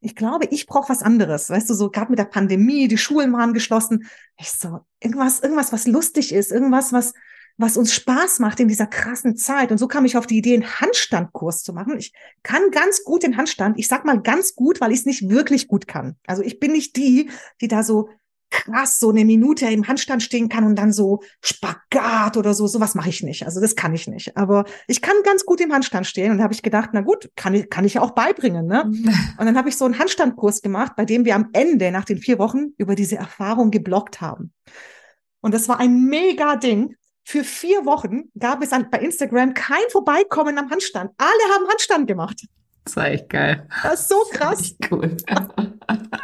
ich 0.00 0.14
glaube, 0.14 0.46
ich 0.50 0.66
brauche 0.66 0.88
was 0.88 1.02
anderes. 1.02 1.50
Weißt 1.50 1.68
du, 1.70 1.74
so 1.74 1.90
gerade 1.90 2.10
mit 2.10 2.18
der 2.18 2.24
Pandemie, 2.24 2.88
die 2.88 2.98
Schulen 2.98 3.32
waren 3.32 3.52
geschlossen. 3.52 4.06
Ich 4.38 4.50
so, 4.50 4.80
irgendwas, 5.00 5.40
irgendwas, 5.40 5.72
was 5.72 5.86
lustig 5.86 6.32
ist, 6.32 6.52
irgendwas, 6.52 6.92
was, 6.92 7.14
was 7.56 7.76
uns 7.76 7.92
Spaß 7.92 8.38
macht 8.38 8.60
in 8.60 8.68
dieser 8.68 8.86
krassen 8.86 9.36
Zeit. 9.36 9.70
Und 9.70 9.78
so 9.78 9.88
kam 9.88 10.04
ich 10.04 10.16
auf 10.16 10.26
die 10.26 10.38
Idee, 10.38 10.54
einen 10.54 10.80
Handstandkurs 10.80 11.62
zu 11.62 11.72
machen. 11.72 11.98
Ich 11.98 12.12
kann 12.42 12.70
ganz 12.70 13.04
gut 13.04 13.22
den 13.22 13.36
Handstand. 13.36 13.78
Ich 13.78 13.88
sag 13.88 14.04
mal 14.04 14.20
ganz 14.20 14.54
gut, 14.54 14.80
weil 14.80 14.92
ich 14.92 15.00
es 15.00 15.06
nicht 15.06 15.28
wirklich 15.28 15.68
gut 15.68 15.86
kann. 15.86 16.16
Also 16.26 16.42
ich 16.42 16.60
bin 16.60 16.72
nicht 16.72 16.96
die, 16.96 17.30
die 17.60 17.68
da 17.68 17.82
so 17.82 18.08
krass 18.52 19.00
so 19.00 19.10
eine 19.10 19.24
Minute 19.24 19.66
im 19.66 19.88
Handstand 19.88 20.22
stehen 20.22 20.48
kann 20.48 20.64
und 20.64 20.76
dann 20.76 20.92
so 20.92 21.22
Spagat 21.42 22.36
oder 22.36 22.54
so. 22.54 22.68
Sowas 22.68 22.94
mache 22.94 23.08
ich 23.08 23.22
nicht. 23.22 23.44
Also 23.44 23.60
das 23.60 23.74
kann 23.74 23.94
ich 23.94 24.06
nicht. 24.06 24.36
Aber 24.36 24.64
ich 24.86 25.02
kann 25.02 25.16
ganz 25.24 25.44
gut 25.44 25.60
im 25.60 25.72
Handstand 25.72 26.06
stehen 26.06 26.30
und 26.30 26.38
da 26.38 26.44
habe 26.44 26.54
ich 26.54 26.62
gedacht, 26.62 26.90
na 26.92 27.00
gut, 27.00 27.30
kann 27.34 27.54
ich, 27.54 27.68
kann 27.68 27.84
ich 27.84 27.94
ja 27.94 28.02
auch 28.02 28.12
beibringen. 28.12 28.66
Ne? 28.66 28.84
Und 28.84 29.46
dann 29.46 29.56
habe 29.56 29.68
ich 29.68 29.76
so 29.76 29.84
einen 29.84 29.98
Handstandkurs 29.98 30.62
gemacht, 30.62 30.92
bei 30.96 31.04
dem 31.04 31.24
wir 31.24 31.34
am 31.34 31.48
Ende 31.52 31.90
nach 31.90 32.04
den 32.04 32.18
vier 32.18 32.38
Wochen 32.38 32.72
über 32.76 32.94
diese 32.94 33.16
Erfahrung 33.16 33.70
geblockt 33.70 34.20
haben. 34.20 34.52
Und 35.40 35.54
das 35.54 35.68
war 35.68 35.80
ein 35.80 36.04
mega 36.04 36.56
Ding. 36.56 36.94
Für 37.24 37.44
vier 37.44 37.84
Wochen 37.86 38.30
gab 38.38 38.62
es 38.62 38.72
an, 38.72 38.88
bei 38.90 38.98
Instagram 38.98 39.54
kein 39.54 39.82
Vorbeikommen 39.90 40.58
am 40.58 40.70
Handstand. 40.70 41.10
Alle 41.16 41.54
haben 41.54 41.68
Handstand 41.68 42.06
gemacht. 42.06 42.46
Das 42.84 42.96
war 42.96 43.06
echt 43.06 43.28
geil. 43.28 43.68
Das 43.82 44.02
ist 44.02 44.08
so 44.08 44.16
krass. 44.32 44.60
Echt 44.60 44.92
cool. 44.92 45.16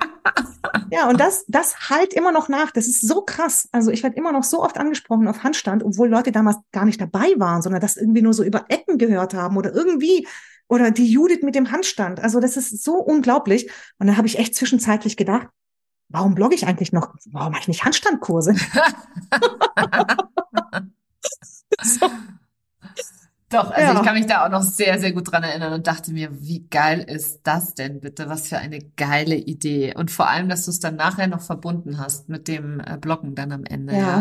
Ja, 0.91 1.09
und 1.09 1.21
das, 1.21 1.45
das 1.49 1.91
halt 1.91 2.15
immer 2.15 2.33
noch 2.33 2.49
nach. 2.49 2.71
Das 2.71 2.87
ist 2.87 3.07
so 3.07 3.23
krass. 3.23 3.69
Also 3.73 3.91
ich 3.91 4.03
werde 4.03 4.17
immer 4.17 4.33
noch 4.33 4.45
so 4.45 4.63
oft 4.63 4.79
angesprochen 4.79 5.29
auf 5.29 5.43
Handstand, 5.43 5.83
obwohl 5.83 6.09
Leute 6.09 6.33
damals 6.33 6.57
gar 6.73 6.85
nicht 6.85 7.01
dabei 7.01 7.35
waren, 7.37 7.63
sondern 7.63 7.81
das 7.81 7.97
irgendwie 7.97 8.23
nur 8.23 8.35
so 8.35 8.43
über 8.43 8.67
Ecken 8.69 8.99
gehört 8.99 9.35
haben 9.35 9.57
oder 9.57 9.75
irgendwie 9.75 10.27
oder 10.69 10.91
die 10.91 11.11
Judith 11.11 11.43
mit 11.43 11.55
dem 11.55 11.71
Handstand. 11.71 12.21
Also 12.21 12.41
das 12.41 12.57
ist 12.57 12.85
so 12.85 12.95
unglaublich. 12.97 13.71
Und 13.99 14.07
da 14.07 14.17
habe 14.17 14.27
ich 14.27 14.39
echt 14.39 14.55
zwischenzeitlich 14.55 15.17
gedacht, 15.17 15.49
warum 16.09 16.35
blogge 16.35 16.55
ich 16.55 16.67
eigentlich 16.67 16.93
noch? 16.93 17.15
Warum 17.33 17.53
mache 17.53 17.63
ich 17.63 17.69
nicht 17.69 17.85
Handstandkurse? 17.85 18.55
so. 21.83 22.11
Doch, 23.51 23.71
also 23.71 23.95
Ja. 23.95 23.99
ich 23.99 24.07
kann 24.07 24.15
mich 24.15 24.27
da 24.27 24.45
auch 24.45 24.51
noch 24.51 24.61
sehr, 24.63 24.99
sehr 25.01 25.13
gut 25.13 25.33
dran 25.33 25.43
erinnern 25.43 25.73
und 25.73 25.87
dachte 25.87 26.13
mir, 26.13 26.29
wie 26.43 26.67
geil 26.69 27.01
ist 27.01 27.41
das 27.45 27.73
denn 27.75 28.01
bitte? 28.01 28.29
Was 28.29 28.49
für 28.49 28.59
eine 28.59 28.79
geile 28.97 29.37
Idee. 29.37 29.95
Und 29.97 30.11
vor 30.11 30.29
allem, 30.29 30.51
dass 30.51 30.67
du 30.67 30.71
es 30.71 30.81
dann 30.81 30.97
nachher 30.97 31.29
noch 31.29 31.41
verbunden 31.41 31.97
hast 31.99 32.29
mit 32.29 32.47
dem 32.47 32.79
äh, 32.81 32.99
Blocken 32.99 33.35
dann 33.35 33.53
am 33.53 33.65
Ende. 33.65 33.95
Ja, 33.95 33.99
Ja. 34.01 34.21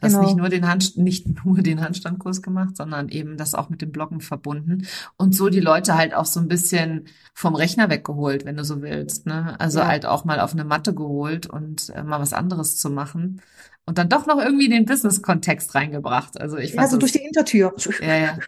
Du 0.00 0.06
hast 0.06 0.12
genau. 0.12 0.24
nicht 0.24 0.36
nur 0.36 0.48
den 0.48 0.68
Hand, 0.68 0.96
nicht 0.96 1.26
nur 1.44 1.58
den 1.60 1.80
Handstandkurs 1.80 2.40
gemacht, 2.40 2.76
sondern 2.76 3.08
eben 3.08 3.36
das 3.36 3.56
auch 3.56 3.68
mit 3.68 3.82
dem 3.82 3.90
Blocken 3.90 4.20
verbunden 4.20 4.86
und 5.16 5.34
so 5.34 5.48
die 5.48 5.58
Leute 5.60 5.96
halt 5.96 6.14
auch 6.14 6.26
so 6.26 6.38
ein 6.38 6.46
bisschen 6.46 7.06
vom 7.34 7.56
Rechner 7.56 7.90
weggeholt, 7.90 8.44
wenn 8.44 8.56
du 8.56 8.64
so 8.64 8.80
willst, 8.80 9.26
ne? 9.26 9.58
Also 9.58 9.80
Ja. 9.80 9.88
halt 9.88 10.06
auch 10.06 10.24
mal 10.24 10.38
auf 10.38 10.52
eine 10.52 10.64
Matte 10.64 10.94
geholt 10.94 11.46
und 11.48 11.88
äh, 11.90 12.04
mal 12.04 12.20
was 12.20 12.32
anderes 12.32 12.76
zu 12.76 12.90
machen. 12.90 13.40
Und 13.84 13.98
dann 13.98 14.08
doch 14.08 14.26
noch 14.26 14.38
irgendwie 14.38 14.68
den 14.68 14.84
Business-Kontext 14.84 15.74
reingebracht. 15.74 16.40
Also 16.40 16.56
ich 16.56 16.74
fand 16.74 16.90
so 16.90 16.96
das 16.96 17.00
durch 17.00 17.12
die 17.12 17.24
Hintertür. 17.24 17.74
ja, 18.00 18.16
ja. 18.16 18.38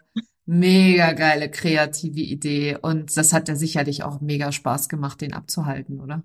Mega 0.45 1.13
geile 1.13 1.49
kreative 1.49 2.21
Idee. 2.21 2.77
Und 2.81 3.15
das 3.17 3.33
hat 3.33 3.49
ja 3.49 3.55
sicherlich 3.55 4.03
auch 4.03 4.21
mega 4.21 4.51
Spaß 4.51 4.89
gemacht, 4.89 5.21
den 5.21 5.33
abzuhalten, 5.33 5.99
oder? 5.99 6.23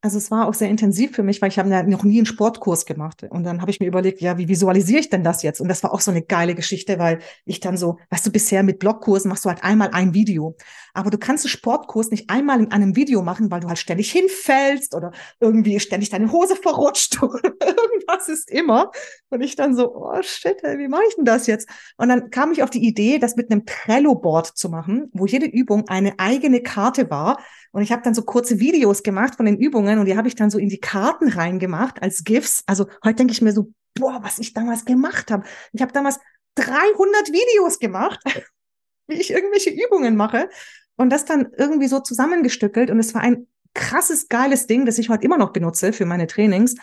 Also 0.00 0.16
es 0.18 0.30
war 0.30 0.46
auch 0.46 0.54
sehr 0.54 0.68
intensiv 0.68 1.16
für 1.16 1.24
mich, 1.24 1.42
weil 1.42 1.48
ich 1.48 1.58
habe 1.58 1.68
noch 1.90 2.04
nie 2.04 2.18
einen 2.18 2.26
Sportkurs 2.26 2.86
gemacht. 2.86 3.24
Und 3.30 3.42
dann 3.42 3.60
habe 3.60 3.72
ich 3.72 3.80
mir 3.80 3.86
überlegt, 3.86 4.20
ja, 4.20 4.38
wie 4.38 4.46
visualisiere 4.46 5.00
ich 5.00 5.10
denn 5.10 5.24
das 5.24 5.42
jetzt? 5.42 5.60
Und 5.60 5.66
das 5.66 5.82
war 5.82 5.92
auch 5.92 6.00
so 6.00 6.12
eine 6.12 6.22
geile 6.22 6.54
Geschichte, 6.54 7.00
weil 7.00 7.18
ich 7.44 7.58
dann 7.58 7.76
so, 7.76 7.98
weißt 8.10 8.24
du, 8.24 8.30
bisher 8.30 8.62
mit 8.62 8.78
Blogkursen 8.78 9.28
machst 9.28 9.44
du 9.44 9.48
halt 9.48 9.64
einmal 9.64 9.90
ein 9.92 10.14
Video. 10.14 10.56
Aber 10.94 11.10
du 11.10 11.18
kannst 11.18 11.44
einen 11.44 11.50
Sportkurs 11.50 12.12
nicht 12.12 12.30
einmal 12.30 12.60
in 12.60 12.70
einem 12.70 12.94
Video 12.94 13.22
machen, 13.22 13.50
weil 13.50 13.58
du 13.58 13.66
halt 13.66 13.78
ständig 13.78 14.12
hinfällst 14.12 14.94
oder 14.94 15.10
irgendwie 15.40 15.80
ständig 15.80 16.10
deine 16.10 16.30
Hose 16.30 16.54
verrutscht 16.54 17.20
oder 17.22 17.42
irgendwas. 17.42 17.98
was 18.08 18.28
ist 18.28 18.50
immer? 18.50 18.90
Und 19.30 19.42
ich 19.42 19.54
dann 19.54 19.76
so, 19.76 19.94
oh 19.94 20.22
shit, 20.22 20.62
ey, 20.62 20.78
wie 20.78 20.88
mache 20.88 21.02
ich 21.08 21.14
denn 21.16 21.24
das 21.24 21.46
jetzt? 21.46 21.68
Und 21.96 22.08
dann 22.08 22.30
kam 22.30 22.50
ich 22.52 22.62
auf 22.62 22.70
die 22.70 22.84
Idee, 22.84 23.18
das 23.18 23.36
mit 23.36 23.50
einem 23.50 23.66
Trello-Board 23.66 24.46
zu 24.46 24.68
machen, 24.68 25.10
wo 25.12 25.26
jede 25.26 25.46
Übung 25.46 25.86
eine 25.88 26.18
eigene 26.18 26.60
Karte 26.62 27.10
war. 27.10 27.38
Und 27.72 27.82
ich 27.82 27.92
habe 27.92 28.02
dann 28.02 28.14
so 28.14 28.22
kurze 28.22 28.60
Videos 28.60 29.02
gemacht 29.02 29.36
von 29.36 29.46
den 29.46 29.58
Übungen 29.58 29.98
und 29.98 30.06
die 30.06 30.16
habe 30.16 30.28
ich 30.28 30.34
dann 30.34 30.50
so 30.50 30.58
in 30.58 30.68
die 30.68 30.80
Karten 30.80 31.28
reingemacht 31.28 32.02
als 32.02 32.24
GIFs. 32.24 32.62
Also 32.66 32.86
heute 33.04 33.16
denke 33.16 33.32
ich 33.32 33.42
mir 33.42 33.52
so, 33.52 33.72
boah, 33.94 34.20
was 34.22 34.38
ich 34.38 34.54
damals 34.54 34.84
gemacht 34.84 35.30
habe. 35.30 35.44
Ich 35.72 35.82
habe 35.82 35.92
damals 35.92 36.18
300 36.56 37.28
Videos 37.28 37.78
gemacht, 37.78 38.20
wie 39.06 39.16
ich 39.16 39.30
irgendwelche 39.30 39.70
Übungen 39.70 40.16
mache 40.16 40.48
und 40.96 41.10
das 41.10 41.24
dann 41.24 41.48
irgendwie 41.56 41.88
so 41.88 42.00
zusammengestückelt 42.00 42.90
und 42.90 42.98
es 42.98 43.14
war 43.14 43.22
ein 43.22 43.46
krasses, 43.74 44.28
geiles 44.28 44.66
Ding, 44.66 44.86
das 44.86 44.98
ich 44.98 45.08
heute 45.08 45.24
immer 45.24 45.38
noch 45.38 45.52
benutze 45.52 45.92
für 45.92 46.04
meine 46.04 46.26
Trainings. 46.26 46.74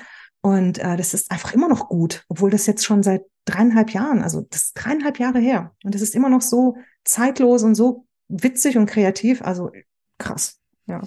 Und 0.41 0.77
äh, 0.77 0.95
das 0.95 1.13
ist 1.13 1.31
einfach 1.31 1.53
immer 1.53 1.67
noch 1.67 1.89
gut, 1.89 2.23
obwohl 2.29 2.51
das 2.51 2.67
jetzt 2.67 2.85
schon 2.85 3.03
seit 3.03 3.23
dreieinhalb 3.45 3.91
Jahren, 3.91 4.21
also 4.21 4.41
das 4.49 4.65
ist 4.65 4.73
dreieinhalb 4.75 5.19
Jahre 5.19 5.39
her. 5.39 5.75
Und 5.83 5.95
das 5.95 6.01
ist 6.01 6.15
immer 6.15 6.29
noch 6.29 6.41
so 6.41 6.77
zeitlos 7.03 7.63
und 7.63 7.75
so 7.75 8.05
witzig 8.27 8.77
und 8.77 8.85
kreativ. 8.85 9.41
Also 9.41 9.71
krass, 10.19 10.59
ja. 10.87 10.99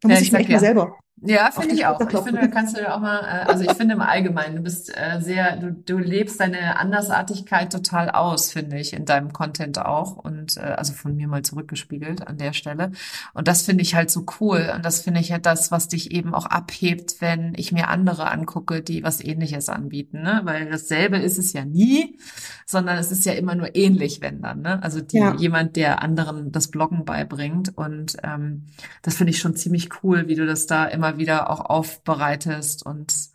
Da 0.00 0.08
muss 0.08 0.16
ja, 0.16 0.20
ich, 0.20 0.22
ich 0.22 0.32
mir 0.32 0.38
echt 0.40 0.48
ja. 0.48 0.56
mal 0.56 0.60
selber 0.60 0.98
ja, 1.24 1.50
finde 1.50 1.74
ich 1.74 1.86
auch. 1.86 2.00
Ich 2.00 2.18
finde, 2.18 2.50
kannst 2.50 2.76
du 2.76 2.92
auch 2.92 3.00
mal, 3.00 3.20
äh, 3.20 3.50
also 3.50 3.64
ich 3.64 3.72
finde 3.72 3.94
im 3.94 4.00
Allgemeinen, 4.00 4.56
du 4.56 4.62
bist 4.62 4.90
äh, 4.96 5.20
sehr, 5.20 5.56
du, 5.56 5.72
du 5.72 5.98
lebst 5.98 6.40
deine 6.40 6.78
Andersartigkeit 6.78 7.72
total 7.72 8.10
aus, 8.10 8.50
finde 8.50 8.78
ich, 8.78 8.92
in 8.92 9.04
deinem 9.04 9.32
Content 9.32 9.78
auch 9.78 10.16
und 10.16 10.56
äh, 10.56 10.60
also 10.60 10.92
von 10.92 11.16
mir 11.16 11.28
mal 11.28 11.42
zurückgespiegelt 11.42 12.26
an 12.26 12.38
der 12.38 12.52
Stelle. 12.52 12.92
Und 13.34 13.48
das 13.48 13.62
finde 13.62 13.82
ich 13.82 13.94
halt 13.94 14.10
so 14.10 14.26
cool 14.40 14.72
und 14.74 14.84
das 14.84 15.00
finde 15.00 15.20
ich 15.20 15.30
halt 15.32 15.46
das, 15.46 15.70
was 15.70 15.88
dich 15.88 16.10
eben 16.10 16.34
auch 16.34 16.46
abhebt, 16.46 17.20
wenn 17.20 17.52
ich 17.56 17.72
mir 17.72 17.88
andere 17.88 18.30
angucke, 18.30 18.82
die 18.82 19.04
was 19.04 19.22
Ähnliches 19.22 19.68
anbieten, 19.68 20.22
ne? 20.22 20.40
Weil 20.44 20.68
dasselbe 20.70 21.18
ist 21.18 21.38
es 21.38 21.52
ja 21.52 21.64
nie, 21.64 22.18
sondern 22.66 22.98
es 22.98 23.12
ist 23.12 23.24
ja 23.24 23.32
immer 23.32 23.54
nur 23.54 23.74
ähnlich, 23.76 24.20
wenn 24.20 24.42
dann, 24.42 24.62
ne? 24.62 24.82
Also 24.82 25.00
die, 25.00 25.18
ja. 25.18 25.36
jemand, 25.36 25.76
der 25.76 26.02
anderen 26.02 26.50
das 26.50 26.68
Bloggen 26.68 27.04
beibringt 27.04 27.76
und 27.76 28.16
ähm, 28.22 28.66
das 29.02 29.16
finde 29.16 29.30
ich 29.30 29.38
schon 29.38 29.54
ziemlich 29.54 30.02
cool, 30.02 30.26
wie 30.26 30.34
du 30.34 30.46
das 30.46 30.66
da 30.66 30.84
immer 30.86 31.11
wieder 31.18 31.50
auch 31.50 31.60
aufbereitest 31.60 32.84
und 32.84 33.32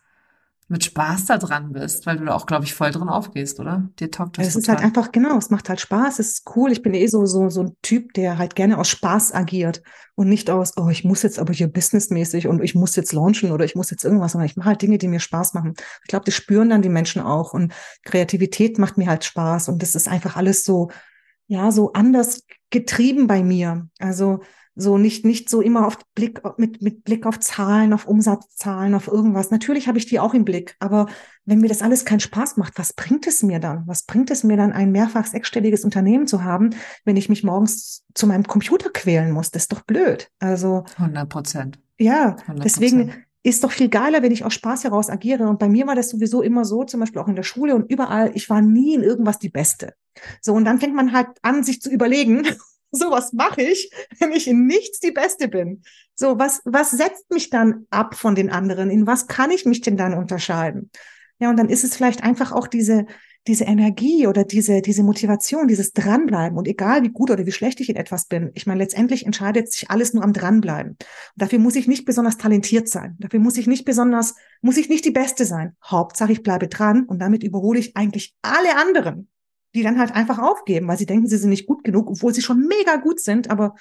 mit 0.70 0.84
Spaß 0.84 1.24
da 1.24 1.38
dran 1.38 1.72
bist, 1.72 2.04
weil 2.04 2.18
du 2.18 2.26
da 2.26 2.34
auch, 2.34 2.44
glaube 2.44 2.66
ich, 2.66 2.74
voll 2.74 2.90
drin 2.90 3.08
aufgehst, 3.08 3.58
oder? 3.58 3.88
Dir 3.98 4.10
taugt 4.10 4.36
das. 4.36 4.48
Es 4.48 4.56
ist 4.56 4.68
halt 4.68 4.80
einfach, 4.80 5.12
genau, 5.12 5.38
es 5.38 5.48
macht 5.48 5.70
halt 5.70 5.80
Spaß, 5.80 6.18
es 6.18 6.28
ist 6.28 6.50
cool. 6.54 6.70
Ich 6.70 6.82
bin 6.82 6.92
eh 6.92 7.06
so, 7.06 7.24
so, 7.24 7.48
so 7.48 7.62
ein 7.62 7.76
Typ, 7.80 8.12
der 8.12 8.36
halt 8.36 8.54
gerne 8.54 8.76
aus 8.76 8.88
Spaß 8.88 9.32
agiert 9.32 9.82
und 10.14 10.28
nicht 10.28 10.50
aus, 10.50 10.74
oh, 10.76 10.90
ich 10.90 11.04
muss 11.04 11.22
jetzt 11.22 11.38
aber 11.38 11.54
hier 11.54 11.68
businessmäßig 11.68 12.48
und 12.48 12.62
ich 12.62 12.74
muss 12.74 12.96
jetzt 12.96 13.14
launchen 13.14 13.50
oder 13.50 13.64
ich 13.64 13.76
muss 13.76 13.90
jetzt 13.90 14.04
irgendwas, 14.04 14.32
sondern 14.32 14.46
ich 14.46 14.56
mache 14.56 14.68
halt 14.68 14.82
Dinge, 14.82 14.98
die 14.98 15.08
mir 15.08 15.20
Spaß 15.20 15.54
machen. 15.54 15.72
Ich 16.02 16.08
glaube, 16.08 16.26
das 16.26 16.34
spüren 16.34 16.68
dann 16.68 16.82
die 16.82 16.90
Menschen 16.90 17.22
auch 17.22 17.54
und 17.54 17.72
Kreativität 18.04 18.78
macht 18.78 18.98
mir 18.98 19.06
halt 19.06 19.24
Spaß 19.24 19.70
und 19.70 19.80
das 19.80 19.94
ist 19.94 20.06
einfach 20.06 20.36
alles 20.36 20.64
so, 20.64 20.90
ja, 21.46 21.72
so 21.72 21.94
anders 21.94 22.42
getrieben 22.68 23.26
bei 23.26 23.42
mir. 23.42 23.88
Also, 23.98 24.40
so 24.78 24.96
nicht, 24.96 25.24
nicht 25.24 25.50
so 25.50 25.60
immer 25.60 25.86
auf 25.86 25.98
Blick, 26.14 26.40
mit, 26.56 26.80
mit 26.80 27.02
Blick 27.02 27.26
auf 27.26 27.40
Zahlen, 27.40 27.92
auf 27.92 28.06
Umsatzzahlen, 28.06 28.94
auf 28.94 29.08
irgendwas. 29.08 29.50
Natürlich 29.50 29.88
habe 29.88 29.98
ich 29.98 30.06
die 30.06 30.20
auch 30.20 30.34
im 30.34 30.44
Blick. 30.44 30.76
Aber 30.78 31.06
wenn 31.44 31.58
mir 31.58 31.68
das 31.68 31.82
alles 31.82 32.04
keinen 32.04 32.20
Spaß 32.20 32.56
macht, 32.58 32.78
was 32.78 32.92
bringt 32.92 33.26
es 33.26 33.42
mir 33.42 33.58
dann? 33.58 33.82
Was 33.86 34.04
bringt 34.04 34.30
es 34.30 34.44
mir 34.44 34.56
dann, 34.56 34.72
ein 34.72 34.92
mehrfach 34.92 35.26
sechsstelliges 35.26 35.84
Unternehmen 35.84 36.28
zu 36.28 36.44
haben, 36.44 36.70
wenn 37.04 37.16
ich 37.16 37.28
mich 37.28 37.42
morgens 37.42 38.04
zu 38.14 38.28
meinem 38.28 38.44
Computer 38.44 38.90
quälen 38.90 39.32
muss? 39.32 39.50
Das 39.50 39.62
ist 39.62 39.72
doch 39.72 39.82
blöd. 39.82 40.30
Also. 40.38 40.84
100 40.96 41.28
Prozent. 41.28 41.80
Ja, 41.98 42.36
100%. 42.46 42.62
deswegen 42.62 43.12
ist 43.42 43.64
doch 43.64 43.72
viel 43.72 43.88
geiler, 43.88 44.22
wenn 44.22 44.30
ich 44.30 44.44
aus 44.44 44.54
Spaß 44.54 44.84
heraus 44.84 45.10
agiere. 45.10 45.48
Und 45.48 45.58
bei 45.58 45.68
mir 45.68 45.88
war 45.88 45.96
das 45.96 46.10
sowieso 46.10 46.40
immer 46.40 46.64
so, 46.64 46.84
zum 46.84 47.00
Beispiel 47.00 47.20
auch 47.20 47.28
in 47.28 47.36
der 47.36 47.42
Schule 47.42 47.74
und 47.74 47.90
überall, 47.90 48.30
ich 48.34 48.48
war 48.48 48.60
nie 48.60 48.94
in 48.94 49.02
irgendwas 49.02 49.40
die 49.40 49.48
Beste. 49.48 49.94
So, 50.40 50.54
und 50.54 50.64
dann 50.64 50.78
fängt 50.78 50.94
man 50.94 51.12
halt 51.12 51.28
an, 51.42 51.64
sich 51.64 51.80
zu 51.80 51.90
überlegen, 51.90 52.46
So 52.90 53.10
was 53.10 53.32
mache 53.32 53.62
ich, 53.62 53.90
wenn 54.20 54.32
ich 54.32 54.48
in 54.48 54.66
nichts 54.66 55.00
die 55.00 55.12
Beste 55.12 55.48
bin. 55.48 55.82
So 56.14 56.38
was, 56.38 56.60
was 56.64 56.90
setzt 56.90 57.30
mich 57.30 57.50
dann 57.50 57.86
ab 57.90 58.14
von 58.14 58.34
den 58.34 58.50
anderen? 58.50 58.90
In 58.90 59.06
was 59.06 59.26
kann 59.26 59.50
ich 59.50 59.64
mich 59.64 59.80
denn 59.80 59.96
dann 59.96 60.14
unterscheiden? 60.14 60.90
Ja, 61.40 61.50
und 61.50 61.56
dann 61.56 61.68
ist 61.68 61.84
es 61.84 61.96
vielleicht 61.96 62.24
einfach 62.24 62.50
auch 62.50 62.66
diese, 62.66 63.06
diese 63.46 63.64
Energie 63.64 64.26
oder 64.26 64.44
diese, 64.44 64.82
diese 64.82 65.04
Motivation, 65.04 65.68
dieses 65.68 65.92
Dranbleiben. 65.92 66.58
Und 66.58 66.66
egal 66.66 67.02
wie 67.02 67.10
gut 67.10 67.30
oder 67.30 67.46
wie 67.46 67.52
schlecht 67.52 67.80
ich 67.80 67.88
in 67.88 67.96
etwas 67.96 68.26
bin, 68.26 68.50
ich 68.54 68.66
meine, 68.66 68.80
letztendlich 68.80 69.24
entscheidet 69.24 69.70
sich 69.70 69.90
alles 69.90 70.12
nur 70.12 70.24
am 70.24 70.32
Dranbleiben. 70.32 70.92
Und 70.92 70.98
dafür 71.36 71.60
muss 71.60 71.76
ich 71.76 71.86
nicht 71.86 72.04
besonders 72.04 72.36
talentiert 72.36 72.88
sein. 72.88 73.16
Dafür 73.20 73.38
muss 73.38 73.56
ich 73.56 73.68
nicht 73.68 73.84
besonders, 73.84 74.34
muss 74.60 74.76
ich 74.76 74.88
nicht 74.88 75.04
die 75.04 75.12
Beste 75.12 75.44
sein. 75.44 75.76
Hauptsache 75.84 76.32
ich 76.32 76.42
bleibe 76.42 76.66
dran 76.66 77.04
und 77.04 77.20
damit 77.20 77.44
überhole 77.44 77.78
ich 77.78 77.96
eigentlich 77.96 78.34
alle 78.42 78.76
anderen 78.76 79.28
die 79.74 79.82
dann 79.82 79.98
halt 79.98 80.14
einfach 80.14 80.38
aufgeben, 80.38 80.88
weil 80.88 80.98
sie 80.98 81.06
denken, 81.06 81.28
sie 81.28 81.36
sind 81.36 81.50
nicht 81.50 81.66
gut 81.66 81.84
genug, 81.84 82.08
obwohl 82.08 82.34
sie 82.34 82.42
schon 82.42 82.66
mega 82.66 82.96
gut 82.96 83.20
sind, 83.20 83.50
aber 83.50 83.74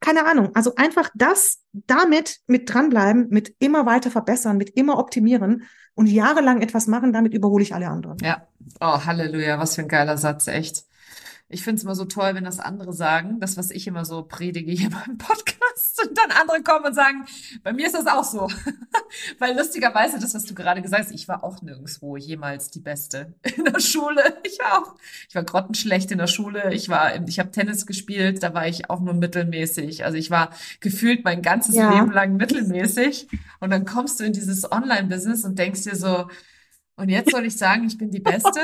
keine 0.00 0.26
Ahnung. 0.26 0.50
Also 0.54 0.74
einfach 0.74 1.10
das 1.14 1.62
damit 1.72 2.38
mit 2.46 2.72
dranbleiben, 2.72 3.28
mit 3.30 3.54
immer 3.58 3.86
weiter 3.86 4.10
verbessern, 4.10 4.56
mit 4.56 4.70
immer 4.70 4.98
optimieren 4.98 5.64
und 5.94 6.06
jahrelang 6.06 6.62
etwas 6.62 6.86
machen, 6.86 7.12
damit 7.12 7.34
überhole 7.34 7.62
ich 7.62 7.74
alle 7.74 7.88
anderen. 7.88 8.16
Ja. 8.22 8.48
Oh, 8.80 9.04
Halleluja, 9.04 9.58
was 9.58 9.74
für 9.74 9.82
ein 9.82 9.88
geiler 9.88 10.18
Satz, 10.18 10.48
echt. 10.48 10.84
Ich 11.50 11.62
finde 11.62 11.78
es 11.78 11.84
immer 11.84 11.94
so 11.94 12.04
toll, 12.04 12.34
wenn 12.34 12.44
das 12.44 12.60
andere 12.60 12.92
sagen, 12.92 13.40
das, 13.40 13.56
was 13.56 13.70
ich 13.70 13.86
immer 13.86 14.04
so 14.04 14.22
predige 14.22 14.70
hier 14.70 14.90
beim 15.06 15.16
Podcast, 15.16 15.58
und 16.02 16.16
dann 16.16 16.30
andere 16.30 16.62
kommen 16.62 16.86
und 16.86 16.94
sagen, 16.94 17.24
bei 17.62 17.72
mir 17.72 17.86
ist 17.86 17.94
das 17.94 18.06
auch 18.06 18.24
so. 18.24 18.48
Weil 19.38 19.56
lustigerweise, 19.56 20.18
das, 20.18 20.34
was 20.34 20.44
du 20.44 20.54
gerade 20.54 20.82
gesagt 20.82 21.04
hast, 21.04 21.14
ich 21.14 21.28
war 21.28 21.44
auch 21.44 21.62
nirgendwo 21.62 22.16
jemals 22.16 22.70
die 22.70 22.80
Beste 22.80 23.34
in 23.56 23.64
der 23.64 23.80
Schule. 23.80 24.22
Ich 24.48 24.58
war 24.60 24.82
auch, 24.82 24.94
ich 25.28 25.34
war 25.34 25.44
grottenschlecht 25.44 26.10
in 26.10 26.18
der 26.18 26.26
Schule. 26.26 26.72
Ich 26.72 26.88
war, 26.88 27.14
ich 27.28 27.38
habe 27.38 27.50
Tennis 27.50 27.86
gespielt, 27.86 28.42
da 28.42 28.54
war 28.54 28.66
ich 28.66 28.90
auch 28.90 29.00
nur 29.00 29.14
mittelmäßig. 29.14 30.04
Also 30.04 30.16
ich 30.16 30.30
war 30.30 30.50
gefühlt 30.80 31.24
mein 31.24 31.42
ganzes 31.42 31.74
ja. 31.74 31.92
Leben 31.92 32.10
lang 32.10 32.36
mittelmäßig. 32.36 33.28
Und 33.60 33.70
dann 33.70 33.84
kommst 33.84 34.20
du 34.20 34.24
in 34.24 34.32
dieses 34.32 34.70
Online-Business 34.70 35.44
und 35.44 35.58
denkst 35.58 35.84
dir 35.84 35.96
so, 35.96 36.28
und 36.96 37.08
jetzt 37.08 37.30
soll 37.30 37.44
ich 37.44 37.56
sagen, 37.56 37.86
ich 37.86 37.98
bin 37.98 38.10
die 38.10 38.20
Beste? 38.20 38.60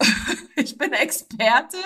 ich 0.56 0.78
bin 0.78 0.92
Expertin. 0.92 1.80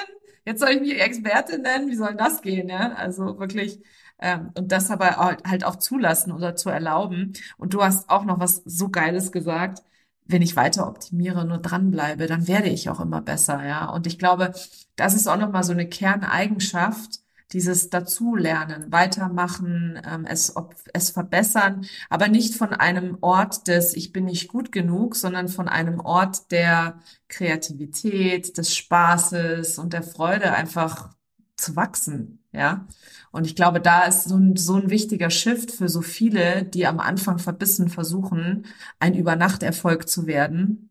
Jetzt 0.44 0.60
soll 0.60 0.70
ich 0.70 0.80
mich 0.80 1.00
Expertin 1.00 1.62
nennen. 1.62 1.90
Wie 1.90 1.96
soll 1.96 2.14
das 2.14 2.42
gehen? 2.42 2.68
Ja? 2.68 2.92
Also 2.94 3.38
wirklich. 3.38 3.80
Ähm, 4.18 4.50
und 4.56 4.70
das 4.72 4.90
aber 4.90 5.16
halt 5.16 5.64
auch 5.64 5.76
zulassen 5.76 6.32
oder 6.32 6.56
zu 6.56 6.70
erlauben. 6.70 7.32
Und 7.56 7.74
du 7.74 7.82
hast 7.82 8.10
auch 8.10 8.24
noch 8.24 8.38
was 8.40 8.62
so 8.64 8.88
Geiles 8.90 9.32
gesagt. 9.32 9.82
Wenn 10.26 10.42
ich 10.42 10.56
weiter 10.56 10.86
optimiere, 10.86 11.44
nur 11.44 11.58
dranbleibe, 11.58 12.26
dann 12.26 12.46
werde 12.46 12.68
ich 12.68 12.88
auch 12.88 13.00
immer 13.00 13.20
besser, 13.20 13.64
ja. 13.66 13.90
Und 13.90 14.06
ich 14.06 14.18
glaube, 14.18 14.52
das 14.96 15.14
ist 15.14 15.26
auch 15.26 15.36
nochmal 15.38 15.64
so 15.64 15.72
eine 15.72 15.88
Kerneigenschaft, 15.88 17.20
dieses 17.52 17.90
Dazulernen, 17.90 18.92
weitermachen, 18.92 20.00
ähm, 20.04 20.24
es, 20.24 20.56
ob, 20.56 20.74
es 20.92 21.10
verbessern, 21.10 21.84
aber 22.08 22.28
nicht 22.28 22.54
von 22.54 22.72
einem 22.72 23.18
Ort 23.20 23.66
des 23.68 23.94
Ich 23.94 24.12
bin 24.12 24.24
nicht 24.26 24.48
gut 24.48 24.72
genug, 24.72 25.16
sondern 25.16 25.48
von 25.48 25.68
einem 25.68 26.00
Ort 26.00 26.50
der 26.52 27.00
Kreativität, 27.28 28.56
des 28.56 28.74
Spaßes 28.74 29.78
und 29.78 29.92
der 29.92 30.02
Freude 30.02 30.52
einfach 30.52 31.10
zu 31.56 31.76
wachsen, 31.76 32.42
ja. 32.52 32.86
Und 33.32 33.46
ich 33.46 33.54
glaube, 33.54 33.80
da 33.80 34.04
ist 34.04 34.24
so 34.28 34.36
ein, 34.36 34.56
so 34.56 34.74
ein 34.76 34.90
wichtiger 34.90 35.30
Shift 35.30 35.70
für 35.70 35.88
so 35.88 36.02
viele, 36.02 36.64
die 36.64 36.86
am 36.86 36.98
Anfang 36.98 37.38
verbissen 37.38 37.88
versuchen, 37.88 38.66
ein 38.98 39.14
Übernachterfolg 39.14 40.08
zu 40.08 40.26
werden, 40.26 40.90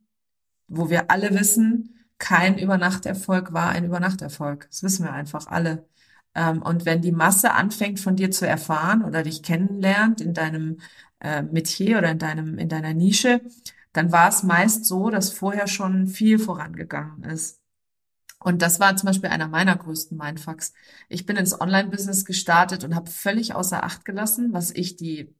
wo 0.67 0.89
wir 0.89 1.11
alle 1.11 1.37
wissen, 1.37 1.95
kein 2.17 2.57
Übernachterfolg 2.57 3.53
war 3.53 3.69
ein 3.69 3.85
Übernachterfolg. 3.85 4.67
Das 4.69 4.83
wissen 4.83 5.05
wir 5.05 5.13
einfach 5.13 5.47
alle. 5.47 5.87
Ähm, 6.35 6.61
und 6.61 6.85
wenn 6.85 7.01
die 7.01 7.11
Masse 7.11 7.53
anfängt 7.53 7.99
von 7.99 8.15
dir 8.15 8.31
zu 8.31 8.47
erfahren 8.47 9.03
oder 9.03 9.23
dich 9.23 9.43
kennenlernt 9.43 10.21
in 10.21 10.33
deinem 10.33 10.79
äh, 11.19 11.41
Metier 11.41 11.97
oder 11.97 12.11
in 12.11 12.19
deinem, 12.19 12.57
in 12.57 12.69
deiner 12.69 12.93
Nische, 12.93 13.41
dann 13.93 14.11
war 14.11 14.29
es 14.29 14.43
meist 14.43 14.85
so, 14.85 15.09
dass 15.09 15.31
vorher 15.31 15.67
schon 15.67 16.07
viel 16.07 16.39
vorangegangen 16.39 17.23
ist. 17.23 17.59
Und 18.39 18.61
das 18.61 18.79
war 18.79 18.95
zum 18.95 19.07
Beispiel 19.07 19.29
einer 19.29 19.49
meiner 19.49 19.75
größten 19.75 20.17
Mindfucks. 20.17 20.73
Ich 21.09 21.25
bin 21.25 21.35
ins 21.35 21.59
Online-Business 21.59 22.23
gestartet 22.25 22.83
und 22.85 22.95
habe 22.95 23.09
völlig 23.11 23.53
außer 23.53 23.83
Acht 23.83 24.05
gelassen, 24.05 24.53
was 24.53 24.71
ich 24.71 24.95
die 24.95 25.35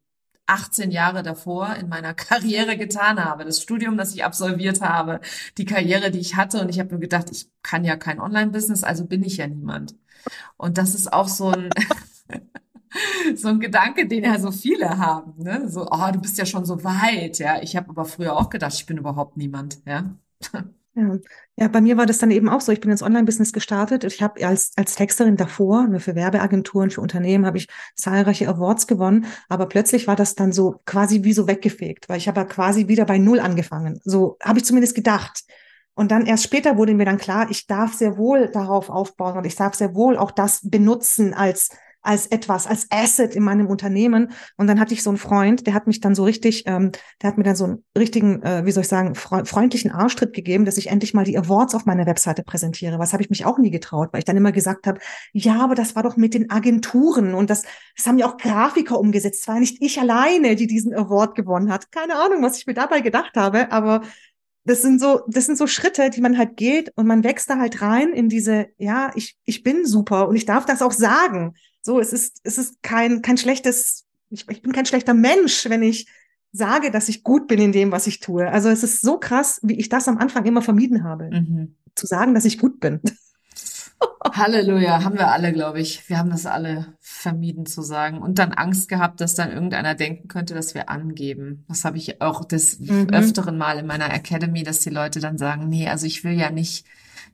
18 0.48 0.92
Jahre 0.92 1.24
davor 1.24 1.76
in 1.76 1.88
meiner 1.90 2.14
Karriere 2.16 2.78
getan 2.78 3.24
habe, 3.24 3.46
das 3.46 3.62
Studium, 3.62 3.98
das 3.98 4.14
ich 4.14 4.26
absolviert 4.26 4.82
habe, 4.82 5.22
die 5.58 5.66
Karriere, 5.66 6.12
die 6.12 6.20
ich 6.20 6.36
hatte. 6.36 6.62
Und 6.62 6.70
ich 6.70 6.80
habe 6.80 6.94
mir 6.96 7.00
gedacht, 7.00 7.30
ich 7.32 7.50
kann 7.64 7.86
ja 7.86 7.96
kein 7.96 8.20
Online-Business, 8.20 8.84
also 8.84 9.06
bin 9.06 9.24
ich 9.24 9.38
ja 9.38 9.48
niemand. 9.48 9.96
Und 10.58 10.78
das 10.78 10.96
ist 10.96 11.12
auch 11.12 11.28
so 11.28 11.50
ein, 11.50 11.70
so 13.36 13.50
ein 13.50 13.60
Gedanke, 13.60 14.08
den 14.08 14.24
ja 14.24 14.40
so 14.40 14.52
viele 14.52 14.98
haben. 14.98 15.34
Ne? 15.38 15.70
So, 15.70 15.88
oh, 15.90 16.12
du 16.12 16.20
bist 16.20 16.38
ja 16.38 16.46
schon 16.46 16.66
so 16.66 16.84
weit. 16.84 17.40
Ja, 17.40 17.62
ich 17.62 17.76
habe 17.76 17.90
aber 17.90 18.06
früher 18.06 18.38
auch 18.38 18.50
gedacht, 18.50 18.74
ich 18.74 18.86
bin 18.86 18.98
überhaupt 18.98 19.38
niemand. 19.38 19.80
Ja. 19.86 20.16
Ja. 20.96 21.18
ja, 21.56 21.68
bei 21.68 21.82
mir 21.82 21.98
war 21.98 22.06
das 22.06 22.18
dann 22.18 22.32
eben 22.32 22.50
auch 22.50 22.62
so. 22.62 22.72
Ich 22.72 22.82
bin 22.82 22.92
ins 22.92 23.04
Online-Business 23.04 23.54
gestartet. 23.54 24.04
Ich 24.04 24.22
habe 24.22 24.46
als, 24.46 24.72
als 24.76 24.96
Texterin 24.96 25.38
davor, 25.38 25.88
nur 25.88 26.00
für 26.00 26.16
Werbeagenturen, 26.16 26.90
für 26.90 27.02
Unternehmen, 27.02 27.46
habe 27.46 27.58
ich 27.58 27.68
zahlreiche 27.96 28.50
Awards 28.50 28.88
gewonnen. 28.88 29.26
Aber 29.48 29.68
plötzlich 29.68 30.08
war 30.08 30.16
das 30.16 30.36
dann 30.36 30.52
so 30.52 30.82
quasi 30.86 31.24
wie 31.24 31.34
so 31.34 31.48
weggefegt, 31.48 32.10
weil 32.10 32.18
ich 32.18 32.28
habe 32.28 32.42
ja 32.42 32.46
quasi 32.46 32.88
wieder 32.88 33.06
bei 33.06 33.18
Null 33.18 33.40
angefangen. 33.40 34.02
So 34.04 34.38
habe 34.42 34.60
ich 34.60 34.66
zumindest 34.66 34.96
gedacht. 34.96 35.44
Und 36.00 36.12
dann 36.12 36.26
erst 36.26 36.46
später 36.46 36.78
wurde 36.78 36.94
mir 36.94 37.04
dann 37.04 37.18
klar, 37.18 37.52
ich 37.52 37.68
darf 37.68 37.94
sehr 37.94 38.18
wohl 38.18 38.48
darauf 38.54 38.90
aufbauen 38.90 39.36
und 39.36 39.46
ich 39.46 39.58
darf 39.58 39.76
sehr 39.76 39.94
wohl 39.96 40.16
auch 40.16 40.32
das 40.32 40.62
benutzen 40.64 41.34
als 41.34 41.72
als 42.02 42.28
etwas, 42.28 42.66
als 42.66 42.88
Asset 42.92 43.36
in 43.36 43.44
meinem 43.44 43.68
Unternehmen. 43.68 44.32
Und 44.56 44.68
dann 44.68 44.80
hatte 44.80 44.94
ich 44.94 45.04
so 45.04 45.10
einen 45.10 45.18
Freund, 45.18 45.68
der 45.68 45.74
hat 45.74 45.86
mich 45.86 46.00
dann 46.00 46.16
so 46.16 46.24
richtig, 46.24 46.64
ähm, 46.66 46.94
der 47.22 47.30
hat 47.30 47.38
mir 47.38 47.44
dann 47.44 47.58
so 47.58 47.66
einen 47.66 47.84
richtigen, 47.98 48.42
äh, 48.42 48.66
wie 48.66 48.72
soll 48.72 48.84
ich 48.84 48.88
sagen, 48.88 49.16
freundlichen 49.16 49.92
Arschtritt 49.92 50.32
gegeben, 50.32 50.64
dass 50.64 50.78
ich 50.78 50.88
endlich 50.88 51.14
mal 51.14 51.26
die 51.26 51.38
Awards 51.38 51.76
auf 51.76 51.86
meiner 51.86 52.06
Webseite 52.06 52.44
präsentiere. 52.44 53.00
Was 53.00 53.12
habe 53.12 53.22
ich 53.22 53.30
mich 53.30 53.46
auch 53.46 53.58
nie 53.58 53.70
getraut, 53.70 54.10
weil 54.14 54.20
ich 54.20 54.26
dann 54.26 54.38
immer 54.38 54.54
gesagt 54.54 54.88
habe, 54.88 55.02
ja, 55.34 55.62
aber 55.62 55.76
das 55.76 55.98
war 55.98 56.04
doch 56.04 56.16
mit 56.16 56.34
den 56.34 56.50
Agenturen 56.50 57.34
und 57.34 57.50
das, 57.50 57.64
das 57.98 58.08
haben 58.08 58.18
ja 58.18 58.28
auch 58.28 58.38
Grafiker 58.38 58.98
umgesetzt. 58.98 59.42
Es 59.42 59.48
war 59.50 59.60
nicht 59.60 59.82
ich 59.82 60.00
alleine, 60.00 60.56
die 60.56 60.68
diesen 60.68 60.94
Award 60.94 61.36
gewonnen 61.36 61.70
hat. 61.70 61.92
Keine 61.92 62.16
Ahnung, 62.16 62.42
was 62.42 62.58
ich 62.58 62.66
mir 62.66 62.76
dabei 62.76 63.02
gedacht 63.02 63.36
habe, 63.36 63.74
aber 63.74 64.04
das 64.70 64.84
sind 64.84 65.02
so, 65.02 65.22
das 65.28 65.48
sind 65.48 65.58
so 65.58 65.66
Schritte, 65.66 66.12
die 66.12 66.22
man 66.22 66.38
halt 66.38 66.56
geht 66.56 66.94
und 66.96 67.08
man 67.08 67.24
wächst 67.24 67.50
da 67.50 67.58
halt 67.58 67.82
rein 67.82 68.14
in 68.14 68.30
diese, 68.30 68.68
ja, 68.78 69.12
ich, 69.16 69.36
ich 69.46 69.64
bin 69.64 69.84
super 69.86 70.28
und 70.28 70.36
ich 70.36 70.46
darf 70.46 70.66
das 70.66 70.84
auch 70.84 70.92
sagen. 70.92 71.56
So, 71.82 72.00
es 72.00 72.14
ist, 72.14 72.40
es 72.44 72.60
ist 72.60 72.84
kein, 72.84 73.24
kein 73.24 73.38
schlechtes, 73.38 74.06
ich, 74.30 74.48
ich 74.48 74.62
bin 74.62 74.72
kein 74.72 74.86
schlechter 74.86 75.16
Mensch, 75.16 75.68
wenn 75.70 75.82
ich 75.82 76.08
sage, 76.52 76.92
dass 76.92 77.10
ich 77.10 77.24
gut 77.24 77.48
bin 77.48 77.60
in 77.60 77.72
dem, 77.72 77.92
was 77.92 78.06
ich 78.06 78.20
tue. 78.20 78.48
Also 78.48 78.70
es 78.70 78.84
ist 78.84 79.02
so 79.02 79.18
krass, 79.18 79.60
wie 79.64 79.80
ich 79.80 79.90
das 79.90 80.08
am 80.08 80.20
Anfang 80.20 80.46
immer 80.46 80.62
vermieden 80.62 81.04
habe, 81.04 81.32
mhm. 81.32 81.76
zu 81.96 82.06
sagen, 82.06 82.36
dass 82.36 82.46
ich 82.46 82.60
gut 82.60 82.80
bin. 82.80 83.02
Halleluja, 84.32 85.04
haben 85.04 85.18
wir 85.18 85.32
alle, 85.32 85.52
glaube 85.54 85.80
ich. 85.80 86.08
Wir 86.10 86.18
haben 86.18 86.30
das 86.30 86.46
alle 86.46 86.94
vermieden 87.00 87.66
zu 87.66 87.82
sagen 87.82 88.20
und 88.20 88.40
dann 88.40 88.52
Angst 88.54 88.90
gehabt, 88.90 89.22
dass 89.22 89.36
dann 89.36 89.52
irgendeiner 89.52 89.96
denken 89.96 90.28
könnte, 90.28 90.54
dass 90.54 90.74
wir 90.74 90.90
angeben. 90.90 91.66
Das 91.68 91.86
habe 91.86 91.98
ich 91.98 92.22
auch 92.22 92.46
des 92.46 92.80
mhm. 92.80 93.10
öfteren 93.10 93.58
Mal 93.58 93.80
in 93.80 93.88
meiner 93.88 94.14
Academy, 94.14 94.64
dass 94.64 94.82
die 94.82 94.90
Leute 94.90 95.20
dann 95.20 95.38
sagen, 95.38 95.68
nee, 95.68 95.88
also 95.88 96.06
ich 96.06 96.24
will 96.24 96.34
ja 96.34 96.52
nicht, 96.52 96.86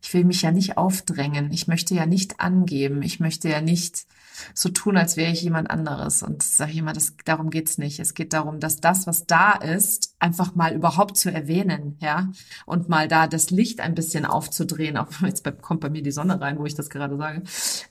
ich 0.01 0.13
will 0.13 0.25
mich 0.25 0.41
ja 0.41 0.51
nicht 0.51 0.77
aufdrängen. 0.77 1.51
Ich 1.51 1.67
möchte 1.67 1.93
ja 1.93 2.05
nicht 2.05 2.39
angeben. 2.39 3.01
Ich 3.01 3.19
möchte 3.19 3.49
ja 3.49 3.61
nicht 3.61 4.05
so 4.53 4.69
tun, 4.69 4.97
als 4.97 5.17
wäre 5.17 5.31
ich 5.31 5.41
jemand 5.41 5.69
anderes. 5.69 6.23
Und 6.23 6.43
sage 6.43 6.71
ich 6.71 6.77
immer, 6.77 6.93
das, 6.93 7.13
darum 7.25 7.49
geht's 7.49 7.77
nicht. 7.77 7.99
Es 7.99 8.13
geht 8.13 8.33
darum, 8.33 8.59
dass 8.59 8.81
das, 8.81 9.07
was 9.07 9.25
da 9.25 9.53
ist, 9.53 10.15
einfach 10.19 10.55
mal 10.55 10.73
überhaupt 10.73 11.17
zu 11.17 11.31
erwähnen, 11.31 11.97
ja, 11.99 12.29
und 12.65 12.89
mal 12.89 13.07
da 13.07 13.27
das 13.27 13.49
Licht 13.49 13.79
ein 13.79 13.95
bisschen 13.95 14.25
aufzudrehen. 14.25 14.97
Auch 14.97 15.07
jetzt 15.21 15.43
kommt 15.61 15.81
bei 15.81 15.89
mir 15.89 16.01
die 16.01 16.11
Sonne 16.11 16.39
rein, 16.39 16.59
wo 16.59 16.65
ich 16.65 16.75
das 16.75 16.89
gerade 16.89 17.17
sage. 17.17 17.43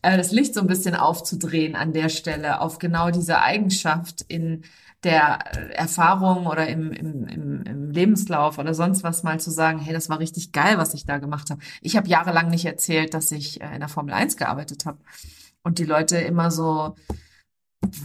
Äh, 0.03 0.17
das 0.17 0.33
Licht 0.33 0.55
so 0.55 0.61
ein 0.61 0.67
bisschen 0.67 0.95
aufzudrehen 0.95 1.77
an 1.77 1.93
der 1.93 2.09
Stelle 2.09 2.61
auf 2.61 2.79
genau 2.79 3.11
diese 3.11 3.41
Eigenschaft 3.41 4.23
in 4.29 4.63
der 5.05 5.39
äh, 5.57 5.75
Erfahrung 5.75 6.47
oder 6.47 6.67
im, 6.67 6.93
im, 6.93 7.27
im, 7.27 7.63
im 7.63 7.91
Lebenslauf 7.91 8.59
oder 8.59 8.75
sonst 8.75 9.05
was 9.05 9.23
mal 9.23 9.39
zu 9.39 9.51
sagen, 9.51 9.79
hey, 9.79 9.93
das 9.93 10.09
war 10.09 10.19
richtig 10.19 10.53
geil, 10.53 10.79
was 10.79 10.95
ich 10.95 11.05
da 11.05 11.19
gemacht 11.19 11.51
habe. 11.51 11.61
Ich 11.83 11.97
habe 11.97 12.09
jahrelang 12.09 12.49
nicht 12.49 12.65
erzählt, 12.65 13.15
dass 13.15 13.31
ich 13.31 13.61
äh, 13.61 13.75
in 13.75 13.81
der 13.81 13.89
Formel 13.89 14.15
1 14.15 14.37
gearbeitet 14.37 14.87
habe. 14.87 14.99
Und 15.65 15.79
die 15.79 15.85
Leute 15.85 16.19
immer 16.19 16.51
so, 16.51 16.95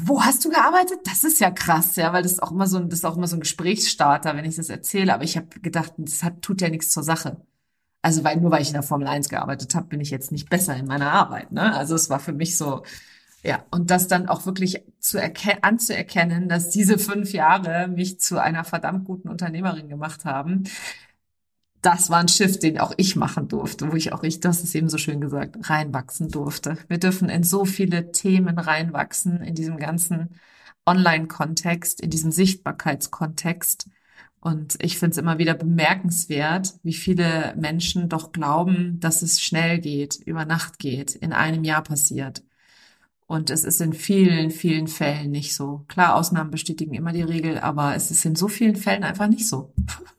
wo 0.04 0.24
hast 0.24 0.44
du 0.44 0.50
gearbeitet? 0.50 1.00
Das 1.06 1.24
ist 1.24 1.40
ja 1.40 1.52
krass, 1.52 1.96
ja, 1.96 2.12
weil 2.12 2.24
das 2.24 2.34
ist 2.34 2.44
auch 2.44 2.52
immer 2.52 2.68
so 2.68 2.78
ein, 2.78 2.90
das 2.90 3.00
ist 3.00 3.06
auch 3.06 3.18
immer 3.18 3.28
so 3.28 3.36
ein 3.36 3.42
Gesprächsstarter, 3.42 4.36
wenn 4.36 4.46
ich 4.46 4.56
das 4.56 4.70
erzähle. 4.70 5.14
Aber 5.14 5.24
ich 5.24 5.38
habe 5.38 5.48
gedacht, 5.62 5.94
das 5.98 6.24
hat, 6.24 6.42
tut 6.42 6.62
ja 6.62 6.70
nichts 6.70 6.90
zur 6.90 7.04
Sache. 7.04 7.38
Also 8.02 8.24
weil 8.24 8.38
nur 8.38 8.52
weil 8.52 8.62
ich 8.62 8.70
in 8.70 8.74
der 8.74 8.84
Formel 8.84 9.08
1 9.08 9.30
gearbeitet 9.30 9.76
habe, 9.76 9.88
bin 9.88 10.00
ich 10.00 10.10
jetzt 10.10 10.32
nicht 10.32 10.50
besser 10.50 10.76
in 10.76 10.88
meiner 10.88 11.12
Arbeit. 11.12 11.52
Ne? 11.52 11.76
Also 11.76 11.96
es 11.96 12.10
war 12.10 12.20
für 12.20 12.34
mich 12.34 12.58
so, 12.58 12.84
ja, 13.44 13.66
und 13.72 13.92
das 13.92 14.08
dann 14.08 14.28
auch 14.28 14.46
wirklich 14.46 14.84
zu 15.00 15.18
erkennen, 15.18 15.60
anzuerkennen, 15.64 16.50
dass 16.50 16.70
diese 16.70 16.98
fünf 16.98 17.34
Jahre 17.34 17.88
mich 17.88 18.20
zu 18.20 18.42
einer 18.42 18.64
verdammt 18.64 19.06
guten 19.06 19.30
Unternehmerin 19.30 19.90
gemacht 19.90 20.26
haben, 20.26 20.64
das 21.82 22.10
war 22.10 22.20
ein 22.20 22.28
Shift, 22.28 22.64
den 22.64 22.78
auch 22.80 22.94
ich 22.98 23.16
machen 23.16 23.48
durfte, 23.48 23.92
wo 23.92 23.96
ich 23.96 24.12
auch 24.12 24.24
ich, 24.24 24.40
das 24.40 24.64
ist 24.64 24.76
eben 24.76 24.90
so 24.90 24.98
schön 24.98 25.22
gesagt, 25.22 25.70
reinwachsen 25.70 26.30
durfte. 26.30 26.78
Wir 26.88 26.98
dürfen 26.98 27.30
in 27.30 27.44
so 27.44 27.66
viele 27.66 28.12
Themen 28.12 28.58
reinwachsen, 28.60 29.42
in 29.42 29.56
diesem 29.56 29.78
ganzen 29.78 30.30
Online-Kontext, 30.86 32.02
in 32.02 32.10
diesem 32.10 32.32
Sichtbarkeitskontext. 32.32 33.90
Und 34.42 34.78
ich 34.82 34.98
finde 34.98 35.12
es 35.12 35.18
immer 35.18 35.38
wieder 35.38 35.54
bemerkenswert, 35.54 36.76
wie 36.84 36.94
viele 36.94 37.54
Menschen 37.58 38.10
doch 38.10 38.32
glauben, 38.32 39.00
dass 39.00 39.22
es 39.22 39.42
schnell 39.42 39.80
geht, 39.80 40.16
über 40.16 40.46
Nacht 40.46 40.80
geht, 40.80 41.16
in 41.16 41.34
einem 41.34 41.64
Jahr 41.64 41.84
passiert. 41.84 42.44
Und 43.28 43.50
es 43.52 43.64
ist 43.64 43.80
in 43.80 43.94
vielen, 43.94 44.50
vielen 44.50 44.88
Fällen 44.88 45.32
nicht 45.32 45.56
so. 45.56 45.86
Klar, 45.88 46.16
Ausnahmen 46.16 46.52
bestätigen 46.52 46.94
immer 46.96 47.14
die 47.14 47.22
Regel, 47.22 47.60
aber 47.60 47.96
es 47.96 48.12
ist 48.12 48.26
in 48.26 48.36
so 48.36 48.48
vielen 48.48 48.76
Fällen 48.76 49.04
einfach 49.04 49.28
nicht 49.28 49.48
so 49.48 49.74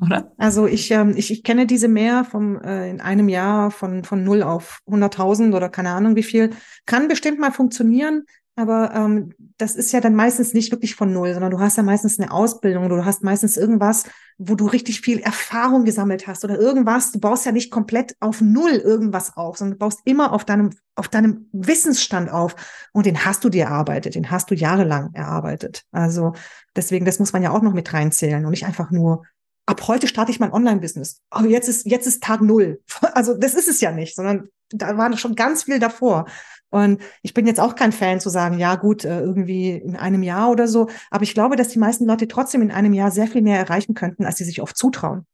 oder? 0.00 0.32
Also 0.36 0.66
ich, 0.66 0.90
ähm, 0.90 1.14
ich, 1.16 1.30
ich 1.30 1.42
kenne 1.42 1.66
diese 1.66 1.88
mehr 1.88 2.24
vom 2.24 2.60
äh, 2.60 2.90
in 2.90 3.00
einem 3.00 3.28
Jahr 3.28 3.70
von 3.70 4.04
von 4.04 4.24
null 4.24 4.42
auf 4.42 4.80
100.000 4.86 5.54
oder 5.54 5.68
keine 5.68 5.90
Ahnung 5.90 6.16
wie 6.16 6.22
viel. 6.22 6.50
Kann 6.84 7.08
bestimmt 7.08 7.38
mal 7.38 7.52
funktionieren, 7.52 8.24
aber 8.56 8.94
ähm, 8.94 9.34
das 9.58 9.76
ist 9.76 9.92
ja 9.92 10.00
dann 10.00 10.14
meistens 10.14 10.54
nicht 10.54 10.70
wirklich 10.70 10.94
von 10.94 11.12
null, 11.12 11.32
sondern 11.34 11.50
du 11.50 11.60
hast 11.60 11.76
ja 11.76 11.82
meistens 11.82 12.18
eine 12.18 12.30
Ausbildung 12.30 12.86
oder 12.86 12.96
du 12.96 13.04
hast 13.04 13.22
meistens 13.22 13.58
irgendwas, 13.58 14.04
wo 14.38 14.54
du 14.54 14.66
richtig 14.66 15.02
viel 15.02 15.18
Erfahrung 15.20 15.84
gesammelt 15.84 16.26
hast 16.26 16.42
oder 16.42 16.58
irgendwas. 16.58 17.12
Du 17.12 17.20
baust 17.20 17.44
ja 17.44 17.52
nicht 17.52 17.70
komplett 17.70 18.14
auf 18.18 18.40
null 18.40 18.72
irgendwas 18.72 19.36
auf, 19.36 19.58
sondern 19.58 19.74
du 19.74 19.78
baust 19.78 20.00
immer 20.04 20.32
auf 20.32 20.44
deinem 20.44 20.70
auf 20.94 21.08
deinem 21.08 21.48
Wissensstand 21.52 22.30
auf 22.30 22.56
und 22.92 23.04
den 23.04 23.26
hast 23.26 23.44
du 23.44 23.50
dir 23.50 23.64
erarbeitet, 23.64 24.14
den 24.14 24.30
hast 24.30 24.50
du 24.50 24.54
jahrelang 24.54 25.12
erarbeitet. 25.12 25.84
Also 25.92 26.32
deswegen, 26.74 27.04
das 27.04 27.18
muss 27.18 27.34
man 27.34 27.42
ja 27.42 27.50
auch 27.50 27.60
noch 27.60 27.74
mit 27.74 27.92
reinzählen 27.92 28.44
und 28.44 28.50
nicht 28.50 28.64
einfach 28.64 28.90
nur 28.90 29.24
ab 29.66 29.88
heute 29.88 30.06
starte 30.06 30.30
ich 30.30 30.40
mein 30.40 30.52
Online-Business. 30.52 31.20
Aber 31.30 31.48
jetzt 31.48 31.68
ist, 31.68 31.86
jetzt 31.86 32.06
ist 32.06 32.22
Tag 32.22 32.40
null. 32.40 32.80
Also 33.14 33.34
das 33.34 33.54
ist 33.54 33.68
es 33.68 33.80
ja 33.80 33.92
nicht, 33.92 34.14
sondern 34.14 34.48
da 34.70 34.96
war 34.96 35.16
schon 35.16 35.34
ganz 35.34 35.64
viel 35.64 35.78
davor. 35.78 36.26
Und 36.70 37.00
ich 37.22 37.34
bin 37.34 37.46
jetzt 37.46 37.60
auch 37.60 37.74
kein 37.74 37.92
Fan 37.92 38.20
zu 38.20 38.28
sagen, 38.28 38.58
ja 38.58 38.74
gut, 38.74 39.04
äh, 39.04 39.20
irgendwie 39.20 39.70
in 39.70 39.96
einem 39.96 40.22
Jahr 40.22 40.50
oder 40.50 40.66
so. 40.66 40.88
Aber 41.10 41.22
ich 41.22 41.34
glaube, 41.34 41.56
dass 41.56 41.68
die 41.68 41.78
meisten 41.78 42.06
Leute 42.06 42.28
trotzdem 42.28 42.62
in 42.62 42.70
einem 42.70 42.92
Jahr 42.92 43.10
sehr 43.10 43.28
viel 43.28 43.42
mehr 43.42 43.58
erreichen 43.58 43.94
könnten, 43.94 44.24
als 44.24 44.36
sie 44.36 44.44
sich 44.44 44.60
oft 44.60 44.76
zutrauen. 44.76 45.26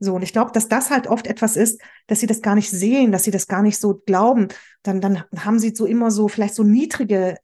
So, 0.00 0.16
und 0.16 0.22
ich 0.22 0.32
glaube, 0.32 0.50
dass 0.52 0.66
das 0.66 0.90
halt 0.90 1.06
oft 1.06 1.28
etwas 1.28 1.56
ist, 1.56 1.80
dass 2.08 2.18
sie 2.18 2.26
das 2.26 2.42
gar 2.42 2.56
nicht 2.56 2.70
sehen, 2.70 3.12
dass 3.12 3.22
sie 3.22 3.30
das 3.30 3.46
gar 3.46 3.62
nicht 3.62 3.78
so 3.78 4.02
glauben. 4.04 4.48
Dann, 4.82 5.00
dann 5.00 5.22
haben 5.36 5.60
sie 5.60 5.72
so 5.74 5.86
immer 5.86 6.10
so, 6.10 6.26
vielleicht 6.26 6.56
so 6.56 6.64
niedrige 6.64 7.36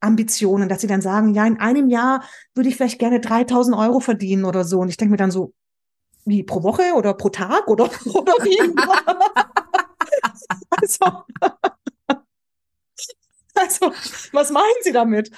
Ambitionen, 0.00 0.70
dass 0.70 0.80
sie 0.80 0.86
dann 0.86 1.02
sagen, 1.02 1.34
ja, 1.34 1.46
in 1.46 1.60
einem 1.60 1.88
Jahr 1.88 2.24
würde 2.54 2.70
ich 2.70 2.76
vielleicht 2.76 2.98
gerne 2.98 3.20
3000 3.20 3.76
Euro 3.76 4.00
verdienen 4.00 4.46
oder 4.46 4.64
so. 4.64 4.80
Und 4.80 4.88
ich 4.88 4.96
denke 4.96 5.10
mir 5.10 5.18
dann 5.18 5.30
so, 5.30 5.52
wie 6.28 6.42
pro 6.42 6.62
Woche 6.62 6.92
oder 6.94 7.14
pro 7.14 7.30
Tag 7.30 7.68
oder, 7.68 7.84
oder 8.14 8.32
wie? 8.44 8.60
also, 10.70 11.24
also, 13.54 13.92
was 14.32 14.50
meinen 14.50 14.82
Sie 14.82 14.92
damit? 14.92 15.30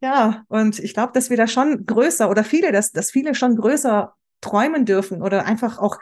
Ja, 0.00 0.44
und 0.48 0.78
ich 0.78 0.94
glaube, 0.94 1.12
dass 1.12 1.30
wir 1.30 1.36
da 1.36 1.46
schon 1.46 1.86
größer 1.86 2.30
oder 2.30 2.44
viele, 2.44 2.72
dass, 2.72 2.92
dass 2.92 3.10
viele 3.10 3.34
schon 3.34 3.56
größer 3.56 4.14
träumen 4.40 4.84
dürfen 4.84 5.22
oder 5.22 5.46
einfach 5.46 5.78
auch 5.78 5.98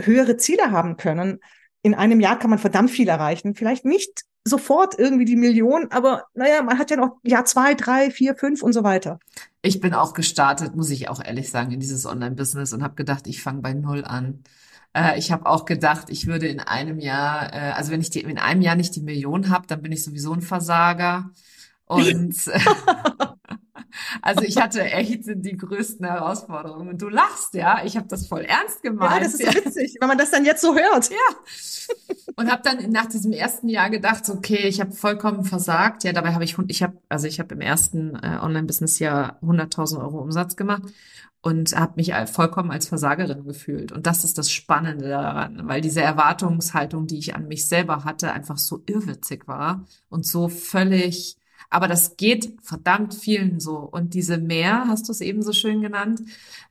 höhere 0.00 0.36
Ziele 0.36 0.70
haben 0.70 0.96
können. 0.96 1.40
In 1.82 1.94
einem 1.94 2.20
Jahr 2.20 2.38
kann 2.38 2.50
man 2.50 2.58
verdammt 2.58 2.90
viel 2.90 3.08
erreichen. 3.08 3.54
Vielleicht 3.54 3.84
nicht 3.84 4.22
sofort 4.46 4.98
irgendwie 4.98 5.24
die 5.24 5.36
Million, 5.36 5.88
aber 5.90 6.24
naja, 6.34 6.62
man 6.62 6.78
hat 6.78 6.90
ja 6.90 6.96
noch 6.96 7.18
Jahr 7.24 7.44
zwei, 7.44 7.74
drei, 7.74 8.10
vier, 8.10 8.36
fünf 8.36 8.62
und 8.62 8.72
so 8.72 8.84
weiter. 8.84 9.18
Ich 9.60 9.80
bin 9.80 9.92
auch 9.92 10.14
gestartet, 10.14 10.76
muss 10.76 10.90
ich 10.90 11.08
auch 11.08 11.22
ehrlich 11.22 11.50
sagen, 11.50 11.72
in 11.72 11.80
dieses 11.80 12.06
Online-Business 12.06 12.72
und 12.72 12.82
habe 12.82 12.94
gedacht, 12.94 13.26
ich 13.26 13.42
fange 13.42 13.60
bei 13.60 13.74
null 13.74 14.04
an. 14.04 14.44
Äh, 14.94 15.18
ich 15.18 15.32
habe 15.32 15.46
auch 15.46 15.64
gedacht, 15.64 16.10
ich 16.10 16.28
würde 16.28 16.46
in 16.46 16.60
einem 16.60 17.00
Jahr, 17.00 17.52
äh, 17.52 17.72
also 17.72 17.90
wenn 17.90 18.00
ich 18.00 18.10
die, 18.10 18.20
in 18.20 18.38
einem 18.38 18.62
Jahr 18.62 18.76
nicht 18.76 18.94
die 18.94 19.02
Million 19.02 19.50
habe, 19.50 19.66
dann 19.66 19.82
bin 19.82 19.90
ich 19.90 20.04
sowieso 20.04 20.32
ein 20.32 20.42
Versager. 20.42 21.30
Und 21.86 22.36
Also 24.22 24.42
ich 24.42 24.56
hatte 24.56 24.82
echt 24.82 25.22
die 25.26 25.56
größten 25.56 26.06
Herausforderungen. 26.06 26.88
Und 26.88 27.02
du 27.02 27.08
lachst, 27.08 27.54
ja. 27.54 27.82
Ich 27.84 27.96
habe 27.96 28.08
das 28.08 28.26
voll 28.26 28.42
ernst 28.42 28.82
gemeint. 28.82 29.12
Ja, 29.12 29.20
das 29.20 29.34
ist 29.34 29.42
ja. 29.42 29.54
witzig, 29.54 29.96
wenn 30.00 30.08
man 30.08 30.18
das 30.18 30.30
dann 30.30 30.44
jetzt 30.44 30.62
so 30.62 30.74
hört. 30.74 31.10
Ja. 31.10 31.96
Und 32.36 32.50
habe 32.50 32.62
dann 32.62 32.90
nach 32.90 33.06
diesem 33.06 33.32
ersten 33.32 33.68
Jahr 33.68 33.90
gedacht, 33.90 34.28
okay, 34.28 34.66
ich 34.68 34.80
habe 34.80 34.92
vollkommen 34.92 35.44
versagt. 35.44 36.04
Ja, 36.04 36.12
dabei 36.12 36.34
habe 36.34 36.44
ich, 36.44 36.56
ich 36.68 36.82
habe, 36.82 36.98
also 37.08 37.26
ich 37.26 37.40
habe 37.40 37.54
im 37.54 37.60
ersten 37.60 38.14
äh, 38.16 38.38
Online-Business-Jahr 38.40 39.38
100.000 39.42 40.00
Euro 40.00 40.18
Umsatz 40.18 40.56
gemacht 40.56 40.82
und 41.46 41.76
habe 41.76 41.92
mich 41.94 42.12
vollkommen 42.32 42.72
als 42.72 42.88
Versagerin 42.88 43.44
gefühlt. 43.44 43.92
Und 43.92 44.08
das 44.08 44.24
ist 44.24 44.36
das 44.36 44.50
Spannende 44.50 45.08
daran, 45.08 45.68
weil 45.68 45.80
diese 45.80 46.02
Erwartungshaltung, 46.02 47.06
die 47.06 47.18
ich 47.18 47.36
an 47.36 47.46
mich 47.46 47.68
selber 47.68 48.02
hatte, 48.02 48.32
einfach 48.32 48.58
so 48.58 48.82
irrwitzig 48.86 49.46
war 49.46 49.84
und 50.08 50.26
so 50.26 50.48
völlig 50.48 51.36
Aber 51.70 51.88
das 51.88 52.16
geht 52.16 52.52
verdammt 52.62 53.14
vielen 53.14 53.60
so. 53.60 53.76
Und 53.76 54.14
diese 54.14 54.38
Mehr, 54.38 54.86
hast 54.88 55.08
du 55.08 55.12
es 55.12 55.20
eben 55.20 55.42
so 55.42 55.52
schön 55.52 55.80
genannt, 55.82 56.22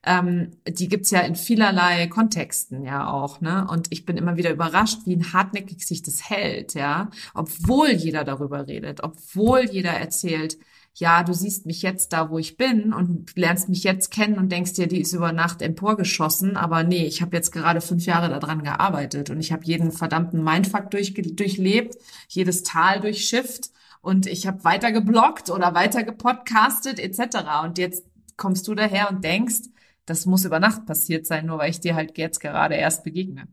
ähm, 0.03 0.51
die 0.67 0.87
gibt's 0.87 1.11
ja 1.11 1.21
in 1.21 1.35
vielerlei 1.35 2.07
Kontexten 2.07 2.83
ja 2.83 3.07
auch. 3.07 3.41
Ne? 3.41 3.67
Und 3.69 3.87
ich 3.91 4.05
bin 4.05 4.17
immer 4.17 4.37
wieder 4.37 4.51
überrascht, 4.51 4.99
wie 5.05 5.21
hartnäckig 5.23 5.85
sich 5.85 6.01
das 6.01 6.29
hält, 6.29 6.73
ja. 6.73 7.09
Obwohl 7.33 7.91
jeder 7.91 8.23
darüber 8.23 8.67
redet, 8.67 9.03
obwohl 9.03 9.65
jeder 9.69 9.91
erzählt, 9.91 10.57
ja, 10.97 11.23
du 11.23 11.33
siehst 11.33 11.65
mich 11.65 11.81
jetzt 11.81 12.13
da, 12.13 12.29
wo 12.29 12.39
ich 12.39 12.55
bin 12.55 12.93
und 12.93 13.35
lernst 13.35 13.67
mich 13.67 13.83
jetzt 13.83 14.11
kennen 14.11 14.37
und 14.37 14.49
denkst 14.49 14.73
dir, 14.73 14.87
die 14.87 15.01
ist 15.01 15.11
über 15.11 15.33
Nacht 15.33 15.61
emporgeschossen, 15.61 16.55
aber 16.55 16.83
nee, 16.83 17.05
ich 17.05 17.21
habe 17.21 17.35
jetzt 17.35 17.51
gerade 17.51 17.81
fünf 17.81 18.05
Jahre 18.05 18.29
daran 18.29 18.63
gearbeitet 18.63 19.29
und 19.29 19.41
ich 19.41 19.51
habe 19.51 19.65
jeden 19.65 19.91
verdammten 19.91 20.41
Mindfuck 20.41 20.89
durch, 20.91 21.13
durchlebt, 21.13 21.97
jedes 22.29 22.63
Tal 22.63 23.01
durchschifft 23.01 23.71
und 24.05 24.27
ich 24.27 24.45
habe 24.45 24.63
weiter 24.63 24.91
geblockt 24.91 25.49
oder 25.49 25.73
weiter 25.73 26.03
gepodcastet 26.03 26.99
etc. 26.99 27.63
Und 27.63 27.79
jetzt 27.79 28.05
kommst 28.37 28.67
du 28.67 28.75
daher 28.75 29.09
und 29.09 29.23
denkst, 29.23 29.69
das 30.05 30.27
muss 30.27 30.45
über 30.45 30.59
Nacht 30.59 30.85
passiert 30.85 31.25
sein, 31.25 31.47
nur 31.47 31.57
weil 31.57 31.71
ich 31.71 31.79
dir 31.79 31.95
halt 31.95 32.15
jetzt 32.19 32.39
gerade 32.39 32.75
erst 32.75 33.03
begegne. 33.03 33.47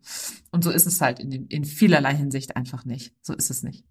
Und 0.50 0.62
so 0.62 0.70
ist 0.70 0.86
es 0.86 1.00
halt 1.00 1.20
in, 1.20 1.30
dem, 1.30 1.46
in 1.48 1.64
vielerlei 1.64 2.14
Hinsicht 2.14 2.54
einfach 2.54 2.84
nicht. 2.84 3.14
So 3.22 3.32
ist 3.32 3.50
es 3.50 3.62
nicht. 3.62 3.86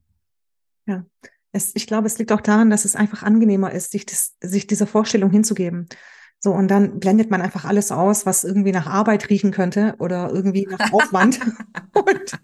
Ja, 0.85 1.03
es, 1.51 1.71
ich 1.73 1.87
glaube, 1.87 2.05
es 2.05 2.19
liegt 2.19 2.31
auch 2.31 2.41
daran, 2.41 2.69
dass 2.69 2.85
es 2.85 2.95
einfach 2.95 3.23
angenehmer 3.23 3.71
ist, 3.71 3.91
sich, 3.91 4.05
das, 4.05 4.35
sich 4.41 4.67
dieser 4.67 4.85
Vorstellung 4.85 5.31
hinzugeben. 5.31 5.87
So, 6.39 6.51
und 6.51 6.67
dann 6.67 6.99
blendet 6.99 7.31
man 7.31 7.41
einfach 7.41 7.65
alles 7.65 7.91
aus, 7.91 8.27
was 8.27 8.43
irgendwie 8.43 8.71
nach 8.71 8.85
Arbeit 8.85 9.29
riechen 9.29 9.51
könnte 9.51 9.95
oder 9.97 10.29
irgendwie 10.31 10.67
nach 10.67 10.79
Aufwand. 10.93 11.39
und, 11.93 12.39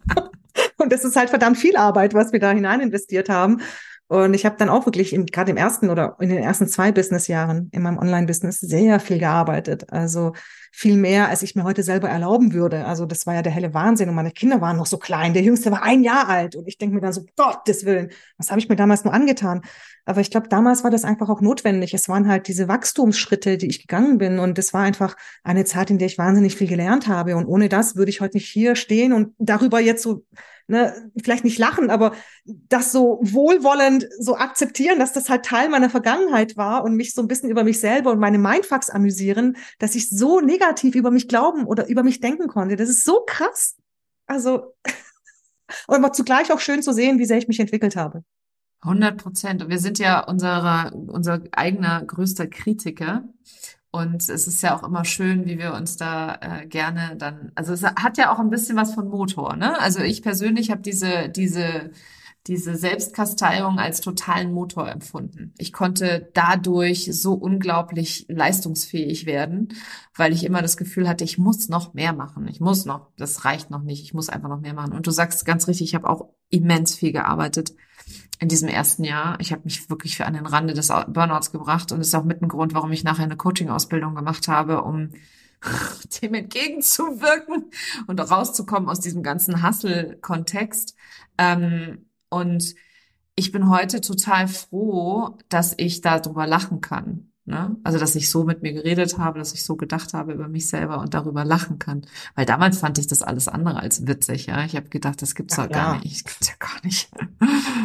und 0.78 0.92
das 0.92 1.06
ist 1.06 1.16
halt 1.16 1.30
verdammt 1.30 1.58
viel 1.58 1.78
Arbeit, 1.78 2.16
was 2.16 2.32
wir 2.32 2.40
da 2.40 2.50
hinein 2.52 2.82
investiert 2.82 3.30
haben. 3.30 3.62
Und 4.08 4.34
ich 4.34 4.46
habe 4.46 4.56
dann 4.58 4.70
auch 4.70 4.86
wirklich 4.86 5.18
gerade 5.32 5.52
im 5.52 5.58
ersten 5.58 5.90
oder 5.90 6.16
in 6.20 6.30
den 6.30 6.38
ersten 6.38 6.68
zwei 6.68 6.94
Businessjahren 6.94 7.70
in 7.74 7.82
meinem 7.82 7.98
Online-Business 7.98 8.60
sehr 8.60 9.02
viel 9.02 9.20
gearbeitet. 9.20 9.92
Also 9.92 10.34
viel 10.72 10.96
mehr, 10.96 11.28
als 11.28 11.42
ich 11.42 11.56
mir 11.56 11.64
heute 11.64 11.84
selber 11.84 12.08
erlauben 12.08 12.54
würde. 12.54 12.86
Also 12.86 13.06
das 13.06 13.26
war 13.26 13.34
ja 13.34 13.42
der 13.42 13.52
helle 13.52 13.74
Wahnsinn. 13.74 14.08
Und 14.08 14.16
meine 14.16 14.32
Kinder 14.32 14.62
waren 14.62 14.78
noch 14.78 14.86
so 14.86 14.98
klein. 14.98 15.34
Der 15.34 15.44
Jüngste 15.44 15.72
war 15.72 15.84
ein 15.84 16.04
Jahr 16.04 16.30
alt. 16.30 16.56
Und 16.56 16.68
ich 16.68 16.78
denke 16.78 16.96
mir 16.96 17.02
dann 17.02 17.12
so, 17.12 17.26
Gottes 17.36 17.84
Willen, 17.84 18.12
was 18.38 18.50
habe 18.50 18.60
ich 18.60 18.70
mir 18.70 18.78
damals 18.78 19.04
nur 19.04 19.14
angetan? 19.14 19.62
Aber 20.06 20.22
ich 20.22 20.32
glaube, 20.32 20.48
damals 20.48 20.86
war 20.86 20.92
das 20.92 21.04
einfach 21.04 21.28
auch 21.28 21.42
notwendig. 21.42 21.94
Es 21.94 22.08
waren 22.08 22.30
halt 22.30 22.48
diese 22.48 22.70
Wachstumsschritte, 22.70 23.58
die 23.58 23.68
ich 23.68 23.82
gegangen 23.82 24.20
bin. 24.20 24.40
Und 24.40 24.58
es 24.58 24.74
war 24.74 24.84
einfach 24.84 25.18
eine 25.44 25.66
Zeit, 25.66 25.90
in 25.90 25.98
der 25.98 26.08
ich 26.08 26.18
wahnsinnig 26.18 26.56
viel 26.56 26.68
gelernt 26.68 27.08
habe. 27.08 27.36
Und 27.36 27.46
ohne 27.46 27.68
das 27.68 27.98
würde 27.98 28.10
ich 28.10 28.22
heute 28.22 28.38
nicht 28.38 28.50
hier 28.50 28.76
stehen 28.78 29.12
und 29.12 29.34
darüber 29.38 29.82
jetzt 29.82 30.04
so 30.04 30.24
ne, 30.68 31.12
vielleicht 31.22 31.44
nicht 31.44 31.58
lachen, 31.58 31.90
aber 31.90 32.14
das 32.46 32.92
so 32.92 33.20
wohlwollend 33.22 34.08
so 34.20 34.36
akzeptieren, 34.36 35.00
dass 35.00 35.14
das 35.14 35.30
halt 35.30 35.46
Teil 35.46 35.70
meiner 35.70 35.90
Vergangenheit 35.90 36.58
war 36.58 36.84
und 36.84 36.96
mich 36.96 37.14
so 37.14 37.22
ein 37.22 37.28
bisschen 37.28 37.50
über 37.50 37.64
mich 37.64 37.80
selber 37.80 38.12
und 38.12 38.20
meine 38.20 38.38
Mindfucks 38.38 38.90
amüsieren, 38.90 39.58
dass 39.80 39.96
ich 39.96 40.10
so 40.10 40.40
negativ 40.42 40.96
über 40.96 41.12
mich 41.12 41.28
glauben 41.28 41.66
oder 41.66 41.88
über 41.88 42.04
mich 42.04 42.20
denken 42.20 42.48
konnte. 42.48 42.76
Das 42.76 42.90
ist 42.90 43.04
so 43.04 43.24
krass. 43.26 43.76
Also, 44.28 44.74
und 45.88 45.96
aber 45.96 46.12
zugleich 46.12 46.52
auch 46.52 46.60
schön 46.60 46.84
zu 46.84 46.94
sehen, 46.94 47.20
wie 47.20 47.26
sehr 47.26 47.38
ich 47.38 47.48
mich 47.48 47.60
entwickelt 47.60 47.96
habe. 47.96 48.24
100 48.82 49.18
Prozent. 49.18 49.64
Und 49.64 49.70
wir 49.70 49.80
sind 49.80 50.00
ja 50.00 50.24
unsere, 50.24 50.92
unser 50.94 51.42
eigener 51.52 52.04
größter 52.06 52.48
Kritiker. 52.48 53.24
Und 53.92 54.30
es 54.30 54.48
ist 54.48 54.62
ja 54.62 54.78
auch 54.78 54.84
immer 54.84 55.06
schön, 55.06 55.46
wie 55.46 55.58
wir 55.58 55.74
uns 55.74 55.98
da 55.98 56.38
äh, 56.42 56.68
gerne 56.68 57.16
dann, 57.18 57.52
also 57.56 57.74
es 57.74 57.84
hat 57.84 58.18
ja 58.18 58.34
auch 58.34 58.40
ein 58.40 58.50
bisschen 58.50 58.76
was 58.78 58.94
von 58.94 59.08
Motor, 59.08 59.56
ne? 59.56 59.80
Also 59.80 60.02
ich 60.02 60.22
persönlich 60.22 60.72
habe 60.72 60.82
diese, 60.82 61.30
diese, 61.30 61.92
diese 62.48 62.76
Selbstkasteiung 62.76 63.80
als 63.80 64.02
totalen 64.02 64.54
Motor 64.54 64.90
empfunden. 64.90 65.54
Ich 65.58 65.74
konnte 65.74 66.30
dadurch 66.34 67.10
so 67.12 67.34
unglaublich 67.34 68.26
leistungsfähig 68.30 69.26
werden, 69.26 69.70
weil 70.16 70.34
ich 70.34 70.44
immer 70.44 70.62
das 70.62 70.78
Gefühl 70.78 71.08
hatte, 71.08 71.24
ich 71.24 71.38
muss 71.38 71.70
noch 71.70 71.94
mehr 71.94 72.14
machen. 72.14 72.48
Ich 72.48 72.60
muss 72.60 72.86
noch, 72.86 73.12
das 73.18 73.46
reicht 73.46 73.70
noch 73.70 73.84
nicht, 73.84 74.04
ich 74.04 74.14
muss 74.14 74.30
einfach 74.30 74.50
noch 74.50 74.62
mehr 74.62 74.74
machen. 74.74 74.94
Und 74.94 75.08
du 75.08 75.12
sagst 75.12 75.46
ganz 75.46 75.68
richtig, 75.68 75.88
ich 75.90 75.96
habe 75.96 76.10
auch 76.10 76.30
immens 76.50 76.96
viel 76.96 77.12
gearbeitet 77.12 77.74
in 78.40 78.50
diesem 78.50 78.70
ersten 78.70 79.04
Jahr. 79.04 79.40
Ich 79.40 79.52
habe 79.52 79.64
mich 79.64 79.90
wirklich 79.90 80.18
für 80.18 80.26
an 80.26 80.34
den 80.34 80.46
Rande 80.46 80.74
des 80.74 80.90
Burnouts 81.08 81.52
gebracht 81.52 81.92
und 81.92 82.02
ist 82.02 82.14
auch 82.16 82.24
mit 82.24 82.42
ein 82.42 82.50
Grund, 82.50 82.74
warum 82.74 82.92
ich 82.92 83.04
nachher 83.04 83.24
eine 83.24 83.38
Coaching-Ausbildung 83.38 84.16
gemacht 84.16 84.48
habe, 84.48 84.84
um 84.84 85.12
dem 86.22 86.34
entgegenzuwirken 86.34 87.72
und 88.06 88.20
rauszukommen 88.20 88.90
aus 88.90 89.00
diesem 89.00 89.24
ganzen 89.24 89.68
Hustle-Kontext. 89.68 90.96
Ähm, 91.38 92.06
und 92.30 92.76
ich 93.36 93.52
bin 93.52 93.70
heute 93.70 94.02
total 94.02 94.48
froh, 94.48 95.38
dass 95.50 95.74
ich 95.78 96.02
darüber 96.02 96.48
lachen 96.48 96.82
kann. 96.82 97.32
Ne? 97.48 97.78
Also, 97.86 97.98
dass 97.98 98.14
ich 98.16 98.30
so 98.30 98.44
mit 98.44 98.62
mir 98.62 98.74
geredet 98.74 99.18
habe, 99.18 99.40
dass 99.40 99.54
ich 99.54 99.64
so 99.64 99.78
gedacht 99.78 100.14
habe 100.14 100.34
über 100.34 100.50
mich 100.50 100.68
selber 100.68 101.00
und 101.00 101.14
darüber 101.14 101.46
lachen 101.46 101.80
kann. 101.80 102.06
Weil 102.36 102.46
damals 102.46 102.80
fand 102.80 102.98
ich 102.98 103.08
das 103.08 103.22
alles 103.22 103.48
andere 103.48 103.80
als 103.80 104.06
witzig. 104.06 104.48
Ja, 104.48 104.66
ich 104.66 104.76
habe 104.76 104.90
gedacht, 104.90 105.22
das 105.22 105.34
gibt's 105.34 105.56
doch 105.56 105.70
gar 105.70 105.98
nicht. 106.02 106.28
Das 106.28 106.34
gibt's 106.34 106.50
ja 106.50 106.56
gar 106.60 106.84
nicht. 106.84 107.10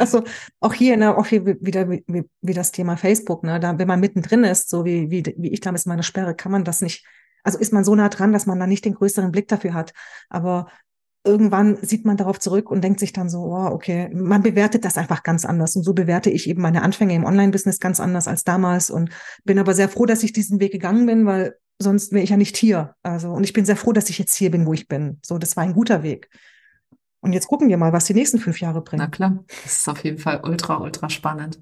Also 0.00 0.24
auch 0.58 0.74
hier, 0.74 0.96
ne, 0.96 1.16
auch 1.16 1.26
hier 1.26 1.46
wieder 1.46 1.88
wie, 1.88 2.04
wie 2.40 2.54
das 2.54 2.72
Thema 2.72 2.96
Facebook. 2.96 3.44
Ne, 3.44 3.60
da, 3.60 3.78
wenn 3.78 3.86
man 3.86 4.00
mittendrin 4.00 4.42
ist, 4.42 4.68
so 4.68 4.84
wie 4.84 5.10
wie, 5.10 5.24
wie 5.38 5.52
ich 5.52 5.60
damals 5.60 5.86
meine 5.86 6.02
Sperre, 6.02 6.34
kann 6.34 6.50
man 6.50 6.64
das 6.64 6.80
nicht. 6.80 7.06
Also 7.44 7.58
ist 7.58 7.72
man 7.72 7.84
so 7.84 7.94
nah 7.94 8.08
dran, 8.08 8.32
dass 8.32 8.46
man 8.46 8.58
da 8.58 8.66
nicht 8.66 8.84
den 8.84 8.94
größeren 8.94 9.30
Blick 9.30 9.46
dafür 9.46 9.74
hat. 9.74 9.92
Aber 10.28 10.66
irgendwann 11.24 11.78
sieht 11.82 12.04
man 12.04 12.16
darauf 12.16 12.40
zurück 12.40 12.70
und 12.70 12.82
denkt 12.82 13.00
sich 13.00 13.12
dann 13.12 13.28
so, 13.28 13.44
oh, 13.44 13.66
okay, 13.66 14.10
man 14.12 14.42
bewertet 14.42 14.84
das 14.84 14.98
einfach 14.98 15.22
ganz 15.22 15.44
anders. 15.44 15.76
Und 15.76 15.84
so 15.84 15.94
bewerte 15.94 16.30
ich 16.30 16.48
eben 16.48 16.62
meine 16.62 16.82
Anfänge 16.82 17.14
im 17.14 17.24
Online-Business 17.24 17.80
ganz 17.80 18.00
anders 18.00 18.28
als 18.28 18.44
damals 18.44 18.90
und 18.90 19.10
bin 19.44 19.58
aber 19.58 19.74
sehr 19.74 19.88
froh, 19.88 20.06
dass 20.06 20.22
ich 20.22 20.32
diesen 20.32 20.60
Weg 20.60 20.72
gegangen 20.72 21.06
bin, 21.06 21.26
weil 21.26 21.56
sonst 21.78 22.12
wäre 22.12 22.24
ich 22.24 22.30
ja 22.30 22.36
nicht 22.36 22.56
hier. 22.56 22.94
Also, 23.02 23.30
und 23.30 23.44
ich 23.44 23.52
bin 23.52 23.64
sehr 23.64 23.76
froh, 23.76 23.92
dass 23.92 24.10
ich 24.10 24.18
jetzt 24.18 24.34
hier 24.34 24.50
bin, 24.50 24.66
wo 24.66 24.72
ich 24.72 24.88
bin. 24.88 25.18
So, 25.22 25.38
das 25.38 25.56
war 25.56 25.62
ein 25.62 25.74
guter 25.74 26.02
Weg. 26.02 26.28
Und 27.20 27.32
jetzt 27.32 27.46
gucken 27.46 27.68
wir 27.68 27.76
mal, 27.76 27.92
was 27.92 28.06
die 28.06 28.14
nächsten 28.14 28.38
fünf 28.38 28.60
Jahre 28.60 28.82
bringen. 28.82 29.02
Na 29.02 29.08
klar, 29.08 29.44
das 29.62 29.78
ist 29.78 29.88
auf 29.88 30.02
jeden 30.02 30.18
Fall 30.18 30.40
ultra, 30.42 30.78
ultra 30.78 31.08
spannend. 31.08 31.60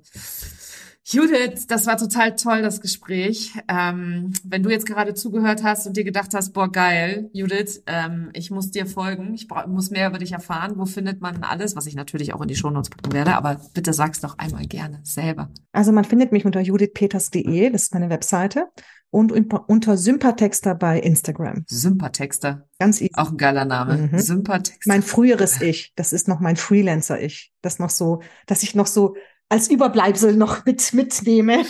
Judith, 1.05 1.67
das 1.67 1.87
war 1.87 1.97
total 1.97 2.37
toll, 2.37 2.63
das 2.63 2.81
Gespräch. 2.81 3.53
Ähm, 3.69 4.33
wenn 4.45 4.63
du 4.63 4.71
jetzt 4.71 4.87
gerade 4.87 5.15
zugehört 5.15 5.63
hast 5.65 5.87
und 5.87 5.97
dir 5.97 6.05
gedacht 6.05 6.35
hast, 6.35 6.53
boah, 6.53 6.71
geil, 6.71 7.31
Judith, 7.33 7.83
ähm, 7.87 8.31
ich 8.33 8.51
muss 8.51 8.71
dir 8.71 8.87
folgen, 8.87 9.35
ich 9.35 9.49
muss 9.67 9.91
mehr 9.91 10.09
über 10.09 10.19
dich 10.19 10.33
erfahren, 10.33 10.75
wo 10.77 10.85
findet 10.85 11.21
man 11.21 11.43
alles, 11.43 11.75
was 11.75 11.87
ich 11.87 11.95
natürlich 11.95 12.35
auch 12.35 12.43
in 12.43 12.49
die 12.49 12.57
Shownotes 12.57 12.91
packen 12.91 13.13
werde, 13.13 13.35
aber 13.35 13.61
bitte 13.75 13.93
sag's 13.93 14.21
doch 14.21 14.39
einmal 14.39 14.67
gerne 14.67 15.01
selber. 15.03 15.51
Also 15.73 15.91
man 15.91 16.05
findet 16.05 16.33
mich 16.33 16.45
unter 16.45 16.61
judithpeters.de, 16.61 17.71
das 17.71 17.85
ist 17.85 17.95
meine 17.95 18.11
Webseite, 18.11 18.67
und 19.11 19.33
unter 19.33 19.97
Sympatexter 19.97 20.77
bei 20.77 21.01
Instagram. 21.01 21.65
Sympatexter. 21.67 22.69
Ganz 22.79 23.01
easy. 23.01 23.11
Auch 23.15 23.31
ein 23.31 23.37
geiler 23.37 23.65
Name. 23.65 24.09
Mhm. 24.13 24.19
Sympatexter. 24.19 24.89
Mein 24.89 25.03
früheres 25.03 25.61
Ich, 25.61 25.93
das 25.97 26.13
ist 26.13 26.29
noch 26.29 26.39
mein 26.39 26.57
Freelancer-Ich, 26.57 27.53
das 27.61 27.81
noch 27.81 27.91
so, 27.91 28.23
dass 28.47 28.63
ich 28.63 28.77
noch 28.77 28.87
so 28.87 29.17
als 29.51 29.69
Überbleibsel 29.69 30.37
noch 30.37 30.65
mit 30.65 30.95
mitnehme. 30.95 31.65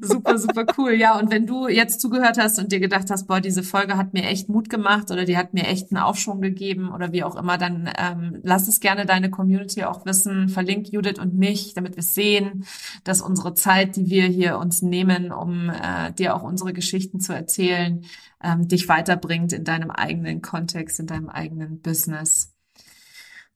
Super, 0.00 0.38
super 0.38 0.66
cool. 0.76 0.92
Ja, 0.94 1.18
und 1.18 1.30
wenn 1.30 1.46
du 1.46 1.68
jetzt 1.68 2.00
zugehört 2.00 2.38
hast 2.38 2.58
und 2.58 2.72
dir 2.72 2.80
gedacht 2.80 3.10
hast, 3.10 3.26
boah, 3.26 3.40
diese 3.40 3.62
Folge 3.62 3.96
hat 3.96 4.12
mir 4.12 4.24
echt 4.24 4.48
Mut 4.48 4.68
gemacht 4.68 5.10
oder 5.10 5.24
die 5.24 5.36
hat 5.36 5.54
mir 5.54 5.66
echt 5.66 5.92
einen 5.92 6.02
Aufschwung 6.02 6.40
gegeben 6.40 6.92
oder 6.92 7.12
wie 7.12 7.22
auch 7.22 7.36
immer, 7.36 7.58
dann 7.58 7.88
ähm, 7.96 8.40
lass 8.42 8.66
es 8.66 8.80
gerne 8.80 9.06
deine 9.06 9.30
Community 9.30 9.84
auch 9.84 10.04
wissen. 10.04 10.48
Verlink 10.48 10.92
Judith 10.92 11.20
und 11.20 11.34
mich, 11.34 11.74
damit 11.74 11.96
wir 11.96 12.02
sehen, 12.02 12.64
dass 13.04 13.20
unsere 13.20 13.54
Zeit, 13.54 13.96
die 13.96 14.10
wir 14.10 14.24
hier 14.24 14.58
uns 14.58 14.82
nehmen, 14.82 15.32
um 15.32 15.70
äh, 15.70 16.12
dir 16.12 16.34
auch 16.34 16.42
unsere 16.42 16.72
Geschichten 16.72 17.20
zu 17.20 17.32
erzählen, 17.32 18.04
ähm, 18.42 18.68
dich 18.68 18.88
weiterbringt 18.88 19.52
in 19.52 19.64
deinem 19.64 19.90
eigenen 19.90 20.42
Kontext, 20.42 20.98
in 20.98 21.06
deinem 21.06 21.28
eigenen 21.28 21.80
Business. 21.80 22.57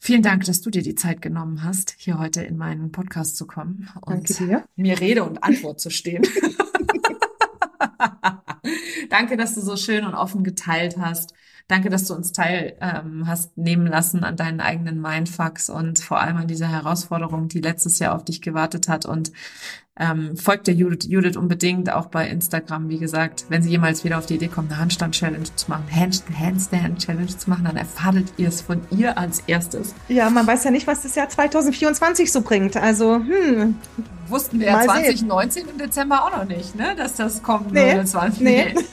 Vielen 0.04 0.22
Dank, 0.22 0.42
dass 0.46 0.60
du 0.60 0.68
dir 0.68 0.82
die 0.82 0.96
Zeit 0.96 1.22
genommen 1.22 1.62
hast, 1.62 1.94
hier 1.96 2.18
heute 2.18 2.42
in 2.42 2.56
meinen 2.56 2.90
Podcast 2.90 3.36
zu 3.36 3.46
kommen 3.46 3.88
und 4.00 4.36
mir 4.74 4.98
Rede 4.98 5.22
und 5.22 5.44
Antwort 5.44 5.78
zu 5.78 5.90
stehen. 5.90 6.24
Danke, 9.10 9.36
dass 9.36 9.54
du 9.54 9.60
so 9.60 9.76
schön 9.76 10.04
und 10.04 10.14
offen 10.14 10.42
geteilt 10.42 10.96
hast. 10.98 11.34
Danke, 11.68 11.88
dass 11.88 12.08
du 12.08 12.14
uns 12.14 12.32
teil 12.32 12.76
ähm, 12.80 13.28
hast 13.28 13.56
nehmen 13.56 13.86
lassen 13.86 14.24
an 14.24 14.36
deinen 14.36 14.60
eigenen 14.60 15.00
Mindfucks 15.00 15.70
und 15.70 16.00
vor 16.00 16.20
allem 16.20 16.36
an 16.36 16.48
dieser 16.48 16.66
Herausforderung, 16.66 17.46
die 17.46 17.60
letztes 17.60 18.00
Jahr 18.00 18.16
auf 18.16 18.24
dich 18.24 18.42
gewartet 18.42 18.88
hat. 18.88 19.06
Und 19.06 19.30
ähm, 19.98 20.36
folgt 20.36 20.66
der 20.66 20.74
Judith, 20.74 21.06
Judith 21.08 21.36
unbedingt 21.36 21.92
auch 21.92 22.06
bei 22.06 22.26
Instagram. 22.28 22.88
Wie 22.88 22.98
gesagt, 22.98 23.44
wenn 23.50 23.62
sie 23.62 23.70
jemals 23.70 24.04
wieder 24.04 24.18
auf 24.18 24.26
die 24.26 24.36
Idee 24.36 24.48
kommt, 24.48 24.70
eine 24.70 24.80
Handstand-Challenge 24.80 25.44
zu 25.54 25.70
machen, 25.70 25.84
Handstand-Challenge 25.94 27.36
zu 27.36 27.50
machen, 27.50 27.64
dann 27.64 27.76
erfahrt 27.76 28.24
ihr 28.38 28.48
es 28.48 28.62
von 28.62 28.80
ihr 28.90 29.18
als 29.18 29.40
erstes. 29.46 29.94
Ja, 30.08 30.30
man 30.30 30.46
weiß 30.46 30.64
ja 30.64 30.70
nicht, 30.70 30.86
was 30.86 31.02
das 31.02 31.14
Jahr 31.14 31.28
2024 31.28 32.32
so 32.32 32.40
bringt. 32.40 32.76
Also, 32.76 33.16
hm. 33.16 33.76
Wussten 34.28 34.60
wir 34.60 34.68
ja 34.68 34.80
2019 34.82 35.62
sehen. 35.64 35.72
im 35.72 35.78
Dezember 35.78 36.24
auch 36.24 36.36
noch 36.36 36.44
nicht, 36.46 36.74
ne? 36.74 36.94
Dass 36.96 37.16
das 37.16 37.42
kommt. 37.42 37.72
Nee, 37.72 37.94
29. 37.94 38.40
nee. 38.40 38.74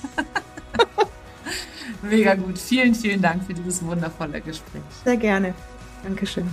Mega 2.01 2.35
gut. 2.35 2.57
Vielen, 2.57 2.93
vielen 2.93 3.21
Dank 3.21 3.43
für 3.45 3.53
dieses 3.53 3.83
wundervolle 3.85 4.41
Gespräch. 4.41 4.81
Sehr 5.03 5.17
gerne. 5.17 5.53
Dankeschön. 6.03 6.49